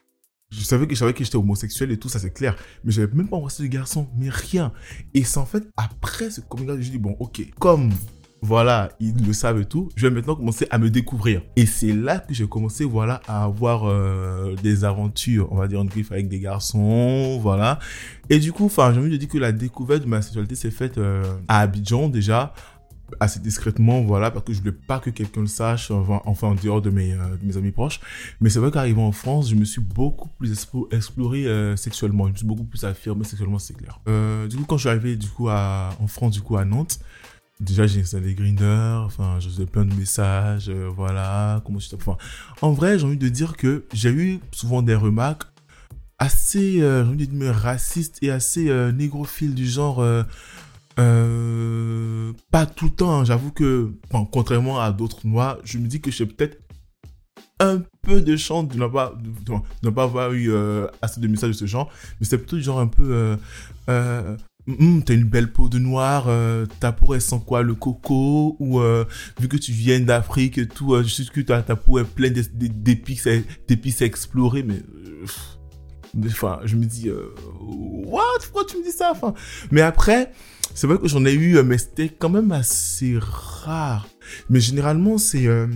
Je 0.51 0.61
savais 0.63 0.87
que 0.87 1.13
que 1.13 1.25
j'étais 1.25 1.37
homosexuel 1.37 1.91
et 1.91 1.99
tout, 1.99 2.09
ça 2.09 2.21
c'est 2.21 2.31
clair. 2.31 2.57
Mais 2.85 2.93
j'avais 2.93 3.13
même 3.13 3.29
pas 3.29 3.37
embrassé 3.37 3.63
le 3.65 3.69
garçon, 3.69 4.09
mais 4.17 4.29
rien. 4.29 4.73
Et 5.13 5.25
c'est 5.25 5.39
en 5.39 5.47
fait 5.47 5.65
après 5.77 6.31
ce 6.31 6.41
coming 6.41 6.71
out, 6.71 6.81
je 6.81 6.91
dis 6.91 6.99
bon, 6.99 7.17
ok, 7.19 7.43
comme 7.59 7.91
voilà, 8.47 8.91
ils 9.01 9.27
le 9.27 9.33
savent 9.33 9.65
tout, 9.65 9.89
je 9.97 10.07
vais 10.07 10.15
maintenant 10.15 10.37
commencer 10.37 10.69
à 10.71 10.79
me 10.79 10.89
découvrir. 10.89 11.43
Et 11.57 11.67
c'est 11.67 11.93
là 11.93 12.21
que 12.21 12.33
j'ai 12.33 12.47
commencé, 12.47 12.85
voilà, 12.85 13.21
à 13.27 13.43
avoir 13.43 13.87
euh, 13.87 14.55
des 14.63 14.85
aventures, 14.85 15.49
on 15.51 15.57
va 15.57 15.67
dire 15.67 15.81
en 15.81 15.85
griffe 15.85 16.13
avec 16.13 16.29
des 16.29 16.39
garçons, 16.39 17.41
voilà. 17.43 17.81
Et 18.31 18.39
du 18.39 18.53
coup, 18.53 18.67
enfin, 18.67 18.93
j'ai 18.93 19.01
envie 19.01 19.11
de 19.11 19.17
dire 19.17 19.29
que 19.29 19.39
la 19.39 19.51
découverte 19.51 20.05
de 20.05 20.09
ma 20.09 20.23
sexualité 20.23 20.55
s'est 20.55 20.71
faite 20.71 20.97
euh, 20.99 21.25
à 21.49 21.59
Abidjan 21.59 22.09
déjà, 22.09 22.55
assez 23.19 23.41
discrètement, 23.41 24.03
voilà, 24.03 24.31
parce 24.31 24.45
que 24.45 24.53
je 24.53 24.61
voulais 24.61 24.71
pas 24.71 25.01
que 25.01 25.11
quelqu'un 25.11 25.41
le 25.41 25.49
sache, 25.49 25.91
enfin, 25.91 26.21
en 26.25 26.55
dehors 26.55 26.81
de 26.81 26.91
mes, 26.91 27.15
euh, 27.15 27.37
de 27.43 27.45
mes 27.45 27.57
amis 27.57 27.73
proches. 27.73 27.99
Mais 28.41 28.49
c'est 28.49 28.61
vrai 28.61 28.71
qu'arrivant 28.71 29.09
en 29.09 29.13
France, 29.13 29.51
je 29.51 29.57
me 29.57 29.65
suis 29.65 29.83
beaucoup 29.83 30.29
plus 30.39 30.53
explo 30.53 30.89
exploré 30.93 31.47
sexuellement, 31.77 32.29
je 32.29 32.33
me 32.33 32.37
suis 32.37 32.47
beaucoup 32.47 32.65
plus 32.65 32.85
affirmé 32.85 33.25
sexuellement, 33.25 33.59
c'est 33.59 33.77
clair. 33.77 33.99
Du 34.49 34.57
coup, 34.57 34.67
quand 34.69 34.77
je 34.77 34.83
suis 34.83 34.89
arrivé 34.89 35.17
du 35.17 35.27
coup 35.27 35.49
en 35.49 36.07
France, 36.07 36.35
du 36.35 36.43
coup 36.43 36.57
à 36.57 36.65
Nantes, 36.65 37.01
Déjà, 37.59 37.87
j'ai 37.87 38.01
installé 38.01 38.35
Grinder, 38.35 39.01
enfin, 39.07 39.39
je 39.41 39.49
faisais 39.49 39.65
plein 39.65 39.87
de 39.87 39.95
messages, 39.95 40.69
euh, 40.69 40.91
voilà, 40.95 41.63
comment 41.65 41.79
je 41.79 41.89
enfin, 41.97 42.19
En 42.61 42.73
vrai, 42.73 42.99
j'ai 42.99 43.07
envie 43.07 43.17
de 43.17 43.31
dire 43.31 43.57
que 43.57 43.87
j'ai 43.95 44.11
eu 44.11 44.41
souvent 44.53 44.83
des 44.83 44.95
remarques 44.95 45.45
assez, 46.19 46.83
euh, 46.83 47.03
j'ai 47.05 47.11
envie 47.11 47.29
de 47.29 47.35
dire, 47.35 47.55
racistes 47.55 48.19
et 48.23 48.31
assez 48.31 48.69
euh, 48.69 48.93
négrophiles 48.93 49.55
du 49.55 49.67
genre, 49.67 50.05
pas 50.97 52.67
tout 52.67 52.87
le 52.87 52.91
temps, 52.91 53.21
hein, 53.21 53.25
j'avoue 53.25 53.53
que, 53.53 53.91
contrairement 54.33 54.79
à 54.79 54.93
d'autres 54.93 55.27
noirs, 55.27 55.57
je 55.65 55.79
me 55.79 55.87
dis 55.87 56.03
que 56.03 56.11
j'ai 56.11 56.27
peut-être 56.27 56.59
un 57.59 57.81
peu 58.03 58.21
de 58.21 58.37
chance 58.37 58.69
de 58.69 58.77
ne 58.77 58.87
pas, 58.87 59.15
de, 59.83 59.89
pas 59.89 60.03
avoir 60.03 60.35
eu 60.35 60.53
assez 61.01 61.23
de 61.23 61.27
messages 61.27 61.53
de 61.53 61.57
ce 61.57 61.65
genre, 61.65 61.91
mais 62.21 62.27
c'est 62.27 62.37
plutôt 62.37 62.57
du 62.57 62.63
genre 62.63 62.81
un 62.81 62.87
peu, 62.87 63.39
Mmh, 64.67 65.03
t'as 65.03 65.15
une 65.15 65.25
belle 65.25 65.53
peau 65.53 65.69
de 65.69 65.79
noir, 65.79 66.25
euh, 66.27 66.67
ta 66.81 66.91
peau 66.91 67.15
elle 67.15 67.21
sent 67.21 67.41
quoi 67.47 67.63
le 67.63 67.77
coco 67.77 68.57
ou 68.59 68.81
euh, 68.81 69.05
vu 69.39 69.47
que 69.47 69.57
tu 69.57 69.71
viens 69.71 70.01
d'Afrique 70.01 70.59
et 70.59 70.67
tout, 70.67 70.95
euh, 70.95 71.05
je 71.05 71.09
sais 71.09 71.23
que 71.25 71.41
ta, 71.41 71.63
peau 71.63 72.01
est 72.01 72.05
pleine 72.05 72.33
d'épices 72.33 73.29
d'épices 73.69 74.03
à 74.03 74.07
explorer, 74.07 74.65
mais 74.65 74.83
enfin 76.27 76.59
je 76.65 76.75
me 76.75 76.85
dis 76.85 77.09
euh, 77.09 77.33
what? 77.61 78.23
Pourquoi 78.43 78.65
tu 78.65 78.79
me 78.79 78.83
dis 78.83 78.91
ça? 78.91 79.13
Enfin 79.13 79.35
mais 79.71 79.83
après 79.83 80.33
C'est 80.77 80.87
vrai 80.87 80.99
que 80.99 81.09
j'en 81.09 81.25
ai 81.25 81.33
eu, 81.33 81.57
euh, 81.57 81.65
mais 81.65 81.79
c'était 81.79 82.11
quand 82.11 82.29
même 82.29 82.53
assez 82.53 83.17
rare. 83.19 84.07
Mais 84.51 84.61
généralement, 84.61 85.17
c'est 85.17 85.47
euh, 85.47 85.67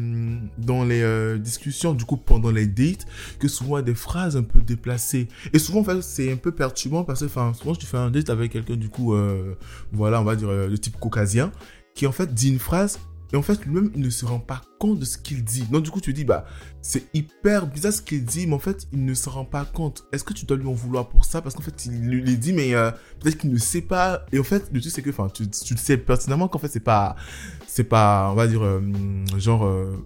dans 0.59 0.85
les 0.85 1.01
euh, 1.01 1.39
discussions, 1.39 1.95
du 1.95 2.05
coup, 2.05 2.19
pendant 2.19 2.51
les 2.51 2.67
dates, 2.67 3.07
que 3.39 3.49
souvent 3.49 3.81
des 3.81 3.95
phrases 3.95 4.37
un 4.37 4.43
peu 4.43 4.61
déplacées. 4.61 5.29
Et 5.55 5.59
souvent, 5.59 5.81
en 5.81 5.85
fait, 5.85 6.03
c'est 6.03 6.31
un 6.31 6.37
peu 6.37 6.53
perturbant 6.53 7.03
parce 7.03 7.21
que, 7.21 7.25
enfin, 7.25 7.55
souvent, 7.55 7.75
tu 7.75 7.87
fais 7.87 7.97
un 7.97 8.11
date 8.11 8.29
avec 8.29 8.53
quelqu'un, 8.53 8.77
du 8.77 8.91
coup, 8.91 9.17
voilà, 9.91 10.21
on 10.21 10.25
va 10.25 10.37
dire, 10.37 10.49
de 10.49 10.77
type 10.77 10.99
caucasien, 11.01 11.51
qui 11.95 12.07
en 12.07 12.13
fait 12.13 12.35
dit 12.35 12.51
une 12.51 12.59
phrase 12.59 12.99
et 13.33 13.37
en 13.37 13.43
fait, 13.43 13.65
lui-même, 13.65 13.91
il 13.95 14.03
ne 14.03 14.11
se 14.11 14.25
rend 14.25 14.41
pas 14.41 14.61
compte 14.79 14.99
de 14.99 15.05
ce 15.05 15.17
qu'il 15.17 15.45
dit. 15.45 15.63
Donc, 15.63 15.85
du 15.85 15.91
coup, 15.91 16.01
tu 16.01 16.13
dis, 16.13 16.25
bah, 16.25 16.47
c'est 16.83 17.05
hyper 17.15 17.67
bizarre 17.67 17.93
ce 17.93 18.03
qu'il 18.03 18.25
dit, 18.25 18.47
mais 18.47 18.55
en 18.55 18.59
fait, 18.59 18.89
il 18.93 19.05
ne 19.05 19.15
se 19.15 19.29
rend 19.29 19.45
pas 19.45 19.65
compte. 19.65 20.05
Est-ce 20.13 20.25
que 20.25 20.33
tu 20.33 20.47
dois 20.47 20.57
lui 20.57 20.67
en 20.67 20.73
vouloir 20.73 21.09
pour 21.09 21.25
ça? 21.25 21.41
Parce 21.41 21.55
qu'en 21.55 21.63
fait, 21.63 21.87
il 21.87 22.09
lui 22.09 22.37
dit, 22.39 22.53
mais 22.53 22.75
euh, 22.75 22.91
peut-être 23.21 23.39
qu'il 23.39 23.53
ne 23.53 23.59
sait 23.59 23.83
pas. 23.83 24.27
Et 24.33 24.39
en 24.39 24.43
fait, 24.43 24.71
le 24.73 24.81
truc, 24.81 24.93
c'est 24.93 25.03
que, 25.03 25.11
enfin, 25.11 25.29
tu, 25.29 25.49
tu 25.49 25.77
sais 25.77 25.97
pertinemment 25.97 26.49
qu'en 26.49 26.59
fait, 26.59 26.69
c'est 26.69 26.81
pas, 26.81 27.15
c'est 27.69 27.85
pas, 27.85 28.31
on 28.33 28.35
va 28.35 28.49
dire, 28.49 28.63
euh, 28.65 28.81
genre, 29.39 29.65
euh, 29.65 29.97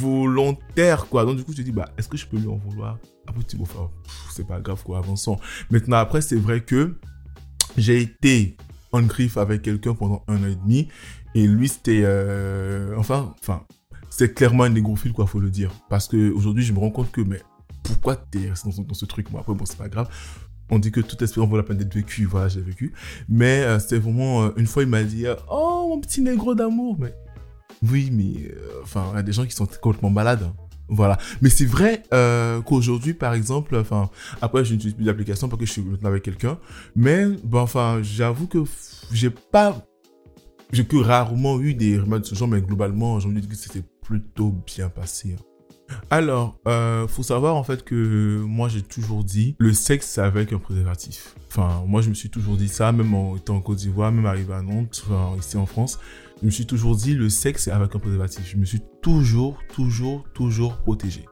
volontaire, 0.00 1.06
quoi. 1.08 1.26
Donc, 1.26 1.36
du 1.36 1.44
coup, 1.44 1.54
tu 1.54 1.64
dis, 1.64 1.72
bah, 1.72 1.90
est-ce 1.98 2.08
que 2.08 2.16
je 2.16 2.26
peux 2.26 2.38
lui 2.38 2.48
en 2.48 2.56
vouloir? 2.56 2.98
C'est 4.34 4.46
pas 4.46 4.60
grave, 4.60 4.82
quoi, 4.82 4.98
avançons. 4.98 5.38
Maintenant, 5.70 5.98
après, 5.98 6.22
c'est 6.22 6.36
vrai 6.36 6.62
que 6.62 6.98
j'ai 7.76 8.00
été 8.00 8.56
en 8.92 9.02
griffe 9.02 9.36
avec 9.36 9.62
quelqu'un 9.62 9.94
pendant 9.94 10.22
un 10.28 10.42
an 10.42 10.48
et 10.48 10.56
demi. 10.56 10.88
Et 11.34 11.46
lui, 11.46 11.68
c'était, 11.68 12.02
euh, 12.04 12.94
enfin, 12.98 13.34
enfin, 13.40 13.62
c'est 14.10 14.34
clairement 14.34 14.64
un 14.64 14.68
négrophile, 14.68 15.12
quoi, 15.12 15.26
faut 15.26 15.40
le 15.40 15.50
dire. 15.50 15.70
Parce 15.88 16.08
que 16.08 16.30
aujourd'hui, 16.30 16.62
je 16.62 16.72
me 16.72 16.78
rends 16.78 16.90
compte 16.90 17.10
que, 17.10 17.20
mais 17.20 17.40
pourquoi 17.82 18.16
t'es 18.16 18.50
resté 18.50 18.68
dans, 18.70 18.94
ce 18.94 19.04
truc? 19.06 19.30
Moi, 19.30 19.40
après, 19.40 19.54
bon, 19.54 19.64
c'est 19.64 19.78
pas 19.78 19.88
grave. 19.88 20.08
On 20.70 20.78
dit 20.78 20.90
que 20.90 21.00
toute 21.00 21.20
expérience 21.22 21.50
vaut 21.50 21.56
la 21.56 21.62
peine 21.62 21.78
d'être 21.78 21.94
vécue. 21.94 22.26
Voilà, 22.26 22.48
j'ai 22.48 22.60
vécu. 22.60 22.92
Mais 23.28 23.62
euh, 23.62 23.78
c'était 23.78 23.98
vraiment, 23.98 24.44
euh, 24.44 24.50
une 24.56 24.66
fois, 24.66 24.82
il 24.82 24.88
m'a 24.88 25.02
dit, 25.02 25.24
oh, 25.50 25.86
mon 25.88 26.00
petit 26.00 26.20
négro 26.20 26.54
d'amour. 26.54 26.96
Mais 26.98 27.14
oui, 27.82 28.10
mais, 28.12 28.54
enfin, 28.82 29.06
il 29.12 29.16
y 29.16 29.18
a 29.18 29.22
des 29.22 29.32
gens 29.32 29.46
qui 29.46 29.52
sont 29.52 29.66
complètement 29.80 30.10
malades. 30.10 30.42
Hein. 30.42 30.54
Voilà. 30.88 31.16
Mais 31.40 31.48
c'est 31.48 31.64
vrai 31.64 32.02
qu'aujourd'hui, 32.66 33.14
par 33.14 33.32
exemple, 33.32 33.76
enfin, 33.76 34.10
après, 34.42 34.64
je 34.66 34.74
n'utilise 34.74 34.94
plus 34.94 35.04
d'application 35.04 35.48
parce 35.48 35.60
que 35.60 35.66
je 35.66 35.72
suis 35.72 35.82
maintenant 35.82 36.10
avec 36.10 36.22
quelqu'un. 36.22 36.58
Mais, 36.94 37.26
bon, 37.42 37.60
enfin, 37.60 38.00
j'avoue 38.02 38.46
que 38.46 38.58
j'ai 39.10 39.30
pas 39.30 39.82
j'ai 40.72 40.84
que 40.84 40.96
rarement 40.96 41.60
eu 41.60 41.74
des 41.74 41.98
rumeurs 41.98 42.20
de 42.20 42.26
ce 42.26 42.34
genre, 42.34 42.48
mais 42.48 42.60
globalement, 42.60 43.20
j'ai 43.20 43.28
envie 43.28 43.36
de 43.36 43.40
dire 43.40 43.50
que 43.50 43.56
c'était 43.56 43.84
plutôt 44.02 44.54
bien 44.66 44.88
passé. 44.88 45.36
Hein. 45.38 45.42
Alors, 46.10 46.58
euh, 46.66 47.06
faut 47.06 47.22
savoir 47.22 47.56
en 47.56 47.64
fait 47.64 47.84
que 47.84 48.42
moi 48.46 48.68
j'ai 48.68 48.82
toujours 48.82 49.24
dit 49.24 49.56
le 49.58 49.72
sexe 49.72 50.18
avec 50.18 50.52
un 50.52 50.58
préservatif. 50.58 51.34
Enfin, 51.48 51.84
moi 51.86 52.00
je 52.00 52.08
me 52.08 52.14
suis 52.14 52.30
toujours 52.30 52.56
dit 52.56 52.68
ça, 52.68 52.92
même 52.92 53.14
en 53.14 53.36
étant 53.36 53.56
en 53.56 53.60
Côte 53.60 53.78
d'Ivoire, 53.78 54.10
même 54.10 54.26
arrivé 54.26 54.54
à 54.54 54.62
Nantes, 54.62 55.04
enfin, 55.06 55.36
ici 55.38 55.56
en 55.56 55.66
France, 55.66 55.98
je 56.40 56.46
me 56.46 56.50
suis 56.50 56.66
toujours 56.66 56.96
dit 56.96 57.14
le 57.14 57.28
sexe 57.28 57.68
avec 57.68 57.94
un 57.94 57.98
préservatif. 57.98 58.48
Je 58.50 58.56
me 58.56 58.64
suis 58.64 58.80
toujours, 59.02 59.58
toujours, 59.74 60.24
toujours 60.34 60.78
protégé. 60.78 61.24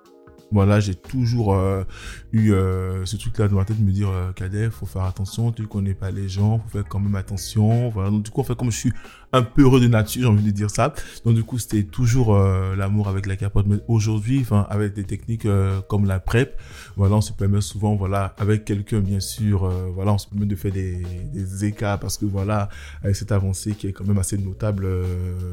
Voilà, 0.53 0.81
j'ai 0.81 0.97
toujours 0.97 1.55
euh, 1.55 1.85
eu 2.33 2.53
euh, 2.53 3.07
ce 3.07 3.17
truc-là 3.17 3.47
dans 3.47 3.57
ma 3.57 3.65
tête 3.65 3.79
de 3.79 3.85
me 3.85 3.93
dire, 3.93 4.09
euh, 4.09 4.33
Cadet, 4.33 4.69
faut 4.71 4.87
faire 4.87 5.05
attention, 5.05 5.53
tu 5.53 5.67
connais 5.69 5.95
pas 5.95 6.11
les 6.11 6.29
gens, 6.29 6.59
faut 6.59 6.79
faire 6.79 6.89
quand 6.89 6.99
même 6.99 7.15
attention. 7.15 7.89
Voilà, 7.91 8.11
donc 8.11 8.25
du 8.25 8.31
coup, 8.31 8.41
en 8.41 8.45
fait, 8.45 8.57
comme 8.57 8.73
je 8.73 8.77
suis 8.77 8.93
un 9.33 9.43
peu 9.43 9.63
heureux 9.63 9.81
de 9.81 9.87
nature, 9.87 10.23
j'ai 10.23 10.29
envie 10.29 10.43
de 10.43 10.51
dire 10.51 10.71
ça. 10.71 10.93
Donc 11.25 11.37
du 11.37 11.45
coup, 11.45 11.59
c'était 11.59 11.85
toujours 11.85 12.35
euh, 12.35 12.75
l'amour 12.75 13.07
avec 13.07 13.27
la 13.27 13.37
capote. 13.37 13.67
Mais 13.69 13.77
aujourd'hui, 13.87 14.45
avec 14.69 14.95
des 14.95 15.05
techniques 15.05 15.47
comme 15.89 16.07
la 16.07 16.19
PrEP, 16.19 16.61
voilà, 16.97 17.15
on 17.15 17.21
se 17.21 17.33
permet 17.33 17.61
souvent, 17.61 17.95
voilà, 17.95 18.35
avec 18.37 18.65
quelqu'un, 18.65 18.99
bien 18.99 19.21
sûr, 19.21 19.69
voilà, 19.95 20.15
on 20.15 20.19
se 20.19 20.27
permet 20.27 20.47
de 20.47 20.57
faire 20.57 20.73
des, 20.73 21.01
des 21.33 21.65
écarts 21.65 22.01
parce 22.01 22.19
que 22.19 22.25
voilà, 22.25 22.69
avec 23.05 23.15
cette 23.15 23.31
avancée 23.31 23.73
qui 23.73 23.87
est 23.87 23.93
quand 23.93 24.05
même 24.05 24.19
assez 24.19 24.37
notable, 24.37 24.89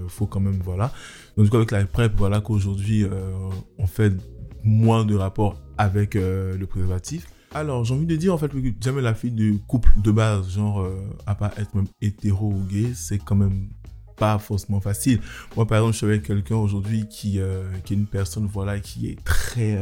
faut 0.07 0.25
quand 0.25 0.39
même, 0.39 0.59
voilà. 0.63 0.91
Donc 1.35 1.45
du 1.45 1.51
coup, 1.51 1.57
avec 1.57 1.69
la 1.69 1.85
PrEP, 1.85 2.13
voilà 2.17 2.41
qu'aujourd'hui, 2.41 3.05
on 3.77 3.85
fait 3.85 4.13
moins 4.67 5.05
de 5.05 5.15
rapport 5.15 5.55
avec 5.77 6.15
euh, 6.15 6.57
le 6.57 6.67
préservatif. 6.67 7.27
Alors, 7.53 7.85
j'ai 7.85 7.93
envie 7.93 8.05
de 8.05 8.15
dire, 8.15 8.33
en 8.33 8.37
fait, 8.37 8.49
que 8.49 8.59
jamais 8.81 9.01
la 9.01 9.13
fille 9.13 9.31
de 9.31 9.57
couple 9.67 9.91
de 9.97 10.11
base, 10.11 10.49
genre, 10.51 10.81
euh, 10.81 10.95
à 11.25 11.33
pas 11.33 11.51
être 11.57 11.73
même 11.73 11.87
hétéro 12.01 12.51
ou 12.51 12.63
gay, 12.69 12.91
c'est 12.93 13.17
quand 13.17 13.35
même 13.35 13.69
pas 14.17 14.37
forcément 14.37 14.81
facile. 14.81 15.21
Moi, 15.55 15.65
par 15.65 15.77
exemple, 15.77 15.93
je 15.93 15.97
suis 15.97 16.07
avec 16.07 16.23
quelqu'un 16.23 16.57
aujourd'hui 16.57 17.07
qui, 17.07 17.39
euh, 17.39 17.63
qui 17.83 17.93
est 17.93 17.97
une 17.97 18.05
personne, 18.05 18.47
voilà, 18.51 18.79
qui 18.79 19.09
est 19.09 19.23
très 19.23 19.79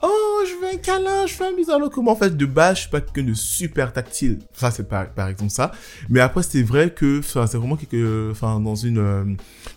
Oh, 0.00 0.44
je 0.46 0.54
veux 0.60 0.74
un 0.74 0.76
câlin, 0.76 1.26
je 1.26 1.36
veux 1.36 1.46
un 1.46 1.56
bisou. 1.56 1.72
Alors 1.72 1.90
en 1.96 2.14
fait, 2.14 2.36
de 2.36 2.46
base, 2.46 2.76
je 2.76 2.80
suis 2.82 2.90
pas 2.90 3.00
quelqu'un 3.00 3.30
de 3.30 3.34
super 3.34 3.92
tactile. 3.92 4.38
Ça, 4.52 4.70
c'est 4.70 4.88
par, 4.88 5.10
par 5.10 5.26
exemple 5.28 5.50
ça. 5.50 5.72
Mais 6.08 6.20
après, 6.20 6.42
c'est 6.44 6.62
vrai 6.62 6.92
que, 6.92 7.20
c'est 7.22 7.56
vraiment 7.56 7.76
quelque, 7.76 8.30
enfin, 8.30 8.60
dans 8.60 8.76
une, 8.76 8.98
euh, 8.98 9.24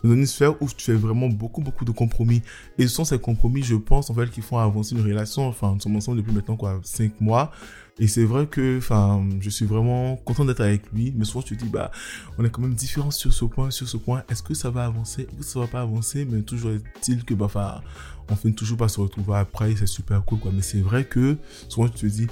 dans 0.03 0.13
une 0.13 0.27
sphère 0.27 0.61
où 0.61 0.67
tu 0.67 0.85
fais 0.85 0.93
vraiment 0.93 1.27
beaucoup, 1.27 1.61
beaucoup 1.61 1.85
de 1.85 1.91
compromis. 1.91 2.43
Et 2.77 2.83
ce 2.83 2.93
sont 2.93 3.05
ces 3.05 3.17
compromis, 3.17 3.63
je 3.63 3.75
pense, 3.75 4.11
en 4.11 4.13
fait, 4.13 4.29
qui 4.29 4.41
font 4.41 4.59
avancer 4.59 4.95
une 4.95 5.01
relation. 5.01 5.47
Enfin, 5.47 5.73
nous 5.73 5.79
sommes 5.79 5.95
ensemble 5.95 6.17
depuis 6.17 6.33
maintenant, 6.33 6.55
quoi, 6.55 6.79
cinq 6.83 7.19
mois. 7.19 7.51
Et 7.99 8.07
c'est 8.07 8.23
vrai 8.23 8.47
que, 8.47 8.77
enfin, 8.77 9.23
je 9.41 9.49
suis 9.49 9.65
vraiment 9.65 10.15
content 10.15 10.45
d'être 10.45 10.61
avec 10.61 10.83
lui. 10.91 11.13
Mais 11.15 11.25
souvent, 11.25 11.41
tu 11.41 11.57
te 11.57 11.63
dis, 11.63 11.69
bah, 11.69 11.91
on 12.37 12.45
est 12.45 12.49
quand 12.49 12.61
même 12.61 12.73
différents 12.73 13.11
sur 13.11 13.33
ce 13.33 13.45
point, 13.45 13.69
sur 13.69 13.87
ce 13.87 13.97
point. 13.97 14.23
Est-ce 14.29 14.41
que 14.41 14.53
ça 14.53 14.69
va 14.69 14.85
avancer? 14.85 15.27
Que 15.37 15.43
ça 15.43 15.59
va 15.59 15.67
pas 15.67 15.81
avancer? 15.81 16.25
Mais 16.29 16.41
toujours 16.41 16.71
est-il 16.71 17.23
que, 17.25 17.33
bah, 17.33 17.45
enfin, 17.45 17.81
on 18.29 18.35
finit 18.35 18.55
toujours 18.55 18.77
pas 18.77 18.87
se 18.87 18.99
retrouver 18.99 19.35
après. 19.35 19.75
C'est 19.75 19.87
super 19.87 20.23
cool, 20.23 20.39
quoi. 20.39 20.51
Mais 20.53 20.61
c'est 20.61 20.81
vrai 20.81 21.05
que, 21.05 21.37
souvent, 21.69 21.87
tu 21.89 22.07
te 22.09 22.13
dis, 22.13 22.27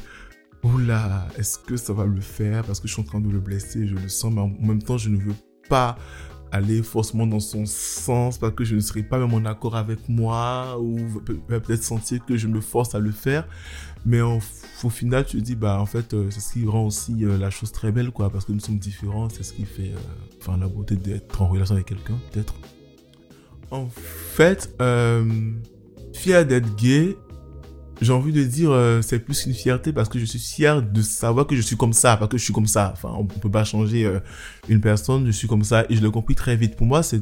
oula, 0.64 1.28
est-ce 1.38 1.60
que 1.60 1.78
ça 1.78 1.94
va 1.94 2.06
le 2.06 2.22
faire? 2.22 2.64
Parce 2.64 2.80
que 2.80 2.88
je 2.88 2.94
suis 2.94 3.02
en 3.02 3.06
train 3.06 3.22
de 3.22 3.30
le 3.30 3.40
blesser, 3.40 3.88
je 3.88 3.96
le 3.96 4.10
sens, 4.10 4.34
mais 4.34 4.42
en 4.42 4.50
même 4.50 4.82
temps, 4.82 4.98
je 4.98 5.10
ne 5.10 5.18
veux 5.18 5.36
pas 5.68 5.98
aller 6.52 6.82
forcément 6.82 7.28
dans 7.28 7.40
son 7.40 7.66
sens 7.66 8.38
parce 8.38 8.54
que 8.54 8.64
je 8.64 8.76
ne 8.76 8.80
serai 8.80 9.04
pas 9.04 9.20
même 9.20 9.34
en 9.34 9.46
accord 9.46 9.76
avec 9.76 10.10
moi 10.10 10.80
ou 10.80 10.98
peut-être 11.48 11.84
sentir 11.84 12.26
que 12.26 12.38
je 12.38 12.48
me 12.48 12.62
force 12.62 12.96
à 12.96 13.00
le 13.00 13.12
faire. 13.12 13.48
Mais 14.06 14.22
au, 14.22 14.40
final, 14.90 15.26
tu 15.26 15.38
te 15.38 15.44
dis, 15.44 15.56
bah, 15.56 15.80
en 15.80 15.86
fait, 15.86 16.14
euh, 16.14 16.30
c'est 16.32 16.40
ce 16.40 16.54
qui 16.54 16.66
rend 16.66 16.86
aussi 16.86 17.26
euh, 17.26 17.38
la 17.38 17.50
chose 17.50 17.72
très 17.72 17.92
belle, 17.92 18.12
quoi, 18.12 18.30
parce 18.30 18.46
que 18.46 18.54
nous 18.54 18.62
sommes 18.62 18.80
différents, 18.80 19.28
c'est 19.30 19.44
ce 19.44 19.52
qui 19.54 19.66
fait, 19.66 19.92
euh, 19.92 20.58
la 20.58 20.68
beauté 20.68 20.96
d'être 20.96 21.42
en 21.42 21.48
relation 21.48 21.76
avec 21.76 21.88
quelqu'un, 21.88 22.18
peut-être. 22.32 22.56
En 23.72 23.88
fait, 23.90 24.74
fier 26.20 26.46
d'être 26.46 26.76
gay, 26.76 27.18
j'ai 28.02 28.14
envie 28.14 28.34
de 28.34 28.44
dire, 28.44 28.72
euh, 28.72 29.02
c'est 29.02 29.20
plus 29.20 29.46
une 29.46 29.54
fierté 29.54 29.94
parce 29.94 30.10
que 30.10 30.20
je 30.20 30.26
suis 30.26 30.40
fier 30.40 30.82
de 30.82 31.02
savoir 31.02 31.48
que 31.48 31.56
je 31.56 31.62
suis 31.62 31.78
comme 31.78 31.94
ça, 31.94 32.18
parce 32.18 32.30
que 32.30 32.38
je 32.38 32.44
suis 32.44 32.54
comme 32.54 32.68
ça. 32.68 32.92
Enfin, 32.94 33.14
on 33.18 33.26
peut 33.26 33.50
pas 33.50 33.64
changer 33.64 34.06
euh, 34.06 34.20
une 34.68 34.82
personne, 34.82 35.26
je 35.26 35.32
suis 35.32 35.48
comme 35.48 35.64
ça 35.64 35.86
et 35.90 35.96
je 35.96 36.02
l'ai 36.02 36.12
compris 36.12 36.36
très 36.36 36.56
vite. 36.56 36.76
Pour 36.76 36.88
moi, 36.88 37.04
c'est, 37.04 37.22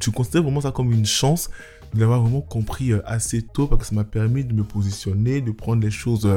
je 0.00 0.10
considère 0.10 0.42
vraiment 0.42 0.62
ça 0.62 0.70
comme 0.70 0.92
une 0.92 1.06
chance 1.06 1.50
de 1.94 2.00
l'avoir 2.00 2.22
vraiment 2.22 2.40
compris 2.40 2.92
euh, 2.92 3.00
assez 3.06 3.42
tôt 3.42 3.66
parce 3.66 3.82
que 3.82 3.88
ça 3.88 3.94
m'a 3.94 4.04
permis 4.04 4.44
de 4.44 4.54
me 4.54 4.64
positionner, 4.64 5.40
de 5.40 5.50
prendre 5.50 5.82
les 5.82 5.90
choses 5.90 6.28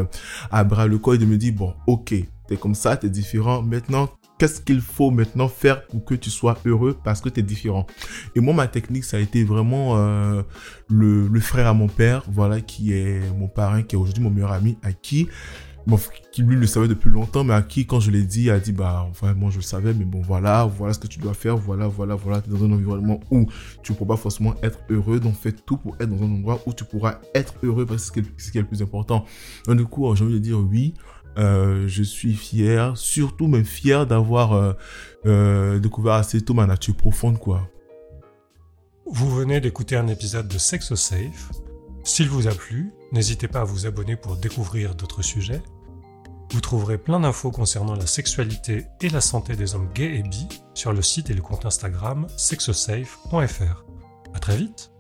à 0.51 0.63
bras 0.63 0.87
le 0.87 0.97
corps 0.97 1.15
et 1.15 1.17
de 1.17 1.25
me 1.25 1.37
dire, 1.37 1.53
bon, 1.53 1.73
ok, 1.87 2.13
t'es 2.47 2.57
comme 2.57 2.75
ça, 2.75 2.97
t'es 2.97 3.09
différent. 3.09 3.61
Maintenant, 3.61 4.09
qu'est-ce 4.41 4.59
qu'il 4.59 4.81
faut 4.81 5.11
maintenant 5.11 5.47
faire 5.47 5.85
pour 5.85 6.03
que 6.03 6.15
tu 6.15 6.31
sois 6.31 6.57
heureux 6.65 6.97
parce 7.03 7.21
que 7.21 7.29
tu 7.29 7.41
es 7.41 7.43
différent? 7.43 7.85
Et 8.35 8.39
moi, 8.39 8.55
ma 8.55 8.67
technique, 8.67 9.03
ça 9.03 9.17
a 9.17 9.19
été 9.19 9.43
vraiment 9.43 9.97
euh, 9.97 10.41
le, 10.89 11.39
frère 11.39 11.67
à 11.67 11.75
mon 11.75 11.87
père, 11.87 12.23
voilà, 12.27 12.59
qui 12.59 12.91
est 12.91 13.21
mon 13.37 13.47
parrain, 13.47 13.83
qui 13.83 13.95
est 13.95 13.99
aujourd'hui 13.99 14.23
mon 14.23 14.31
meilleur 14.31 14.51
ami, 14.51 14.79
à 14.81 14.93
qui, 14.93 15.27
bon, 15.85 15.99
qui 16.31 16.41
lui 16.41 16.55
le 16.55 16.65
savait 16.65 16.87
depuis 16.87 17.11
longtemps, 17.11 17.43
mais 17.43 17.53
à 17.53 17.61
qui, 17.61 17.85
quand 17.85 17.99
je 17.99 18.09
l'ai 18.09 18.23
dit, 18.23 18.49
a 18.49 18.59
dit, 18.59 18.71
bah, 18.71 19.11
moi, 19.37 19.51
je 19.51 19.57
le 19.57 19.61
savais, 19.61 19.93
mais 19.93 20.05
bon, 20.05 20.21
voilà, 20.21 20.65
voilà 20.65 20.95
ce 20.95 20.97
que 20.97 21.05
tu 21.05 21.19
dois 21.19 21.35
faire, 21.35 21.55
voilà, 21.55 21.85
voilà, 21.85 22.15
voilà, 22.15 22.41
tu 22.41 22.49
es 22.49 22.53
dans 22.53 22.65
un 22.65 22.71
environnement 22.71 23.19
où 23.29 23.45
tu 23.83 23.91
ne 23.91 23.97
pourras 23.97 24.15
pas 24.15 24.21
forcément 24.23 24.55
être 24.63 24.79
heureux, 24.89 25.19
donc 25.19 25.35
fais 25.35 25.51
tout 25.51 25.77
pour 25.77 25.97
être 25.99 26.09
dans 26.09 26.23
un 26.23 26.31
endroit 26.31 26.59
où 26.65 26.73
tu 26.73 26.83
pourras 26.83 27.19
être 27.35 27.53
heureux 27.61 27.85
parce 27.85 28.09
que 28.09 28.21
c'est 28.37 28.47
ce 28.47 28.51
qui 28.51 28.57
est 28.57 28.61
le 28.61 28.67
plus 28.67 28.81
important. 28.81 29.23
Donc, 29.67 29.77
du 29.77 29.85
coup, 29.85 30.15
j'ai 30.15 30.23
envie 30.23 30.33
de 30.33 30.39
dire 30.39 30.57
oui, 30.59 30.95
euh, 31.37 31.87
je 31.87 32.03
suis 32.03 32.33
fier, 32.33 32.95
surtout 32.97 33.47
même 33.47 33.65
fier 33.65 34.05
d'avoir 34.05 34.53
euh, 34.53 34.73
euh, 35.25 35.79
découvert 35.79 36.13
assez 36.13 36.41
tôt 36.41 36.53
ma 36.53 36.65
nature 36.65 36.95
profonde, 36.95 37.39
quoi. 37.39 37.69
Vous 39.05 39.33
venez 39.33 39.59
d'écouter 39.59 39.95
un 39.95 40.07
épisode 40.07 40.47
de 40.47 40.57
Sex 40.57 40.93
Safe. 40.93 41.51
S'il 42.03 42.29
vous 42.29 42.47
a 42.47 42.51
plu, 42.51 42.93
n'hésitez 43.11 43.47
pas 43.47 43.61
à 43.61 43.63
vous 43.63 43.85
abonner 43.85 44.15
pour 44.15 44.37
découvrir 44.37 44.95
d'autres 44.95 45.21
sujets. 45.21 45.61
Vous 46.51 46.61
trouverez 46.61 46.97
plein 46.97 47.19
d'infos 47.19 47.51
concernant 47.51 47.95
la 47.95 48.07
sexualité 48.07 48.85
et 48.99 49.09
la 49.09 49.21
santé 49.21 49.55
des 49.55 49.75
hommes 49.75 49.89
gays 49.93 50.17
et 50.17 50.23
bi 50.23 50.47
sur 50.73 50.91
le 50.91 51.01
site 51.01 51.29
et 51.29 51.33
le 51.33 51.41
compte 51.41 51.65
Instagram 51.65 52.27
sexosafe.fr. 52.35 53.85
À 54.33 54.39
très 54.39 54.57
vite 54.57 54.90